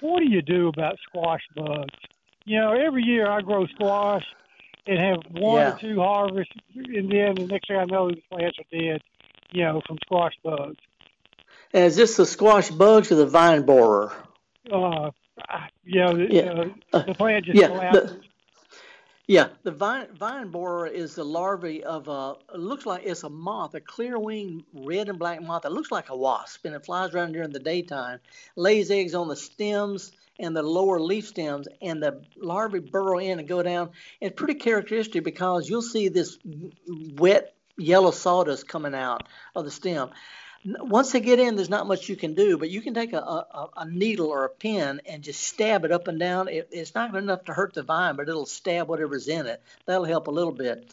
What 0.00 0.20
do 0.20 0.26
you 0.26 0.42
do 0.42 0.68
about 0.68 0.98
squash 1.08 1.42
bugs? 1.54 1.94
You 2.44 2.60
know, 2.60 2.72
every 2.72 3.02
year 3.02 3.28
I 3.28 3.40
grow 3.40 3.66
squash 3.66 4.24
and 4.86 4.98
have 4.98 5.18
one 5.32 5.60
yeah. 5.60 5.74
or 5.74 5.78
two 5.78 6.00
harvests, 6.00 6.52
and 6.74 7.10
then 7.10 7.34
the 7.34 7.46
next 7.46 7.68
thing 7.68 7.76
I 7.76 7.84
know, 7.84 8.10
the 8.10 8.22
plants 8.30 8.58
are 8.58 8.78
dead. 8.78 9.02
You 9.52 9.64
know, 9.64 9.82
from 9.86 9.98
squash 10.04 10.34
bugs. 10.42 10.76
And 11.72 11.84
is 11.84 11.96
this 11.96 12.16
the 12.16 12.26
squash 12.26 12.70
bugs 12.70 13.12
or 13.12 13.16
the 13.16 13.26
vine 13.26 13.62
borer? 13.62 14.12
Uh, 14.70 15.10
you 15.84 16.00
know, 16.00 16.16
the, 16.16 16.26
yeah. 16.30 16.64
Uh, 16.92 17.02
the 17.02 17.14
plant 17.14 17.44
just 17.44 17.58
yeah, 17.58 17.68
collapses. 17.68 18.10
The, 18.12 18.20
yeah, 19.28 19.48
the 19.64 19.72
vine, 19.72 20.06
vine 20.16 20.50
borer 20.50 20.86
is 20.86 21.16
the 21.16 21.24
larvae 21.24 21.82
of 21.82 22.06
a. 22.08 22.36
Looks 22.54 22.86
like 22.86 23.02
it's 23.04 23.24
a 23.24 23.30
moth, 23.30 23.74
a 23.74 23.80
clear 23.80 24.18
winged 24.18 24.64
red 24.72 25.08
and 25.08 25.18
black 25.18 25.42
moth. 25.42 25.64
It 25.64 25.72
looks 25.72 25.90
like 25.90 26.10
a 26.10 26.16
wasp, 26.16 26.64
and 26.64 26.74
it 26.74 26.84
flies 26.84 27.12
around 27.12 27.32
during 27.32 27.50
the 27.50 27.58
daytime. 27.58 28.20
Lays 28.54 28.90
eggs 28.90 29.14
on 29.14 29.28
the 29.28 29.36
stems 29.36 30.12
and 30.38 30.54
the 30.54 30.62
lower 30.62 31.00
leaf 31.00 31.26
stems, 31.26 31.66
and 31.80 32.02
the 32.02 32.22
larvae 32.36 32.78
burrow 32.78 33.18
in 33.18 33.38
and 33.38 33.48
go 33.48 33.62
down. 33.62 33.90
It's 34.20 34.36
pretty 34.36 34.54
characteristic 34.54 35.24
because 35.24 35.68
you'll 35.68 35.82
see 35.82 36.08
this 36.08 36.38
wet 36.86 37.54
yellow 37.78 38.10
sawdust 38.10 38.68
coming 38.68 38.94
out 38.94 39.28
of 39.54 39.64
the 39.64 39.70
stem. 39.70 40.10
Once 40.64 41.12
they 41.12 41.20
get 41.20 41.38
in, 41.38 41.54
there's 41.54 41.68
not 41.68 41.86
much 41.86 42.08
you 42.08 42.16
can 42.16 42.34
do, 42.34 42.58
but 42.58 42.70
you 42.70 42.80
can 42.80 42.94
take 42.94 43.12
a, 43.12 43.18
a, 43.18 43.68
a 43.76 43.88
needle 43.88 44.28
or 44.28 44.44
a 44.44 44.48
pin 44.48 45.00
and 45.06 45.22
just 45.22 45.40
stab 45.40 45.84
it 45.84 45.92
up 45.92 46.08
and 46.08 46.18
down. 46.18 46.48
It, 46.48 46.68
it's 46.72 46.94
not 46.94 47.14
enough 47.14 47.44
to 47.44 47.54
hurt 47.54 47.74
the 47.74 47.82
vine, 47.82 48.16
but 48.16 48.28
it'll 48.28 48.46
stab 48.46 48.88
whatever's 48.88 49.28
in 49.28 49.46
it. 49.46 49.62
That'll 49.84 50.04
help 50.04 50.26
a 50.26 50.32
little 50.32 50.52
bit. 50.52 50.92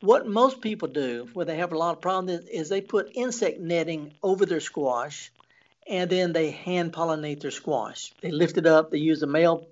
What 0.00 0.26
most 0.26 0.60
people 0.60 0.88
do, 0.88 1.28
where 1.34 1.44
they 1.44 1.56
have 1.56 1.72
a 1.72 1.78
lot 1.78 1.96
of 1.96 2.00
problems, 2.00 2.46
is 2.46 2.68
they 2.68 2.80
put 2.80 3.10
insect 3.14 3.60
netting 3.60 4.14
over 4.22 4.46
their 4.46 4.60
squash, 4.60 5.30
and 5.86 6.08
then 6.08 6.32
they 6.32 6.52
hand 6.52 6.92
pollinate 6.92 7.40
their 7.40 7.50
squash. 7.50 8.12
They 8.20 8.30
lift 8.30 8.58
it 8.58 8.66
up. 8.66 8.90
They 8.90 8.98
use 8.98 9.20
the 9.20 9.26
male 9.26 9.66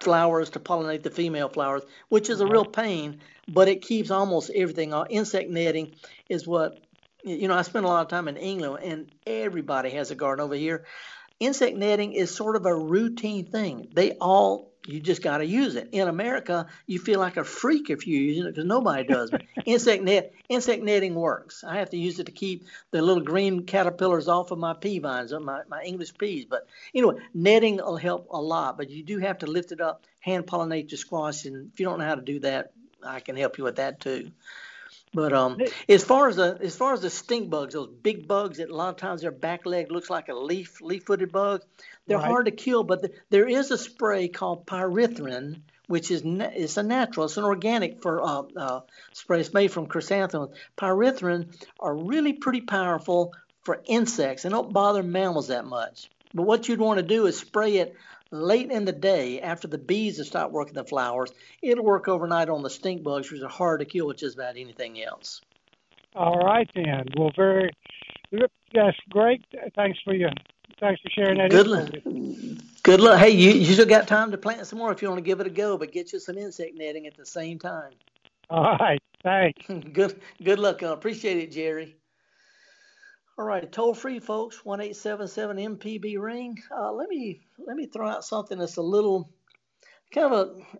flowers 0.00 0.50
to 0.50 0.60
pollinate 0.60 1.02
the 1.02 1.10
female 1.10 1.48
flowers, 1.48 1.82
which 2.08 2.30
is 2.30 2.40
a 2.40 2.44
uh-huh. 2.44 2.52
real 2.52 2.64
pain, 2.64 3.20
but 3.46 3.68
it 3.68 3.82
keeps 3.82 4.10
almost 4.10 4.50
everything 4.54 4.92
on. 4.92 5.06
Insect 5.08 5.50
netting 5.50 5.92
is 6.28 6.46
what, 6.46 6.78
you 7.24 7.48
know, 7.48 7.54
I 7.54 7.62
spent 7.62 7.84
a 7.84 7.88
lot 7.88 8.02
of 8.02 8.08
time 8.08 8.28
in 8.28 8.36
England 8.36 8.82
and 8.82 9.10
everybody 9.26 9.90
has 9.90 10.10
a 10.10 10.14
garden 10.14 10.44
over 10.44 10.54
here. 10.54 10.84
Insect 11.38 11.76
netting 11.76 12.12
is 12.12 12.34
sort 12.34 12.56
of 12.56 12.66
a 12.66 12.74
routine 12.74 13.46
thing. 13.46 13.88
They 13.94 14.12
all 14.12 14.70
you 14.86 14.98
just 14.98 15.22
got 15.22 15.38
to 15.38 15.46
use 15.46 15.76
it. 15.76 15.90
In 15.92 16.08
America, 16.08 16.66
you 16.86 16.98
feel 16.98 17.20
like 17.20 17.36
a 17.36 17.44
freak 17.44 17.90
if 17.90 18.06
you're 18.06 18.22
using 18.22 18.46
it 18.46 18.52
because 18.52 18.64
nobody 18.64 19.04
does. 19.04 19.30
But 19.30 19.42
insect 19.66 20.02
net, 20.02 20.32
insect 20.48 20.82
netting 20.82 21.14
works. 21.14 21.62
I 21.64 21.76
have 21.78 21.90
to 21.90 21.98
use 21.98 22.18
it 22.18 22.26
to 22.26 22.32
keep 22.32 22.64
the 22.90 23.02
little 23.02 23.22
green 23.22 23.66
caterpillars 23.66 24.26
off 24.26 24.50
of 24.50 24.58
my 24.58 24.74
pea 24.74 24.98
vines, 24.98 25.32
uh, 25.32 25.40
my, 25.40 25.62
my 25.68 25.82
English 25.82 26.16
peas. 26.16 26.46
But 26.48 26.66
anyway, 26.94 27.16
netting 27.34 27.76
will 27.76 27.96
help 27.96 28.28
a 28.30 28.40
lot. 28.40 28.78
But 28.78 28.90
you 28.90 29.02
do 29.02 29.18
have 29.18 29.38
to 29.38 29.46
lift 29.46 29.72
it 29.72 29.80
up, 29.80 30.04
hand 30.20 30.46
pollinate 30.46 30.90
your 30.90 30.98
squash, 30.98 31.44
and 31.44 31.70
if 31.72 31.78
you 31.78 31.86
don't 31.86 31.98
know 31.98 32.06
how 32.06 32.14
to 32.14 32.22
do 32.22 32.40
that, 32.40 32.72
I 33.04 33.20
can 33.20 33.36
help 33.36 33.58
you 33.58 33.64
with 33.64 33.76
that 33.76 34.00
too. 34.00 34.30
But 35.12 35.32
um, 35.32 35.58
as 35.88 36.04
far 36.04 36.28
as 36.28 36.36
the 36.36 36.58
as 36.62 36.76
far 36.76 36.92
as 36.92 37.00
the 37.00 37.10
stink 37.10 37.50
bugs, 37.50 37.74
those 37.74 37.88
big 37.88 38.28
bugs 38.28 38.58
that 38.58 38.70
a 38.70 38.76
lot 38.76 38.90
of 38.90 38.96
times 38.96 39.22
their 39.22 39.32
back 39.32 39.66
leg 39.66 39.90
looks 39.90 40.08
like 40.08 40.28
a 40.28 40.34
leaf 40.34 40.80
leaf 40.80 41.04
footed 41.04 41.32
bug, 41.32 41.62
they're 42.06 42.18
right. 42.18 42.26
hard 42.26 42.46
to 42.46 42.52
kill. 42.52 42.84
But 42.84 43.02
the, 43.02 43.12
there 43.28 43.48
is 43.48 43.72
a 43.72 43.78
spray 43.78 44.28
called 44.28 44.66
pyrethrin, 44.66 45.62
which 45.88 46.12
is 46.12 46.24
na- 46.24 46.50
it's 46.52 46.76
a 46.76 46.84
natural, 46.84 47.26
it's 47.26 47.36
an 47.36 47.44
organic 47.44 48.02
for 48.02 48.22
uh, 48.22 48.42
uh, 48.56 48.80
spray. 49.12 49.40
It's 49.40 49.52
made 49.52 49.72
from 49.72 49.86
chrysanthemums. 49.86 50.56
Pyrethrin 50.76 51.56
are 51.80 51.96
really 51.96 52.34
pretty 52.34 52.60
powerful 52.60 53.34
for 53.64 53.82
insects 53.86 54.44
and 54.44 54.52
don't 54.52 54.72
bother 54.72 55.02
mammals 55.02 55.48
that 55.48 55.64
much. 55.64 56.08
But 56.32 56.44
what 56.44 56.68
you'd 56.68 56.78
want 56.78 56.98
to 56.98 57.02
do 57.02 57.26
is 57.26 57.36
spray 57.36 57.78
it 57.78 57.96
late 58.30 58.70
in 58.70 58.84
the 58.84 58.92
day 58.92 59.40
after 59.40 59.68
the 59.68 59.78
bees 59.78 60.18
have 60.18 60.26
stopped 60.26 60.52
working 60.52 60.74
the 60.74 60.84
flowers. 60.84 61.32
It'll 61.62 61.84
work 61.84 62.08
overnight 62.08 62.48
on 62.48 62.62
the 62.62 62.70
stink 62.70 63.02
bugs, 63.02 63.30
which 63.30 63.42
are 63.42 63.48
hard 63.48 63.80
to 63.80 63.86
kill 63.86 64.06
with 64.06 64.18
just 64.18 64.36
about 64.36 64.56
anything 64.56 65.02
else. 65.02 65.40
All 66.14 66.38
right 66.38 66.68
then. 66.74 67.06
Well, 67.16 67.30
very 67.36 67.70
that's 68.72 68.96
great. 69.10 69.44
Thanks 69.74 69.98
for 70.04 70.14
your 70.14 70.30
thanks 70.78 71.00
for 71.00 71.10
sharing 71.10 71.38
that. 71.38 71.50
Good 71.50 71.66
luck. 71.66 71.90
Good 72.82 73.00
luck. 73.00 73.18
Hey, 73.18 73.30
you 73.30 73.50
you 73.50 73.72
still 73.72 73.86
got 73.86 74.08
time 74.08 74.30
to 74.30 74.38
plant 74.38 74.66
some 74.66 74.78
more 74.78 74.92
if 74.92 75.02
you 75.02 75.08
want 75.08 75.18
to 75.18 75.24
give 75.24 75.40
it 75.40 75.46
a 75.46 75.50
go, 75.50 75.76
but 75.76 75.92
get 75.92 76.12
you 76.12 76.20
some 76.20 76.38
insect 76.38 76.74
netting 76.76 77.06
at 77.06 77.16
the 77.16 77.26
same 77.26 77.58
time. 77.58 77.92
All 78.48 78.76
right. 78.78 79.00
Thanks. 79.22 79.62
good 79.92 80.20
good 80.42 80.58
luck. 80.58 80.82
I 80.82 80.92
appreciate 80.92 81.38
it, 81.38 81.52
Jerry. 81.52 81.96
All 83.40 83.46
right, 83.46 83.72
toll 83.72 83.94
free, 83.94 84.18
folks, 84.18 84.66
one 84.66 84.82
eight 84.82 84.96
seven 84.96 85.26
seven 85.26 85.56
MPB 85.56 86.20
ring. 86.20 86.58
Uh, 86.70 86.92
let 86.92 87.08
me 87.08 87.40
let 87.66 87.74
me 87.74 87.86
throw 87.86 88.06
out 88.06 88.22
something 88.22 88.58
that's 88.58 88.76
a 88.76 88.82
little 88.82 89.32
kind 90.12 90.30
of 90.30 90.32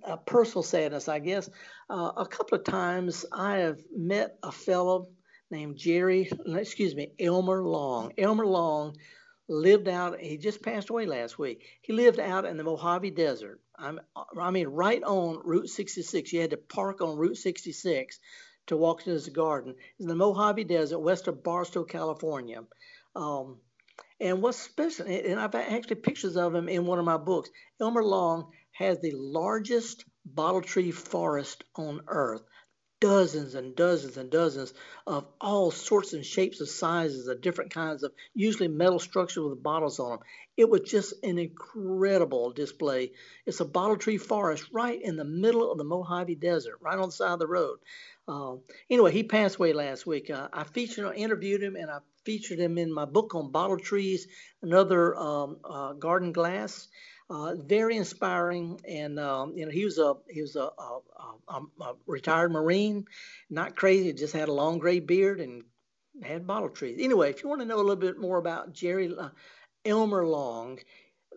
a, 0.04 0.12
a 0.12 0.16
personal 0.18 0.62
sadness, 0.62 1.08
I 1.08 1.20
guess. 1.20 1.48
Uh, 1.88 2.12
a 2.18 2.26
couple 2.26 2.58
of 2.58 2.64
times 2.64 3.24
I 3.32 3.60
have 3.60 3.78
met 3.96 4.36
a 4.42 4.52
fellow 4.52 5.08
named 5.50 5.78
Jerry, 5.78 6.30
excuse 6.46 6.94
me, 6.94 7.12
Elmer 7.18 7.62
Long. 7.62 8.12
Elmer 8.18 8.44
Long 8.44 8.94
lived 9.48 9.88
out. 9.88 10.20
He 10.20 10.36
just 10.36 10.60
passed 10.60 10.90
away 10.90 11.06
last 11.06 11.38
week. 11.38 11.64
He 11.80 11.94
lived 11.94 12.20
out 12.20 12.44
in 12.44 12.58
the 12.58 12.64
Mojave 12.64 13.12
Desert. 13.12 13.58
I'm, 13.74 14.00
I 14.38 14.50
mean, 14.50 14.68
right 14.68 15.02
on 15.02 15.40
Route 15.42 15.70
66. 15.70 16.30
You 16.30 16.42
had 16.42 16.50
to 16.50 16.58
park 16.58 17.00
on 17.00 17.16
Route 17.16 17.38
66 17.38 18.20
to 18.70 18.76
walk 18.76 19.00
into 19.00 19.10
his 19.10 19.28
garden. 19.28 19.74
It's 19.76 20.00
in 20.00 20.08
the 20.08 20.14
Mojave 20.14 20.64
Desert, 20.64 20.98
west 21.00 21.28
of 21.28 21.42
Barstow, 21.42 21.84
California. 21.84 22.64
Um, 23.14 23.58
and 24.20 24.42
what's 24.42 24.58
special, 24.58 25.06
and 25.06 25.38
I've 25.38 25.54
actually 25.54 25.96
pictures 25.96 26.36
of 26.36 26.54
him 26.54 26.68
in 26.68 26.86
one 26.86 26.98
of 26.98 27.04
my 27.04 27.16
books. 27.16 27.50
Elmer 27.80 28.04
Long 28.04 28.52
has 28.72 29.00
the 29.00 29.12
largest 29.12 30.04
bottle 30.24 30.62
tree 30.62 30.90
forest 30.90 31.64
on 31.76 32.00
earth. 32.06 32.42
Dozens 33.00 33.54
and 33.54 33.74
dozens 33.74 34.18
and 34.18 34.30
dozens 34.30 34.74
of 35.06 35.26
all 35.40 35.70
sorts 35.70 36.12
and 36.12 36.24
shapes 36.24 36.60
and 36.60 36.68
sizes 36.68 37.28
of 37.28 37.40
different 37.40 37.72
kinds 37.72 38.02
of 38.02 38.12
usually 38.34 38.68
metal 38.68 38.98
structures 38.98 39.42
with 39.42 39.62
bottles 39.62 39.98
on 39.98 40.10
them. 40.10 40.18
It 40.58 40.68
was 40.68 40.82
just 40.82 41.14
an 41.22 41.38
incredible 41.38 42.52
display. 42.52 43.12
It's 43.46 43.60
a 43.60 43.64
bottle 43.64 43.96
tree 43.96 44.18
forest 44.18 44.66
right 44.70 45.00
in 45.00 45.16
the 45.16 45.24
middle 45.24 45.72
of 45.72 45.78
the 45.78 45.84
Mojave 45.84 46.34
Desert, 46.34 46.76
right 46.82 46.98
on 46.98 47.08
the 47.08 47.12
side 47.12 47.32
of 47.32 47.38
the 47.38 47.46
road. 47.46 47.78
Uh, 48.28 48.56
anyway, 48.90 49.12
he 49.12 49.22
passed 49.22 49.56
away 49.56 49.72
last 49.72 50.06
week. 50.06 50.28
Uh, 50.28 50.48
I 50.52 50.64
featured, 50.64 51.06
I 51.06 51.14
interviewed 51.14 51.62
him, 51.62 51.76
and 51.76 51.90
I 51.90 52.00
featured 52.26 52.58
him 52.58 52.76
in 52.76 52.92
my 52.92 53.06
book 53.06 53.34
on 53.34 53.50
bottle 53.50 53.78
trees, 53.78 54.28
another 54.62 55.16
um, 55.16 55.56
uh, 55.64 55.94
garden 55.94 56.32
glass. 56.32 56.88
Uh, 57.30 57.54
very 57.54 57.96
inspiring, 57.96 58.80
and 58.88 59.20
um, 59.20 59.56
you 59.56 59.64
know 59.64 59.70
he 59.70 59.84
was 59.84 59.98
a 59.98 60.14
he 60.28 60.42
was 60.42 60.56
a, 60.56 60.68
a, 60.76 60.98
a, 61.48 61.60
a, 61.80 61.94
retired 62.08 62.50
Marine, 62.50 63.04
not 63.48 63.76
crazy, 63.76 64.12
just 64.12 64.34
had 64.34 64.48
a 64.48 64.52
long 64.52 64.80
gray 64.80 64.98
beard 64.98 65.40
and 65.40 65.62
had 66.24 66.44
bottle 66.44 66.68
trees. 66.68 66.98
Anyway, 67.00 67.30
if 67.30 67.40
you 67.40 67.48
want 67.48 67.60
to 67.60 67.66
know 67.66 67.76
a 67.76 67.86
little 67.86 67.94
bit 67.94 68.18
more 68.18 68.38
about 68.38 68.72
Jerry 68.72 69.14
uh, 69.16 69.28
Elmer 69.84 70.26
Long, 70.26 70.80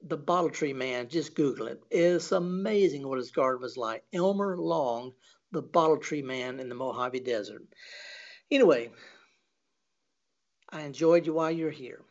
the 0.02 0.18
bottle 0.18 0.50
tree 0.50 0.74
man, 0.74 1.10
just 1.10 1.36
Google 1.36 1.68
it. 1.68 1.84
It's 1.92 2.32
amazing 2.32 3.08
what 3.08 3.20
his 3.20 3.30
garden 3.30 3.62
was 3.62 3.78
like. 3.78 4.04
Elmer 4.12 4.58
Long, 4.58 5.14
the 5.52 5.62
bottle 5.62 5.98
tree 5.98 6.24
man 6.24 6.60
in 6.60 6.70
the 6.70 6.76
Mojave 6.76 7.20
Desert. 7.20 7.62
Anyway, 8.50 8.90
I 10.72 10.82
enjoyed 10.82 11.28
you 11.28 11.34
while 11.34 11.52
you're 11.52 11.70
here. 11.70 12.02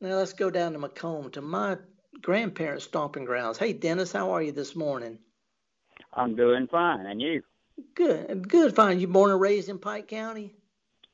Now 0.00 0.16
let's 0.16 0.32
go 0.32 0.50
down 0.50 0.72
to 0.72 0.80
McComb 0.80 1.32
to 1.34 1.40
my 1.40 1.76
grandparents' 2.20 2.84
stomping 2.84 3.24
grounds. 3.24 3.58
Hey, 3.58 3.72
Dennis, 3.72 4.12
how 4.12 4.32
are 4.32 4.42
you 4.42 4.52
this 4.52 4.76
morning? 4.76 5.18
I'm 6.12 6.36
doing 6.36 6.66
fine, 6.66 7.06
and 7.06 7.20
you? 7.20 7.42
Good, 7.94 8.48
good, 8.48 8.76
fine. 8.76 9.00
You 9.00 9.08
born 9.08 9.30
and 9.30 9.40
raised 9.40 9.68
in 9.68 9.78
Pike 9.78 10.08
County? 10.08 10.54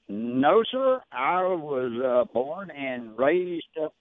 No, 0.08 0.64
sir. 0.70 1.00
I 1.12 1.42
was 1.42 1.92
uh, 2.04 2.32
born 2.32 2.70
and 2.70 3.16
raised 3.18 3.66
up 3.82 3.94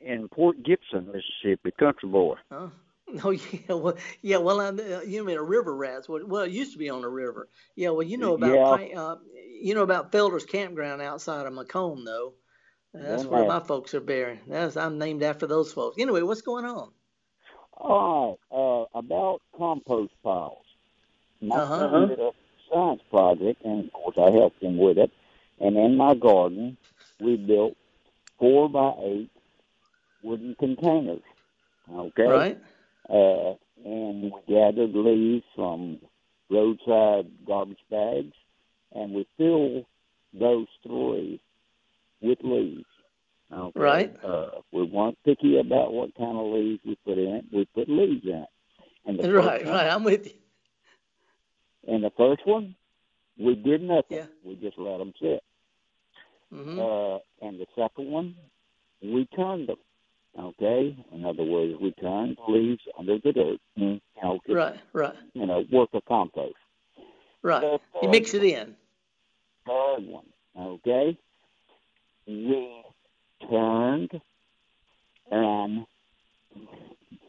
in 0.00 0.28
Port 0.28 0.62
Gibson, 0.62 1.06
Mississippi, 1.12 1.72
country 1.78 2.08
boy. 2.08 2.36
Huh? 2.50 2.68
Oh 3.24 3.30
yeah, 3.30 3.74
well 3.74 3.96
yeah, 4.22 4.38
well 4.38 4.58
I, 4.58 4.68
uh, 4.68 5.00
you 5.02 5.22
mean 5.22 5.36
a 5.36 5.42
river 5.42 5.74
rats? 5.74 6.08
Well, 6.08 6.44
it 6.44 6.50
used 6.50 6.72
to 6.72 6.78
be 6.78 6.88
on 6.88 7.04
a 7.04 7.08
river. 7.08 7.48
Yeah, 7.76 7.90
well 7.90 8.04
you 8.04 8.16
know 8.16 8.34
about 8.34 8.88
yeah. 8.88 8.98
uh, 8.98 9.16
you 9.60 9.74
know 9.74 9.82
about 9.82 10.12
Felder's 10.12 10.46
campground 10.46 11.02
outside 11.02 11.44
of 11.44 11.52
McComb 11.52 12.06
though. 12.06 12.32
That's 12.94 13.24
where 13.24 13.46
my 13.46 13.60
folks 13.60 13.94
are 13.94 14.00
buried. 14.00 14.40
That's 14.46 14.76
I'm 14.76 14.98
named 14.98 15.22
after 15.22 15.46
those 15.46 15.72
folks. 15.72 15.96
Anyway, 15.98 16.22
what's 16.22 16.42
going 16.42 16.64
on? 16.64 16.90
All 17.76 18.38
right, 18.52 18.58
uh, 18.58 18.98
about 18.98 19.40
compost 19.56 20.12
piles. 20.22 20.64
My 21.40 21.56
uh-huh. 21.56 21.90
son 21.90 22.08
did 22.08 22.20
a 22.20 22.30
science 22.70 23.02
project, 23.10 23.64
and 23.64 23.86
of 23.86 23.92
course 23.92 24.16
I 24.18 24.30
helped 24.30 24.62
him 24.62 24.76
with 24.76 24.98
it. 24.98 25.10
And 25.58 25.76
in 25.76 25.96
my 25.96 26.14
garden, 26.14 26.76
we 27.18 27.36
built 27.36 27.76
four 28.38 28.68
by 28.68 28.92
eight 29.02 29.30
wooden 30.22 30.54
containers. 30.56 31.22
Okay. 31.90 32.22
Right. 32.24 32.58
Uh, 33.08 33.54
and 33.84 34.22
we 34.22 34.32
gathered 34.48 34.94
leaves 34.94 35.44
from 35.56 35.98
roadside 36.50 37.30
garbage 37.46 37.84
bags, 37.90 38.34
and 38.92 39.12
we 39.14 39.26
filled 39.36 39.86
those 40.34 40.66
three 40.86 41.40
with 42.22 42.38
leaves. 42.42 42.84
Okay? 43.52 43.80
Right. 43.80 44.16
Uh, 44.24 44.50
we 44.72 44.84
weren't 44.84 45.18
picky 45.24 45.58
about 45.58 45.92
what 45.92 46.14
kind 46.16 46.38
of 46.38 46.46
leaves 46.46 46.80
we 46.84 46.96
put 47.04 47.18
in. 47.18 47.42
We 47.52 47.66
put 47.74 47.88
leaves 47.88 48.24
in. 48.24 48.46
And 49.04 49.18
the 49.18 49.32
right, 49.32 49.64
one, 49.64 49.74
right. 49.74 49.88
I'm 49.88 50.04
with 50.04 50.26
you. 50.26 50.32
And 51.88 52.04
the 52.04 52.12
first 52.16 52.46
one, 52.46 52.76
we 53.38 53.54
did 53.56 53.82
nothing. 53.82 54.18
Yeah. 54.18 54.26
We 54.44 54.54
just 54.54 54.78
let 54.78 54.98
them 54.98 55.12
sit. 55.20 55.42
Mm-hmm. 56.54 56.78
Uh, 56.78 57.46
and 57.46 57.58
the 57.58 57.66
second 57.76 58.10
one, 58.10 58.36
we 59.02 59.26
turned 59.36 59.68
them. 59.68 59.76
Okay, 60.38 60.96
in 61.12 61.26
other 61.26 61.42
words, 61.42 61.74
we 61.78 61.92
turned 62.00 62.38
leaves 62.48 62.80
under 62.98 63.18
the 63.18 63.32
dirt. 63.32 63.58
You 63.74 64.00
know, 64.22 64.38
right, 64.48 64.80
right. 64.94 65.14
You 65.34 65.44
know, 65.44 65.62
work 65.70 65.90
a 65.92 66.00
compost. 66.08 66.54
Right. 67.42 67.78
You 68.00 68.08
mix 68.08 68.32
it 68.32 68.42
in. 68.42 68.74
Third 69.66 70.06
one. 70.06 70.24
Okay 70.58 71.18
we 72.26 72.84
turned 73.48 74.20
and 75.30 75.86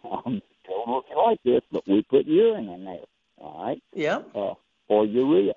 um, 0.04 0.42
don't 0.68 0.90
look 0.90 1.06
like 1.16 1.42
this, 1.44 1.62
but 1.72 1.88
we 1.88 2.04
put 2.04 2.26
urine 2.26 2.70
in 2.70 2.86
there. 2.86 2.98
All 3.38 3.66
right. 3.66 3.84
Yeah. 3.94 4.22
Uh, 4.36 4.54
or 4.88 5.06
urea. 5.06 5.54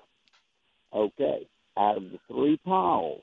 Okay, 0.93 1.47
out 1.77 1.97
of 1.97 2.03
the 2.03 2.19
three 2.27 2.57
piles, 2.65 3.21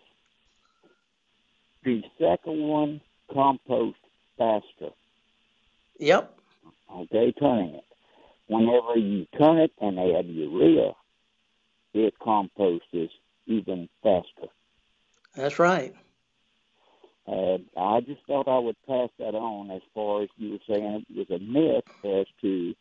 the 1.82 2.02
second 2.20 2.62
one 2.62 3.00
compost 3.32 3.96
faster. 4.36 4.90
Yep. 5.98 6.38
Okay, 6.92 7.32
turning 7.32 7.74
it. 7.76 7.84
Whenever 8.46 8.96
you 8.96 9.26
turn 9.38 9.58
it 9.58 9.72
and 9.80 9.98
add 9.98 10.26
urea, 10.26 10.92
it 11.94 12.14
composts 12.22 12.86
even 13.46 13.88
faster. 14.02 14.48
That's 15.34 15.58
right. 15.58 15.94
Uh, 17.26 17.58
I 17.76 18.00
just 18.00 18.20
thought 18.26 18.48
I 18.48 18.58
would 18.58 18.76
pass 18.86 19.08
that 19.18 19.34
on 19.34 19.70
as 19.70 19.82
far 19.94 20.22
as 20.22 20.28
you 20.36 20.52
were 20.52 20.58
saying 20.68 21.06
it 21.08 21.28
was 21.28 21.40
a 21.40 21.42
myth 21.42 21.84
as 22.04 22.26
to 22.42 22.74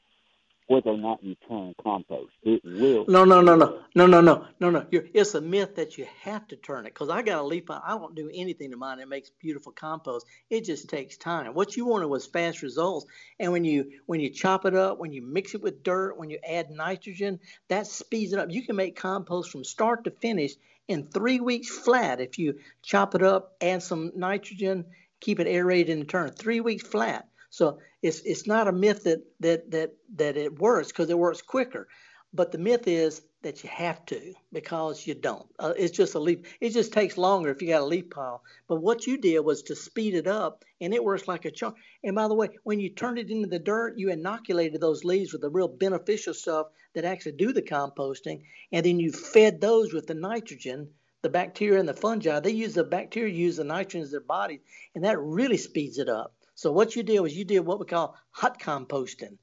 whether 0.67 0.89
or 0.89 0.97
not 0.97 1.23
you 1.23 1.35
turn 1.47 1.73
compost. 1.81 2.31
It 2.43 2.61
will. 2.63 3.05
No, 3.07 3.25
no, 3.25 3.41
no, 3.41 3.55
no, 3.55 3.81
no, 3.95 4.05
no, 4.05 4.21
no, 4.21 4.47
no, 4.59 4.69
no. 4.69 4.85
You're, 4.91 5.05
it's 5.13 5.35
a 5.35 5.41
myth 5.41 5.75
that 5.75 5.97
you 5.97 6.07
have 6.21 6.47
to 6.47 6.55
turn 6.55 6.85
it 6.85 6.93
because 6.93 7.09
I 7.09 7.21
got 7.21 7.39
a 7.39 7.43
leaf. 7.43 7.65
I 7.69 7.95
won't 7.95 8.15
do 8.15 8.29
anything 8.33 8.71
to 8.71 8.77
mine. 8.77 8.99
It 8.99 9.07
makes 9.07 9.29
beautiful 9.29 9.71
compost. 9.71 10.25
It 10.49 10.65
just 10.65 10.89
takes 10.89 11.17
time. 11.17 11.53
What 11.53 11.75
you 11.75 11.85
wanted 11.85 12.07
was 12.07 12.25
fast 12.25 12.61
results. 12.61 13.05
And 13.39 13.51
when 13.51 13.65
you 13.65 13.91
when 14.05 14.19
you 14.19 14.29
chop 14.29 14.65
it 14.65 14.75
up, 14.75 14.99
when 14.99 15.11
you 15.11 15.21
mix 15.21 15.53
it 15.53 15.61
with 15.61 15.83
dirt, 15.83 16.17
when 16.17 16.29
you 16.29 16.39
add 16.47 16.69
nitrogen, 16.69 17.39
that 17.67 17.87
speeds 17.87 18.33
it 18.33 18.39
up. 18.39 18.51
You 18.51 18.65
can 18.65 18.75
make 18.75 18.95
compost 18.95 19.51
from 19.51 19.63
start 19.63 20.05
to 20.05 20.11
finish 20.11 20.53
in 20.87 21.07
three 21.07 21.39
weeks 21.39 21.69
flat 21.69 22.19
if 22.19 22.37
you 22.37 22.55
chop 22.83 23.15
it 23.15 23.23
up, 23.23 23.55
add 23.61 23.83
some 23.83 24.11
nitrogen, 24.15 24.85
keep 25.21 25.39
it 25.39 25.47
aerated, 25.47 25.97
and 25.97 26.09
turn 26.09 26.31
three 26.31 26.59
weeks 26.59 26.85
flat. 26.87 27.27
So 27.49 27.79
it's 28.01 28.21
it's 28.21 28.47
not 28.47 28.67
a 28.67 28.71
myth 28.71 29.03
that 29.03 29.23
that 29.39 29.71
that 29.71 29.91
that 30.15 30.37
it 30.37 30.59
works 30.59 30.89
because 30.89 31.09
it 31.09 31.17
works 31.17 31.41
quicker, 31.41 31.87
but 32.33 32.51
the 32.51 32.57
myth 32.57 32.87
is 32.87 33.21
that 33.43 33.63
you 33.63 33.69
have 33.69 34.03
to 34.05 34.33
because 34.51 35.05
you 35.05 35.13
don't. 35.13 35.45
Uh, 35.59 35.73
it's 35.77 35.95
just 35.95 36.15
a 36.15 36.19
leaf. 36.19 36.39
It 36.59 36.71
just 36.71 36.93
takes 36.93 37.17
longer 37.17 37.51
if 37.51 37.61
you 37.61 37.67
got 37.67 37.81
a 37.81 37.85
leaf 37.85 38.09
pile. 38.09 38.41
But 38.67 38.81
what 38.81 39.05
you 39.05 39.17
did 39.17 39.39
was 39.41 39.63
to 39.63 39.75
speed 39.75 40.15
it 40.15 40.27
up, 40.27 40.63
and 40.81 40.93
it 40.93 41.03
works 41.03 41.27
like 41.27 41.45
a 41.45 41.51
charm. 41.51 41.75
And 42.03 42.15
by 42.15 42.27
the 42.27 42.33
way, 42.33 42.49
when 42.63 42.79
you 42.79 42.89
turned 42.89 43.19
it 43.19 43.29
into 43.29 43.47
the 43.47 43.59
dirt, 43.59 43.97
you 43.97 44.09
inoculated 44.09 44.81
those 44.81 45.03
leaves 45.03 45.33
with 45.33 45.41
the 45.41 45.49
real 45.49 45.67
beneficial 45.67 46.33
stuff 46.33 46.67
that 46.95 47.05
actually 47.05 47.33
do 47.33 47.53
the 47.53 47.61
composting, 47.61 48.43
and 48.71 48.85
then 48.85 48.99
you 48.99 49.11
fed 49.11 49.61
those 49.61 49.93
with 49.93 50.07
the 50.07 50.15
nitrogen. 50.15 50.89
The 51.21 51.29
bacteria 51.29 51.79
and 51.79 51.87
the 51.87 51.93
fungi, 51.93 52.41
they 52.41 52.51
use 52.51 52.73
the 52.73 52.83
bacteria 52.83 53.33
use 53.33 53.55
the 53.55 53.63
nitrogen 53.63 54.01
as 54.01 54.11
their 54.11 54.19
body, 54.19 54.61
and 54.93 55.05
that 55.05 55.19
really 55.19 55.55
speeds 55.55 55.97
it 55.97 56.09
up. 56.09 56.33
So 56.55 56.71
what 56.73 56.97
you 56.97 57.03
did 57.03 57.19
was 57.21 57.35
you 57.35 57.45
did 57.45 57.61
what 57.61 57.79
we 57.79 57.85
call 57.85 58.17
hot 58.31 58.59
composting, 58.59 59.37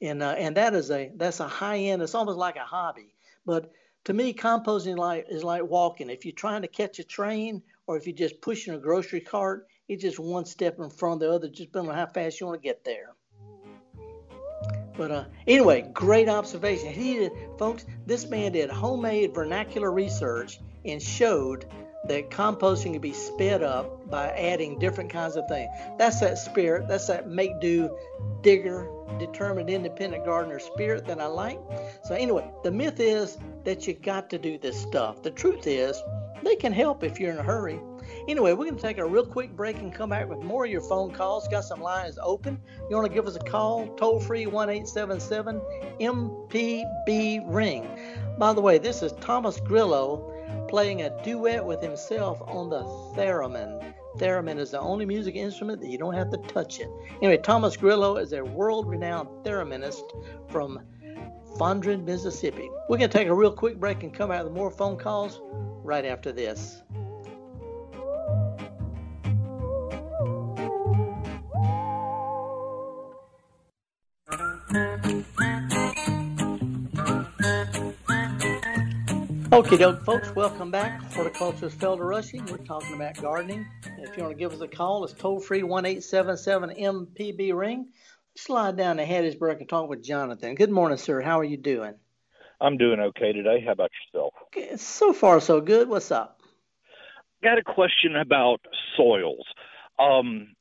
and 0.00 0.22
uh, 0.22 0.30
and 0.30 0.56
that 0.56 0.74
is 0.74 0.90
a 0.90 1.12
that's 1.14 1.40
a 1.40 1.48
high 1.48 1.78
end. 1.78 2.00
It's 2.00 2.14
almost 2.14 2.38
like 2.38 2.56
a 2.56 2.60
hobby. 2.60 3.15
But 3.46 3.70
to 4.04 4.12
me, 4.12 4.34
composting 4.34 4.98
like 4.98 5.26
is 5.28 5.44
like 5.44 5.62
walking. 5.62 6.10
If 6.10 6.24
you're 6.24 6.34
trying 6.34 6.62
to 6.62 6.68
catch 6.68 6.98
a 6.98 7.04
train, 7.04 7.62
or 7.86 7.96
if 7.96 8.06
you're 8.06 8.16
just 8.16 8.40
pushing 8.40 8.74
a 8.74 8.78
grocery 8.78 9.20
cart, 9.20 9.66
it's 9.88 10.02
just 10.02 10.18
one 10.18 10.44
step 10.44 10.78
in 10.80 10.90
front 10.90 11.22
of 11.22 11.28
the 11.28 11.34
other, 11.34 11.48
just 11.48 11.72
depending 11.72 11.92
on 11.92 11.96
how 11.96 12.06
fast 12.06 12.40
you 12.40 12.46
want 12.46 12.60
to 12.60 12.66
get 12.66 12.84
there. 12.84 13.14
But 14.96 15.10
uh, 15.10 15.24
anyway, 15.46 15.90
great 15.92 16.28
observation. 16.28 16.92
He 16.92 17.14
did, 17.14 17.32
folks. 17.58 17.84
This 18.06 18.26
man 18.26 18.52
did 18.52 18.70
homemade 18.70 19.34
vernacular 19.34 19.92
research 19.92 20.58
and 20.84 21.00
showed 21.02 21.66
that 22.08 22.30
composting 22.30 22.92
can 22.92 23.00
be 23.00 23.12
sped 23.12 23.62
up 23.62 24.08
by 24.10 24.28
adding 24.30 24.78
different 24.78 25.10
kinds 25.10 25.36
of 25.36 25.46
things. 25.48 25.70
That's 25.98 26.20
that 26.20 26.38
spirit, 26.38 26.88
that's 26.88 27.06
that 27.08 27.28
make 27.28 27.60
do 27.60 27.96
digger, 28.42 28.88
determined 29.18 29.70
independent 29.70 30.24
gardener 30.24 30.58
spirit 30.58 31.06
that 31.06 31.20
I 31.20 31.26
like. 31.26 31.58
So, 32.04 32.14
anyway, 32.14 32.48
the 32.62 32.70
myth 32.70 33.00
is 33.00 33.38
that 33.64 33.86
you 33.86 33.94
got 33.94 34.30
to 34.30 34.38
do 34.38 34.58
this 34.58 34.80
stuff. 34.80 35.22
The 35.22 35.30
truth 35.30 35.66
is, 35.66 36.00
they 36.42 36.56
can 36.56 36.72
help 36.72 37.02
if 37.02 37.18
you're 37.18 37.32
in 37.32 37.38
a 37.38 37.42
hurry. 37.42 37.80
Anyway, 38.28 38.52
we're 38.52 38.64
going 38.64 38.76
to 38.76 38.82
take 38.82 38.98
a 38.98 39.04
real 39.04 39.26
quick 39.26 39.56
break 39.56 39.78
and 39.78 39.92
come 39.92 40.10
back 40.10 40.28
with 40.28 40.40
more 40.40 40.64
of 40.64 40.70
your 40.70 40.80
phone 40.80 41.10
calls. 41.10 41.48
Got 41.48 41.64
some 41.64 41.80
lines 41.80 42.18
open. 42.22 42.60
You 42.88 42.96
want 42.96 43.08
to 43.08 43.12
give 43.12 43.26
us 43.26 43.36
a 43.36 43.40
call? 43.40 43.88
Toll 43.96 44.20
free 44.20 44.46
1 44.46 44.70
877 44.70 45.60
MPB 46.00 47.42
Ring. 47.46 47.88
By 48.38 48.52
the 48.52 48.60
way, 48.60 48.78
this 48.78 49.02
is 49.02 49.12
Thomas 49.14 49.58
Grillo 49.60 50.35
playing 50.68 51.02
a 51.02 51.22
duet 51.22 51.64
with 51.64 51.82
himself 51.82 52.40
on 52.42 52.70
the 52.70 52.82
theremin. 53.16 53.94
Theremin 54.16 54.58
is 54.58 54.70
the 54.70 54.80
only 54.80 55.04
music 55.04 55.34
instrument 55.34 55.80
that 55.80 55.88
you 55.88 55.98
don't 55.98 56.14
have 56.14 56.30
to 56.30 56.38
touch 56.48 56.80
it. 56.80 56.88
Anyway, 57.22 57.36
Thomas 57.38 57.76
Grillo 57.76 58.16
is 58.16 58.32
a 58.32 58.42
world 58.42 58.88
renowned 58.88 59.28
thereminist 59.44 60.04
from 60.48 60.80
Fondren, 61.58 62.04
Mississippi. 62.04 62.68
We're 62.88 62.98
going 62.98 63.10
to 63.10 63.18
take 63.18 63.28
a 63.28 63.34
real 63.34 63.52
quick 63.52 63.78
break 63.78 64.02
and 64.02 64.12
come 64.12 64.30
out 64.30 64.44
with 64.44 64.52
more 64.52 64.70
phone 64.70 64.96
calls 64.96 65.40
right 65.84 66.04
after 66.04 66.32
this. 66.32 66.82
Okay, 79.56 79.78
doke, 79.78 80.04
folks, 80.04 80.34
welcome 80.36 80.70
back. 80.70 81.00
Horticulturist 81.14 81.78
Felder 81.78 82.06
Rushing. 82.06 82.44
We're 82.44 82.58
talking 82.58 82.94
about 82.94 83.16
gardening. 83.16 83.66
If 83.96 84.14
you 84.14 84.22
want 84.22 84.36
to 84.36 84.38
give 84.38 84.52
us 84.52 84.60
a 84.60 84.68
call, 84.68 85.02
it's 85.02 85.14
toll 85.14 85.40
free 85.40 85.62
1 85.62 85.86
877 85.86 86.74
MPB 86.76 87.56
Ring. 87.56 87.88
Slide 88.36 88.76
down 88.76 88.98
to 88.98 89.06
Hattiesburg 89.06 89.60
and 89.60 89.66
talk 89.66 89.88
with 89.88 90.04
Jonathan. 90.04 90.56
Good 90.56 90.68
morning, 90.68 90.98
sir. 90.98 91.22
How 91.22 91.40
are 91.40 91.44
you 91.44 91.56
doing? 91.56 91.94
I'm 92.60 92.76
doing 92.76 93.00
okay 93.00 93.32
today. 93.32 93.62
How 93.64 93.72
about 93.72 93.90
yourself? 94.12 94.34
So 94.78 95.14
far, 95.14 95.40
so 95.40 95.62
good. 95.62 95.88
What's 95.88 96.10
up? 96.10 96.38
Got 97.42 97.56
a 97.56 97.64
question 97.64 98.14
about 98.14 98.60
soils. 98.94 99.46
Um, 99.98 100.54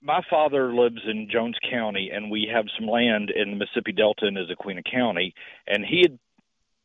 my 0.00 0.22
father 0.30 0.72
lives 0.72 1.00
in 1.10 1.28
Jones 1.28 1.56
County, 1.68 2.10
and 2.14 2.30
we 2.30 2.48
have 2.54 2.66
some 2.78 2.86
land 2.86 3.32
in 3.34 3.50
the 3.50 3.56
Mississippi 3.56 3.90
Delta 3.90 4.28
in 4.28 4.34
Issaquena 4.34 4.84
County, 4.88 5.34
and 5.66 5.84
he 5.84 6.02
had 6.02 6.20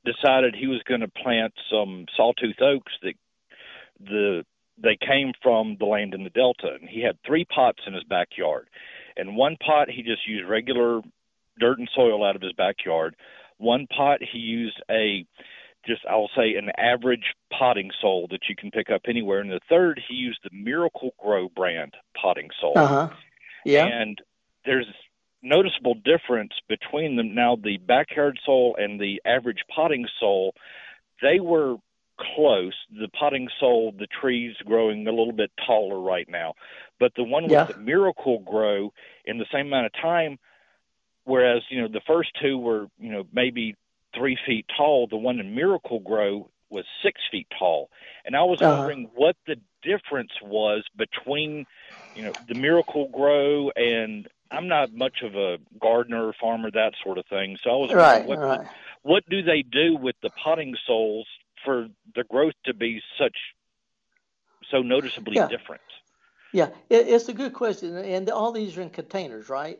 decided 0.07 0.55
he 0.55 0.67
was 0.67 0.81
going 0.87 1.01
to 1.01 1.07
plant 1.07 1.53
some 1.69 2.05
sawtooth 2.15 2.61
oaks 2.61 2.93
that 3.03 3.13
the 3.99 4.45
they 4.81 4.95
came 4.95 5.33
from 5.41 5.75
the 5.79 5.85
land 5.85 6.13
in 6.13 6.23
the 6.23 6.29
delta 6.29 6.77
and 6.79 6.87
he 6.87 7.01
had 7.01 7.17
three 7.25 7.45
pots 7.45 7.79
in 7.87 7.93
his 7.93 8.03
backyard. 8.03 8.67
And 9.15 9.35
one 9.35 9.57
pot 9.57 9.89
he 9.89 10.03
just 10.03 10.27
used 10.27 10.47
regular 10.47 11.01
dirt 11.59 11.79
and 11.79 11.89
soil 11.95 12.23
out 12.23 12.35
of 12.35 12.41
his 12.43 12.53
backyard. 12.53 13.15
One 13.57 13.87
pot 13.87 14.19
he 14.21 14.37
used 14.37 14.79
a 14.89 15.25
just 15.87 16.01
I'll 16.07 16.29
say 16.35 16.55
an 16.55 16.69
average 16.77 17.33
potting 17.51 17.89
soil 18.01 18.27
that 18.27 18.41
you 18.49 18.55
can 18.55 18.69
pick 18.71 18.89
up 18.91 19.01
anywhere. 19.07 19.39
And 19.39 19.49
the 19.49 19.61
third 19.67 19.99
he 20.07 20.15
used 20.15 20.39
the 20.43 20.55
Miracle-Gro 20.55 21.49
brand 21.55 21.93
potting 22.21 22.49
soil. 22.61 22.77
Uh-huh. 22.77 23.09
Yeah. 23.65 23.85
And 23.85 24.21
there's 24.65 24.85
noticeable 25.47 25.95
difference 25.95 26.53
between 26.67 27.15
them. 27.15 27.35
Now, 27.35 27.55
the 27.55 27.77
backyard 27.77 28.39
soil 28.45 28.75
and 28.77 28.99
the 28.99 29.21
average 29.25 29.63
potting 29.73 30.07
soil, 30.19 30.53
they 31.21 31.39
were 31.39 31.77
close. 32.35 32.73
The 32.91 33.07
potting 33.09 33.47
soil, 33.59 33.91
the 33.91 34.07
trees 34.07 34.55
growing 34.65 35.07
a 35.07 35.11
little 35.11 35.33
bit 35.33 35.51
taller 35.65 35.99
right 35.99 36.27
now, 36.27 36.53
but 36.99 37.13
the 37.15 37.23
one 37.23 37.47
with 37.47 37.69
the 37.69 37.77
Miracle-Gro 37.77 38.93
in 39.25 39.37
the 39.37 39.45
same 39.51 39.67
amount 39.67 39.87
of 39.87 39.93
time. 39.93 40.39
Whereas 41.23 41.61
you 41.69 41.81
know 41.81 41.87
the 41.87 42.01
first 42.07 42.29
two 42.41 42.57
were 42.57 42.87
you 42.99 43.11
know 43.11 43.27
maybe 43.33 43.75
three 44.15 44.37
feet 44.45 44.65
tall, 44.75 45.07
the 45.07 45.17
one 45.17 45.39
in 45.39 45.53
Miracle-Gro 45.55 46.49
was 46.69 46.85
six 47.03 47.21
feet 47.31 47.47
tall, 47.57 47.89
and 48.25 48.35
I 48.35 48.43
was 48.43 48.61
uh-huh. 48.61 48.77
wondering 48.77 49.09
what 49.13 49.35
the 49.45 49.57
difference 49.83 50.31
was 50.41 50.83
between 50.95 51.65
you 52.15 52.23
know 52.23 52.33
the 52.47 52.55
Miracle-Gro 52.55 53.71
and 53.75 54.27
I'm 54.51 54.67
not 54.67 54.93
much 54.93 55.21
of 55.23 55.35
a 55.35 55.57
gardener, 55.79 56.33
farmer, 56.39 56.71
that 56.71 56.93
sort 57.03 57.17
of 57.17 57.25
thing. 57.25 57.57
So 57.63 57.69
I 57.69 57.75
was 57.75 57.93
right, 57.93 58.25
what, 58.25 58.39
right. 58.39 58.67
what 59.03 59.23
do 59.29 59.41
they 59.41 59.61
do 59.61 59.95
with 59.95 60.15
the 60.21 60.29
potting 60.29 60.75
soils 60.85 61.27
for 61.63 61.87
the 62.15 62.23
growth 62.23 62.53
to 62.65 62.73
be 62.73 63.01
such 63.19 63.35
so 64.71 64.81
noticeably 64.81 65.35
yeah. 65.35 65.47
different? 65.47 65.81
Yeah, 66.53 66.69
it, 66.89 67.07
it's 67.07 67.27
a 67.29 67.33
good 67.33 67.53
question, 67.53 67.97
and 67.97 68.29
all 68.29 68.51
these 68.51 68.77
are 68.77 68.81
in 68.81 68.89
containers, 68.89 69.49
right? 69.49 69.79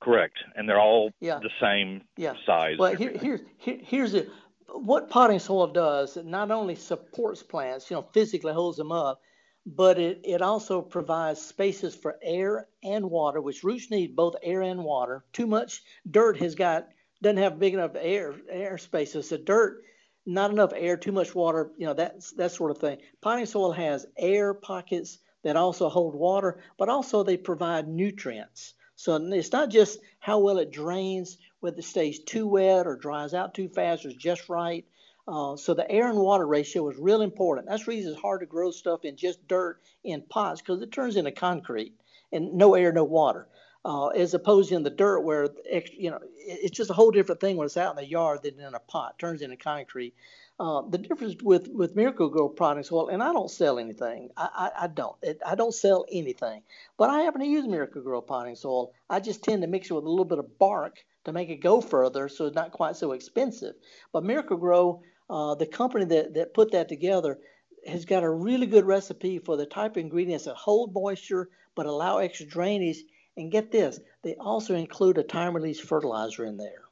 Correct, 0.00 0.38
and 0.56 0.68
they're 0.68 0.80
all 0.80 1.10
yeah. 1.20 1.40
the 1.42 1.50
same 1.60 2.02
yeah. 2.16 2.32
size. 2.46 2.78
Well, 2.78 2.94
here, 2.94 3.12
here's 3.20 3.40
here, 3.58 3.78
here's 3.82 4.14
it. 4.14 4.30
What 4.72 5.10
potting 5.10 5.38
soil 5.38 5.66
does, 5.66 6.16
it 6.16 6.24
not 6.24 6.50
only 6.50 6.74
supports 6.74 7.42
plants, 7.42 7.90
you 7.90 7.96
know, 7.96 8.06
physically 8.12 8.52
holds 8.52 8.78
them 8.78 8.92
up, 8.92 9.20
but 9.66 9.98
it, 9.98 10.20
it 10.24 10.42
also 10.42 10.82
provides 10.82 11.40
spaces 11.40 11.94
for 11.94 12.18
air 12.22 12.68
and 12.82 13.10
water, 13.10 13.40
which 13.40 13.64
roots 13.64 13.90
need 13.90 14.16
both 14.16 14.36
air 14.42 14.62
and 14.62 14.84
water. 14.84 15.24
Too 15.32 15.46
much 15.46 15.82
dirt 16.10 16.38
has 16.38 16.54
got 16.54 16.88
doesn't 17.22 17.36
have 17.36 17.58
big 17.58 17.74
enough 17.74 17.92
air 17.94 18.34
air 18.48 18.78
spaces. 18.78 19.28
The 19.28 19.38
dirt, 19.38 19.82
not 20.24 20.50
enough 20.50 20.72
air, 20.74 20.96
too 20.96 21.12
much 21.12 21.34
water, 21.34 21.70
you 21.76 21.86
know, 21.86 21.94
that's 21.94 22.32
that 22.32 22.52
sort 22.52 22.70
of 22.70 22.78
thing. 22.78 22.98
Potting 23.20 23.46
soil 23.46 23.72
has 23.72 24.06
air 24.16 24.54
pockets 24.54 25.18
that 25.42 25.56
also 25.56 25.88
hold 25.88 26.14
water, 26.14 26.60
but 26.78 26.88
also 26.88 27.22
they 27.22 27.36
provide 27.36 27.88
nutrients. 27.88 28.74
So 28.96 29.16
it's 29.16 29.52
not 29.52 29.70
just 29.70 29.98
how 30.18 30.40
well 30.40 30.58
it 30.58 30.70
drains, 30.70 31.38
whether 31.60 31.78
it 31.78 31.84
stays 31.84 32.20
too 32.20 32.46
wet 32.46 32.86
or 32.86 32.96
dries 32.96 33.32
out 33.32 33.54
too 33.54 33.68
fast 33.68 34.04
or 34.04 34.12
just 34.12 34.48
right. 34.50 34.84
Uh, 35.28 35.56
so 35.56 35.74
the 35.74 35.90
air 35.90 36.08
and 36.08 36.18
water 36.18 36.46
ratio 36.46 36.88
is 36.88 36.96
real 36.98 37.22
important. 37.22 37.68
That's 37.68 37.84
the 37.84 37.90
reason 37.90 38.12
it's 38.12 38.20
hard 38.20 38.40
to 38.40 38.46
grow 38.46 38.70
stuff 38.70 39.04
in 39.04 39.16
just 39.16 39.46
dirt 39.46 39.80
in 40.02 40.22
pots 40.22 40.60
because 40.60 40.82
it 40.82 40.92
turns 40.92 41.16
into 41.16 41.30
concrete 41.30 41.94
and 42.32 42.54
no 42.54 42.74
air, 42.74 42.92
no 42.92 43.04
water. 43.04 43.48
Uh, 43.82 44.08
as 44.08 44.34
opposed 44.34 44.68
to 44.68 44.74
in 44.74 44.82
the 44.82 44.90
dirt 44.90 45.20
where 45.20 45.48
you 45.96 46.10
know 46.10 46.18
it's 46.36 46.76
just 46.76 46.90
a 46.90 46.92
whole 46.94 47.10
different 47.10 47.40
thing 47.40 47.56
when 47.56 47.64
it's 47.64 47.78
out 47.78 47.96
in 47.96 47.96
the 47.96 48.06
yard 48.06 48.42
than 48.42 48.60
in 48.60 48.74
a 48.74 48.78
pot. 48.78 49.14
It 49.16 49.20
turns 49.20 49.40
into 49.40 49.56
concrete. 49.56 50.14
Uh, 50.58 50.82
the 50.82 50.98
difference 50.98 51.36
with 51.42 51.68
with 51.68 51.96
Miracle-Gro 51.96 52.50
products, 52.50 52.92
well, 52.92 53.08
and 53.08 53.22
I 53.22 53.32
don't 53.32 53.50
sell 53.50 53.78
anything. 53.78 54.28
I, 54.36 54.48
I, 54.54 54.84
I 54.84 54.86
don't. 54.88 55.16
It, 55.22 55.40
I 55.46 55.54
don't 55.54 55.72
sell 55.72 56.04
anything. 56.12 56.62
But 56.98 57.08
I 57.08 57.20
happen 57.22 57.40
to 57.40 57.46
use 57.46 57.66
Miracle-Gro 57.66 58.20
potting 58.20 58.56
soil. 58.56 58.92
I 59.08 59.20
just 59.20 59.42
tend 59.42 59.62
to 59.62 59.68
mix 59.68 59.88
it 59.88 59.94
with 59.94 60.04
a 60.04 60.10
little 60.10 60.26
bit 60.26 60.38
of 60.38 60.58
bark 60.58 61.02
to 61.24 61.32
make 61.32 61.48
it 61.48 61.62
go 61.62 61.80
further, 61.80 62.28
so 62.28 62.44
it's 62.44 62.54
not 62.54 62.72
quite 62.72 62.96
so 62.96 63.12
expensive. 63.12 63.74
But 64.12 64.24
Miracle-Gro, 64.24 65.02
uh, 65.30 65.54
the 65.54 65.66
company 65.66 66.04
that 66.04 66.34
that 66.34 66.52
put 66.52 66.72
that 66.72 66.88
together, 66.88 67.38
has 67.86 68.04
got 68.04 68.22
a 68.22 68.30
really 68.30 68.66
good 68.66 68.84
recipe 68.84 69.38
for 69.38 69.56
the 69.56 69.66
type 69.66 69.92
of 69.92 69.98
ingredients 69.98 70.44
that 70.44 70.56
hold 70.56 70.92
moisture 70.92 71.48
but 71.74 71.86
allow 71.86 72.18
extra 72.18 72.46
drainage. 72.46 73.02
And 73.36 73.50
get 73.50 73.70
this, 73.70 74.00
they 74.22 74.34
also 74.34 74.74
include 74.74 75.16
a 75.16 75.22
time 75.22 75.54
release 75.54 75.80
fertilizer 75.80 76.44
in 76.44 76.56
there. 76.58 76.82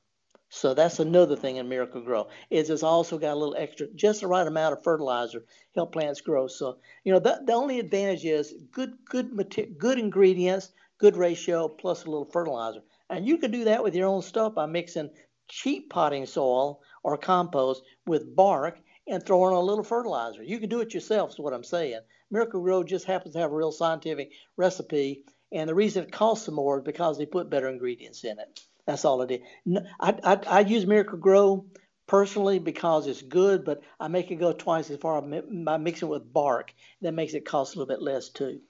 So 0.50 0.72
that's 0.72 0.98
another 0.98 1.36
thing 1.36 1.56
in 1.56 1.68
Miracle-Gro 1.68 2.28
is 2.48 2.70
it's 2.70 2.82
also 2.82 3.18
got 3.18 3.34
a 3.34 3.40
little 3.40 3.56
extra, 3.58 3.86
just 3.94 4.22
the 4.22 4.28
right 4.28 4.46
amount 4.46 4.72
of 4.72 4.82
fertilizer 4.82 5.44
help 5.74 5.92
plants 5.92 6.22
grow. 6.22 6.46
So 6.46 6.78
you 7.04 7.12
know 7.12 7.18
the, 7.18 7.42
the 7.44 7.52
only 7.52 7.78
advantage 7.80 8.24
is 8.24 8.54
good 8.72 8.96
good 9.04 9.28
good 9.76 9.98
ingredients, 9.98 10.70
good 10.96 11.16
ratio 11.16 11.68
plus 11.68 12.04
a 12.04 12.10
little 12.10 12.24
fertilizer, 12.24 12.80
and 13.10 13.26
you 13.26 13.36
can 13.36 13.50
do 13.50 13.64
that 13.64 13.82
with 13.82 13.94
your 13.94 14.08
own 14.08 14.22
stuff 14.22 14.54
by 14.54 14.64
mixing 14.64 15.10
cheap 15.48 15.90
potting 15.90 16.24
soil 16.24 16.80
or 17.08 17.16
compost 17.16 17.82
with 18.06 18.34
bark 18.36 18.78
and 19.06 19.24
throw 19.24 19.48
in 19.48 19.54
a 19.54 19.60
little 19.60 19.84
fertilizer. 19.84 20.42
You 20.42 20.58
can 20.58 20.68
do 20.68 20.80
it 20.80 20.92
yourself. 20.94 21.30
Is 21.30 21.38
what 21.38 21.54
I'm 21.54 21.64
saying. 21.64 22.00
Miracle-Gro 22.30 22.84
just 22.84 23.06
happens 23.06 23.34
to 23.34 23.40
have 23.40 23.50
a 23.50 23.56
real 23.56 23.72
scientific 23.72 24.32
recipe, 24.56 25.24
and 25.50 25.68
the 25.68 25.74
reason 25.74 26.04
it 26.04 26.12
costs 26.12 26.48
more 26.48 26.78
is 26.78 26.84
because 26.84 27.16
they 27.16 27.24
put 27.24 27.48
better 27.48 27.68
ingredients 27.68 28.22
in 28.24 28.38
it. 28.38 28.60
That's 28.86 29.06
all 29.06 29.22
it 29.22 29.30
is. 29.66 29.78
I, 29.98 30.14
I, 30.22 30.38
I 30.46 30.60
use 30.60 30.86
Miracle-Gro 30.86 31.64
personally 32.06 32.58
because 32.58 33.06
it's 33.06 33.22
good, 33.22 33.64
but 33.64 33.80
I 33.98 34.08
make 34.08 34.30
it 34.30 34.36
go 34.36 34.52
twice 34.52 34.90
as 34.90 34.98
far 34.98 35.22
by 35.22 35.78
mixing 35.78 36.08
it 36.08 36.10
with 36.10 36.32
bark. 36.32 36.74
That 37.00 37.12
makes 37.12 37.32
it 37.32 37.46
cost 37.46 37.74
a 37.74 37.78
little 37.78 37.94
bit 37.94 38.02
less 38.02 38.28
too. 38.28 38.60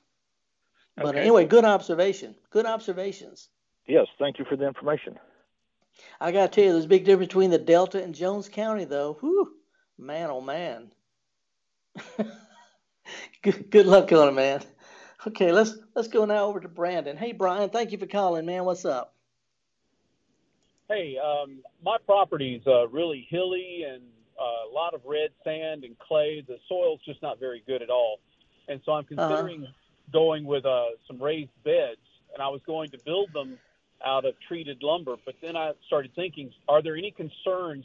But 0.96 1.14
Okay. 1.14 1.20
anyway, 1.20 1.46
good 1.46 1.64
observation. 1.64 2.36
Good 2.50 2.66
observations. 2.66 3.48
Yes, 3.86 4.06
thank 4.18 4.38
you 4.38 4.44
for 4.44 4.56
the 4.56 4.66
information. 4.66 5.18
I 6.20 6.32
got 6.32 6.52
to 6.52 6.54
tell 6.54 6.64
you, 6.64 6.72
there's 6.72 6.84
a 6.84 6.88
big 6.88 7.04
difference 7.04 7.28
between 7.28 7.50
the 7.50 7.58
Delta 7.58 8.02
and 8.02 8.14
Jones 8.14 8.48
County, 8.48 8.84
though. 8.84 9.16
Whew, 9.20 9.54
man, 9.98 10.30
oh 10.30 10.40
man. 10.40 10.90
good, 13.42 13.70
good 13.70 13.86
luck 13.86 14.12
on 14.12 14.28
it, 14.28 14.32
man. 14.32 14.62
Okay, 15.26 15.52
let's 15.52 15.74
let's 15.94 16.08
go 16.08 16.24
now 16.24 16.46
over 16.46 16.60
to 16.60 16.68
Brandon. 16.68 17.16
Hey, 17.16 17.32
Brian, 17.32 17.70
thank 17.70 17.92
you 17.92 17.98
for 17.98 18.06
calling, 18.06 18.46
man. 18.46 18.64
What's 18.64 18.84
up? 18.84 19.14
Hey, 20.88 21.18
um, 21.18 21.58
my 21.84 21.98
property's 22.06 22.62
uh, 22.66 22.88
really 22.88 23.26
hilly 23.28 23.84
and 23.88 24.02
uh, 24.40 24.70
a 24.70 24.72
lot 24.72 24.94
of 24.94 25.02
red 25.04 25.30
sand 25.44 25.84
and 25.84 25.98
clay. 25.98 26.44
The 26.46 26.58
soil's 26.68 27.00
just 27.04 27.20
not 27.20 27.38
very 27.40 27.62
good 27.66 27.82
at 27.82 27.90
all, 27.90 28.20
and 28.68 28.80
so 28.86 28.92
I'm 28.92 29.04
considering 29.04 29.66
going 30.12 30.44
with 30.44 30.64
uh, 30.64 30.84
some 31.06 31.22
raised 31.22 31.50
beds. 31.64 32.00
And 32.32 32.42
I 32.42 32.48
was 32.48 32.60
going 32.66 32.90
to 32.90 32.98
build 33.04 33.32
them 33.32 33.58
out 34.04 34.24
of 34.24 34.34
treated 34.46 34.82
lumber, 34.82 35.16
but 35.24 35.34
then 35.42 35.56
I 35.56 35.72
started 35.86 36.12
thinking: 36.14 36.52
Are 36.68 36.82
there 36.82 36.96
any 36.96 37.10
concerns 37.10 37.84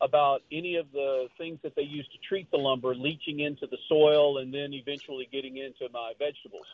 about 0.00 0.42
any 0.50 0.76
of 0.76 0.90
the 0.92 1.28
things 1.36 1.58
that 1.62 1.74
they 1.76 1.82
use 1.82 2.06
to 2.08 2.18
treat 2.26 2.50
the 2.50 2.56
lumber 2.56 2.94
leaching 2.94 3.40
into 3.40 3.66
the 3.66 3.76
soil 3.88 4.38
and 4.38 4.52
then 4.52 4.72
eventually 4.72 5.28
getting 5.30 5.58
into 5.58 5.88
my 5.92 6.12
vegetables? 6.18 6.66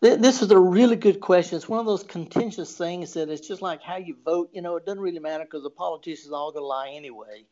This 0.00 0.42
is 0.42 0.50
a 0.52 0.58
really 0.58 0.94
good 0.94 1.20
question. 1.20 1.56
It's 1.56 1.68
one 1.68 1.80
of 1.80 1.86
those 1.86 2.04
contentious 2.04 2.76
things 2.76 3.14
that 3.14 3.28
it's 3.28 3.46
just 3.46 3.60
like 3.60 3.82
how 3.82 3.96
you 3.96 4.16
vote. 4.24 4.50
You 4.52 4.62
know, 4.62 4.76
it 4.76 4.86
doesn't 4.86 5.02
really 5.02 5.18
matter 5.18 5.44
because 5.44 5.64
the 5.64 5.70
politicians 5.70 6.30
are 6.30 6.36
all 6.36 6.52
going 6.52 6.62
to 6.62 6.66
lie 6.66 6.92
anyway. 6.94 7.44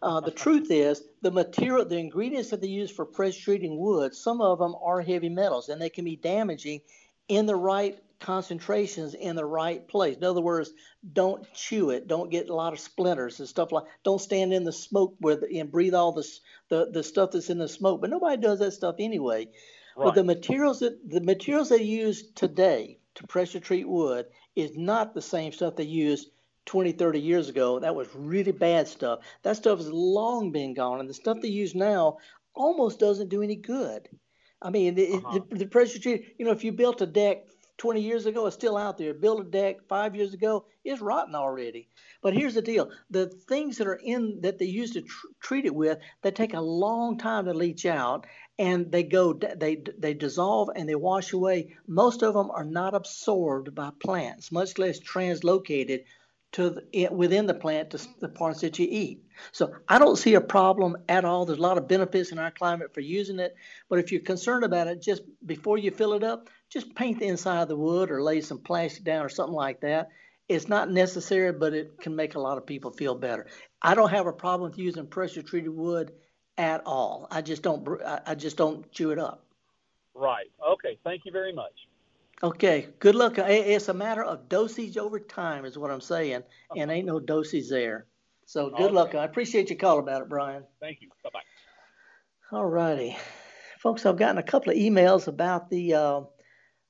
Uh, 0.00 0.20
the 0.20 0.30
truth 0.30 0.70
is, 0.70 1.02
the 1.20 1.30
material, 1.30 1.84
the 1.84 1.98
ingredients 1.98 2.48
that 2.48 2.62
they 2.62 2.66
use 2.66 2.90
for 2.90 3.04
pressure 3.04 3.42
treating 3.42 3.78
wood, 3.78 4.14
some 4.14 4.40
of 4.40 4.58
them 4.58 4.74
are 4.82 5.02
heavy 5.02 5.28
metals 5.28 5.68
and 5.68 5.82
they 5.82 5.90
can 5.90 6.06
be 6.06 6.16
damaging 6.16 6.80
in 7.28 7.44
the 7.44 7.54
right 7.54 7.98
concentrations 8.22 9.14
in 9.14 9.36
the 9.36 9.44
right 9.44 9.86
place. 9.86 10.16
In 10.16 10.24
other 10.24 10.40
words, 10.40 10.72
don't 11.12 11.46
chew 11.52 11.90
it. 11.90 12.06
Don't 12.06 12.30
get 12.30 12.48
a 12.48 12.54
lot 12.54 12.72
of 12.72 12.80
splinters 12.80 13.40
and 13.40 13.48
stuff 13.48 13.72
like. 13.72 13.84
Don't 14.04 14.20
stand 14.20 14.54
in 14.54 14.64
the 14.64 14.72
smoke 14.72 15.16
with 15.20 15.44
and 15.54 15.70
breathe 15.70 15.94
all 15.94 16.12
this 16.12 16.40
the 16.70 16.90
the 16.90 17.02
stuff 17.02 17.32
that's 17.32 17.50
in 17.50 17.58
the 17.58 17.68
smoke. 17.68 18.00
But 18.00 18.10
nobody 18.10 18.40
does 18.40 18.60
that 18.60 18.72
stuff 18.72 18.96
anyway. 18.98 19.48
But 19.96 20.14
the 20.14 20.24
materials 20.24 20.80
that 20.80 20.98
the 21.06 21.20
materials 21.20 21.68
they 21.68 21.82
use 21.82 22.30
today 22.32 22.98
to 23.16 23.26
pressure 23.26 23.60
treat 23.60 23.86
wood 23.86 24.26
is 24.56 24.76
not 24.76 25.12
the 25.12 25.20
same 25.22 25.52
stuff 25.52 25.76
they 25.76 25.84
used 25.84 26.30
20, 26.66 26.92
30 26.92 27.20
years 27.20 27.48
ago. 27.48 27.78
That 27.80 27.94
was 27.94 28.08
really 28.14 28.52
bad 28.52 28.88
stuff. 28.88 29.20
That 29.42 29.56
stuff 29.56 29.78
has 29.78 29.90
long 29.90 30.52
been 30.52 30.72
gone, 30.74 31.00
and 31.00 31.08
the 31.10 31.14
stuff 31.14 31.38
they 31.42 31.48
use 31.48 31.74
now 31.74 32.18
almost 32.54 33.00
doesn't 33.00 33.28
do 33.28 33.42
any 33.42 33.56
good. 33.56 34.08
I 34.62 34.70
mean, 34.70 34.94
the, 34.94 35.14
uh-huh. 35.14 35.40
the, 35.50 35.56
the 35.56 35.66
pressure 35.66 35.98
treat. 35.98 36.34
You 36.38 36.46
know, 36.46 36.52
if 36.52 36.64
you 36.64 36.72
built 36.72 37.02
a 37.02 37.06
deck 37.06 37.44
20 37.78 38.00
years 38.00 38.26
ago, 38.26 38.46
it's 38.46 38.56
still 38.56 38.76
out 38.76 38.98
there. 38.98 39.14
Built 39.14 39.40
a 39.40 39.44
deck 39.44 39.78
five 39.88 40.14
years 40.14 40.34
ago, 40.34 40.66
it's 40.84 41.00
rotten 41.00 41.34
already. 41.34 41.88
But 42.22 42.34
here's 42.34 42.54
the 42.54 42.62
deal: 42.62 42.90
the 43.10 43.26
things 43.28 43.78
that 43.78 43.86
are 43.88 44.00
in 44.02 44.40
that 44.42 44.58
they 44.58 44.66
used 44.66 44.94
to 44.94 45.02
tr- 45.02 45.26
treat 45.42 45.64
it 45.66 45.74
with, 45.74 45.98
they 46.22 46.30
take 46.30 46.54
a 46.54 46.60
long 46.60 47.18
time 47.18 47.46
to 47.46 47.54
leach 47.54 47.86
out, 47.86 48.26
and 48.58 48.92
they 48.92 49.02
go 49.02 49.32
they 49.34 49.82
they 49.98 50.14
dissolve 50.14 50.70
and 50.76 50.88
they 50.88 50.94
wash 50.94 51.32
away. 51.32 51.74
Most 51.88 52.22
of 52.22 52.34
them 52.34 52.50
are 52.50 52.64
not 52.64 52.94
absorbed 52.94 53.74
by 53.74 53.90
plants, 54.02 54.52
much 54.52 54.78
less 54.78 55.00
translocated 55.00 56.04
to 56.52 56.70
the, 56.70 56.84
it- 56.92 57.12
within 57.12 57.46
the 57.46 57.54
plant 57.54 57.90
to 57.90 57.98
the 58.20 58.28
parts 58.28 58.60
that 58.60 58.78
you 58.78 58.86
eat. 58.90 59.24
So 59.52 59.74
I 59.88 59.98
don't 59.98 60.16
see 60.16 60.34
a 60.34 60.40
problem 60.40 60.96
at 61.08 61.24
all. 61.24 61.46
There's 61.46 61.58
a 61.58 61.62
lot 61.62 61.78
of 61.78 61.88
benefits 61.88 62.32
in 62.32 62.38
our 62.38 62.50
climate 62.50 62.94
for 62.94 63.00
using 63.00 63.38
it, 63.40 63.54
but 63.88 63.98
if 63.98 64.12
you're 64.12 64.20
concerned 64.22 64.64
about 64.64 64.86
it, 64.88 65.02
just 65.02 65.22
before 65.44 65.78
you 65.78 65.90
fill 65.90 66.14
it 66.14 66.22
up, 66.24 66.48
just 66.72 66.94
paint 66.94 67.18
the 67.18 67.26
inside 67.26 67.62
of 67.62 67.68
the 67.68 67.76
wood 67.76 68.10
or 68.10 68.22
lay 68.22 68.40
some 68.40 68.58
plastic 68.58 69.04
down 69.04 69.24
or 69.24 69.28
something 69.28 69.54
like 69.54 69.80
that. 69.82 70.08
It's 70.48 70.68
not 70.68 70.90
necessary, 70.90 71.52
but 71.52 71.74
it 71.74 72.00
can 72.00 72.16
make 72.16 72.34
a 72.34 72.40
lot 72.40 72.58
of 72.58 72.66
people 72.66 72.90
feel 72.92 73.14
better. 73.14 73.46
I 73.80 73.94
don't 73.94 74.10
have 74.10 74.26
a 74.26 74.32
problem 74.32 74.70
with 74.70 74.78
using 74.78 75.06
pressure 75.06 75.42
treated 75.42 75.70
wood 75.70 76.12
at 76.58 76.82
all. 76.86 77.28
I 77.30 77.42
just 77.42 77.62
don't 77.62 77.86
I 78.26 78.34
just 78.34 78.56
don't 78.56 78.90
chew 78.92 79.10
it 79.10 79.18
up. 79.18 79.44
Right. 80.14 80.50
Okay. 80.66 80.98
Thank 81.04 81.22
you 81.24 81.32
very 81.32 81.52
much. 81.52 81.72
Okay, 82.42 82.88
good 82.98 83.14
luck. 83.14 83.34
It's 83.38 83.88
a 83.88 83.94
matter 83.94 84.24
of 84.24 84.48
dosage 84.48 84.96
over 84.96 85.20
time, 85.20 85.64
is 85.64 85.78
what 85.78 85.92
I'm 85.92 86.00
saying, 86.00 86.42
and 86.76 86.90
ain't 86.90 87.06
no 87.06 87.20
dosage 87.20 87.68
there. 87.68 88.06
So 88.46 88.68
good 88.70 88.86
Okay. 88.86 88.92
luck. 88.92 89.14
I 89.14 89.24
appreciate 89.24 89.70
your 89.70 89.78
call 89.78 90.00
about 90.00 90.22
it, 90.22 90.28
Brian. 90.28 90.64
Thank 90.80 91.02
you. 91.02 91.08
Bye 91.22 91.30
bye. 91.32 91.40
All 92.56 92.66
righty, 92.66 93.16
folks. 93.78 94.04
I've 94.04 94.16
gotten 94.18 94.38
a 94.38 94.42
couple 94.42 94.72
of 94.72 94.78
emails 94.78 95.28
about 95.28 95.70
the 95.70 95.94
uh, 95.94 96.20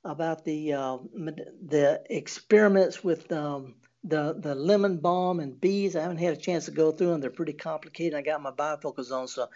about 0.05 0.45
the 0.45 0.73
uh, 0.73 0.99
the 1.15 2.03
experiments 2.11 3.05
with 3.05 3.31
um, 3.33 3.75
the 4.05 4.35
the 4.37 4.55
lemon 4.55 4.97
balm 4.97 5.39
and 5.39 5.61
bees. 5.61 5.95
I 5.95 6.03
haven't 6.03 6.17
had 6.19 6.33
a 6.33 6.41
chance 6.41 6.65
to 6.65 6.73
go 6.73 6.91
through 6.91 7.09
them. 7.09 7.21
They're 7.21 7.31
pretty 7.31 7.53
complicated. 7.53 8.19
I 8.19 8.23
got 8.23 8.43
my 8.43 8.51
bifocals 8.51 9.13
on, 9.13 9.29
so 9.29 9.49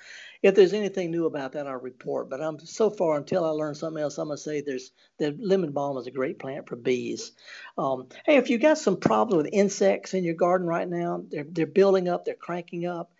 if 0.42 0.54
there's 0.54 0.72
anything 0.72 1.10
new 1.10 1.26
about 1.26 1.52
that, 1.52 1.66
I'll 1.66 1.74
report. 1.74 2.30
But 2.30 2.40
I'm 2.40 2.60
so 2.60 2.90
far 2.90 3.16
until 3.16 3.44
I 3.44 3.48
learn 3.48 3.74
something 3.74 4.02
else, 4.02 4.18
I'm 4.18 4.28
gonna 4.28 4.38
say 4.38 4.60
there's 4.60 4.92
the 5.18 5.36
lemon 5.40 5.72
balm 5.72 5.98
is 5.98 6.06
a 6.06 6.12
great 6.12 6.38
plant 6.38 6.68
for 6.68 6.76
bees. 6.76 7.32
Um, 7.76 8.08
hey, 8.24 8.36
if 8.36 8.48
you 8.48 8.58
got 8.58 8.78
some 8.78 8.98
problem 8.98 9.38
with 9.38 9.50
insects 9.52 10.14
in 10.14 10.22
your 10.22 10.34
garden 10.34 10.66
right 10.66 10.88
now, 10.88 11.24
they're 11.28 11.46
they're 11.48 11.66
building 11.66 12.08
up, 12.08 12.24
they're 12.24 12.34
cranking 12.34 12.86
up. 12.86 13.12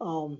Um, 0.00 0.38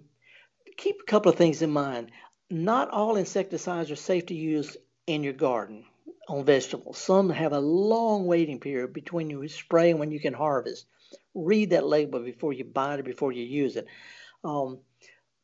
keep 0.78 0.96
a 1.02 1.10
couple 1.10 1.30
of 1.30 1.36
things 1.36 1.60
in 1.60 1.70
mind. 1.70 2.10
Not 2.50 2.90
all 2.90 3.16
insecticides 3.16 3.90
are 3.90 3.96
safe 3.96 4.26
to 4.26 4.34
use 4.34 4.76
in 5.06 5.22
your 5.22 5.32
garden 5.32 5.84
on 6.28 6.44
vegetables. 6.44 6.98
Some 6.98 7.30
have 7.30 7.52
a 7.52 7.60
long 7.60 8.26
waiting 8.26 8.60
period 8.60 8.92
between 8.92 9.30
you 9.30 9.46
spray 9.48 9.90
and 9.90 10.00
when 10.00 10.10
you 10.10 10.20
can 10.20 10.34
harvest. 10.34 10.86
Read 11.34 11.70
that 11.70 11.86
label 11.86 12.20
before 12.20 12.52
you 12.52 12.64
buy 12.64 12.94
it 12.94 13.00
or 13.00 13.04
before 13.04 13.32
you 13.32 13.44
use 13.44 13.76
it. 13.76 13.86
Um, 14.44 14.78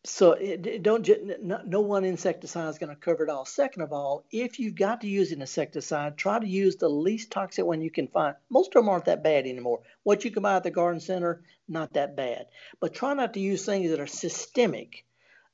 so 0.04 0.32
it, 0.32 0.66
it 0.66 0.82
don't 0.82 1.06
no 1.40 1.80
one 1.80 2.04
insecticide 2.04 2.68
is 2.68 2.78
going 2.78 2.94
to 2.94 2.96
cover 2.96 3.24
it 3.24 3.30
all. 3.30 3.44
Second 3.44 3.82
of 3.82 3.92
all, 3.92 4.24
if 4.30 4.58
you've 4.58 4.76
got 4.76 5.00
to 5.00 5.08
use 5.08 5.32
an 5.32 5.40
insecticide, 5.40 6.16
try 6.16 6.38
to 6.38 6.46
use 6.46 6.76
the 6.76 6.88
least 6.88 7.30
toxic 7.30 7.64
one 7.64 7.82
you 7.82 7.90
can 7.90 8.08
find. 8.08 8.36
Most 8.48 8.68
of 8.68 8.74
them 8.74 8.88
aren't 8.88 9.06
that 9.06 9.24
bad 9.24 9.46
anymore. 9.46 9.80
What 10.04 10.24
you 10.24 10.30
can 10.30 10.42
buy 10.42 10.56
at 10.56 10.62
the 10.62 10.70
garden 10.70 11.00
center, 11.00 11.42
not 11.68 11.94
that 11.94 12.16
bad. 12.16 12.46
But 12.80 12.94
try 12.94 13.12
not 13.14 13.34
to 13.34 13.40
use 13.40 13.66
things 13.66 13.90
that 13.90 14.00
are 14.00 14.06
systemic 14.06 15.04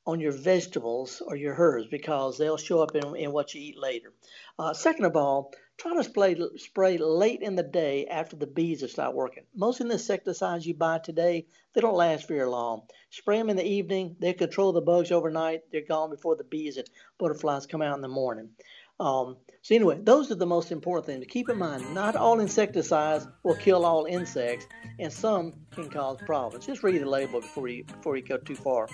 on 0.07 0.21
your 0.21 0.33
vegetables 0.33 1.23
or 1.27 1.35
your 1.35 1.55
herbs 1.57 1.87
because 1.91 2.37
they'll 2.37 2.57
show 2.57 2.83
up 2.83 2.95
in, 2.95 3.17
in 3.17 3.33
what 3.33 3.55
you 3.55 3.61
eat 3.61 3.79
later. 3.79 4.13
Uh, 4.59 4.75
second 4.75 5.07
of 5.07 5.17
all, 5.17 5.53
try 5.79 5.95
to 5.95 6.05
spray, 6.05 6.37
spray 6.57 6.99
late 6.99 7.41
in 7.41 7.57
the 7.57 7.63
day 7.63 8.07
after 8.07 8.37
the 8.37 8.47
bees 8.47 8.83
have 8.83 8.91
stopped 8.91 9.15
working. 9.15 9.45
Most 9.55 9.81
of 9.81 9.87
the 9.87 9.95
insecticides 9.95 10.67
you 10.67 10.75
buy 10.75 10.99
today, 10.99 11.47
they 11.73 11.81
don't 11.81 11.97
last 11.97 12.29
very 12.29 12.47
long. 12.47 12.83
Spray 13.11 13.39
them 13.39 13.51
in 13.51 13.57
the 13.57 13.67
evening. 13.67 14.17
They 14.21 14.35
control 14.35 14.73
the 14.73 14.83
bugs 14.83 15.11
overnight. 15.11 15.63
They're 15.73 15.81
gone 15.87 16.11
before 16.11 16.37
the 16.37 16.45
bees 16.45 16.77
and 16.77 16.89
butterflies 17.19 17.67
come 17.67 17.83
out 17.83 17.97
in 17.97 18.03
the 18.03 18.09
morning. 18.09 18.51
Um, 19.01 19.39
so 19.63 19.75
anyway, 19.75 19.99
those 20.01 20.31
are 20.31 20.37
the 20.37 20.47
most 20.47 20.71
important 20.71 21.07
things 21.07 21.21
to 21.21 21.27
keep 21.27 21.49
in 21.49 21.59
mind. 21.59 21.95
Not 21.95 22.15
all 22.15 22.39
insecticides 22.39 23.27
will 23.43 23.57
kill 23.57 23.85
all 23.85 24.05
insects, 24.05 24.67
and 25.01 25.13
some 25.13 25.55
can 25.73 25.91
cause 25.91 26.19
problems. 26.25 26.67
Just 26.67 26.85
read 26.85 27.01
the 27.01 27.09
label 27.09 27.41
before 27.41 27.67
you 27.67 27.83
before 27.85 28.17
you 28.17 28.23
go 28.23 28.37
too 28.37 28.55
far. 28.55 28.89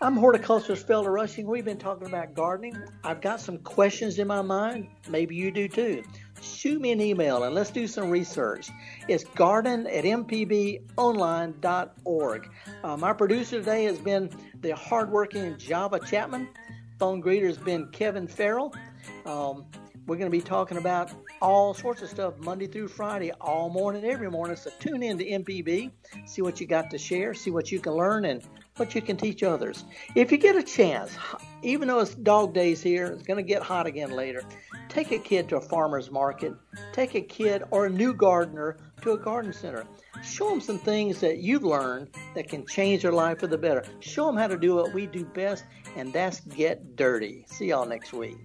I'm 0.00 0.14
horticulturist 0.14 0.86
Felder 0.86 1.12
Rushing. 1.12 1.48
We've 1.48 1.64
been 1.64 1.76
talking 1.76 2.06
about 2.06 2.32
gardening. 2.32 2.80
I've 3.02 3.20
got 3.20 3.40
some 3.40 3.58
questions 3.58 4.20
in 4.20 4.28
my 4.28 4.42
mind. 4.42 4.86
Maybe 5.08 5.34
you 5.34 5.50
do 5.50 5.66
too. 5.66 6.04
Shoot 6.40 6.80
me 6.80 6.92
an 6.92 7.00
email 7.00 7.42
and 7.42 7.52
let's 7.52 7.70
do 7.70 7.88
some 7.88 8.08
research. 8.08 8.70
It's 9.08 9.24
garden 9.24 9.88
at 9.88 10.04
mpbonline.org. 10.04 12.50
Um, 12.84 13.02
our 13.02 13.16
producer 13.16 13.58
today 13.58 13.82
has 13.84 13.98
been 13.98 14.30
the 14.60 14.76
hardworking 14.76 15.58
Java 15.58 15.98
Chapman. 15.98 16.46
Phone 17.00 17.20
greeter 17.20 17.46
has 17.46 17.58
been 17.58 17.88
Kevin 17.88 18.28
Farrell. 18.28 18.72
Um, 19.26 19.66
we're 20.06 20.16
going 20.16 20.30
to 20.30 20.36
be 20.36 20.40
talking 20.40 20.78
about 20.78 21.10
all 21.42 21.74
sorts 21.74 22.02
of 22.02 22.08
stuff 22.08 22.38
Monday 22.38 22.68
through 22.68 22.88
Friday, 22.88 23.32
all 23.40 23.68
morning, 23.68 24.04
every 24.04 24.30
morning. 24.30 24.56
So 24.56 24.70
tune 24.78 25.02
in 25.02 25.18
to 25.18 25.24
MPB, 25.24 25.90
see 26.24 26.40
what 26.40 26.60
you 26.60 26.68
got 26.68 26.88
to 26.90 26.98
share, 26.98 27.34
see 27.34 27.50
what 27.50 27.72
you 27.72 27.80
can 27.80 27.94
learn, 27.94 28.24
and 28.24 28.44
what 28.78 28.94
you 28.94 29.02
can 29.02 29.16
teach 29.16 29.42
others. 29.42 29.84
If 30.14 30.30
you 30.32 30.38
get 30.38 30.56
a 30.56 30.62
chance, 30.62 31.16
even 31.62 31.88
though 31.88 32.00
it's 32.00 32.14
dog 32.14 32.54
days 32.54 32.82
here, 32.82 33.06
it's 33.06 33.22
going 33.22 33.36
to 33.36 33.42
get 33.42 33.62
hot 33.62 33.86
again 33.86 34.10
later, 34.10 34.42
take 34.88 35.12
a 35.12 35.18
kid 35.18 35.48
to 35.48 35.56
a 35.56 35.60
farmer's 35.60 36.10
market, 36.10 36.54
take 36.92 37.14
a 37.14 37.20
kid 37.20 37.62
or 37.70 37.86
a 37.86 37.90
new 37.90 38.14
gardener 38.14 38.76
to 39.02 39.12
a 39.12 39.18
garden 39.18 39.52
center. 39.52 39.86
Show 40.22 40.50
them 40.50 40.60
some 40.60 40.78
things 40.78 41.20
that 41.20 41.38
you've 41.38 41.64
learned 41.64 42.08
that 42.34 42.48
can 42.48 42.66
change 42.66 43.02
their 43.02 43.12
life 43.12 43.38
for 43.38 43.46
the 43.46 43.58
better. 43.58 43.84
Show 44.00 44.26
them 44.26 44.36
how 44.36 44.48
to 44.48 44.56
do 44.56 44.74
what 44.74 44.92
we 44.92 45.06
do 45.06 45.24
best, 45.24 45.64
and 45.96 46.12
that's 46.12 46.40
get 46.40 46.96
dirty. 46.96 47.44
See 47.48 47.66
y'all 47.66 47.86
next 47.86 48.12
week. 48.12 48.38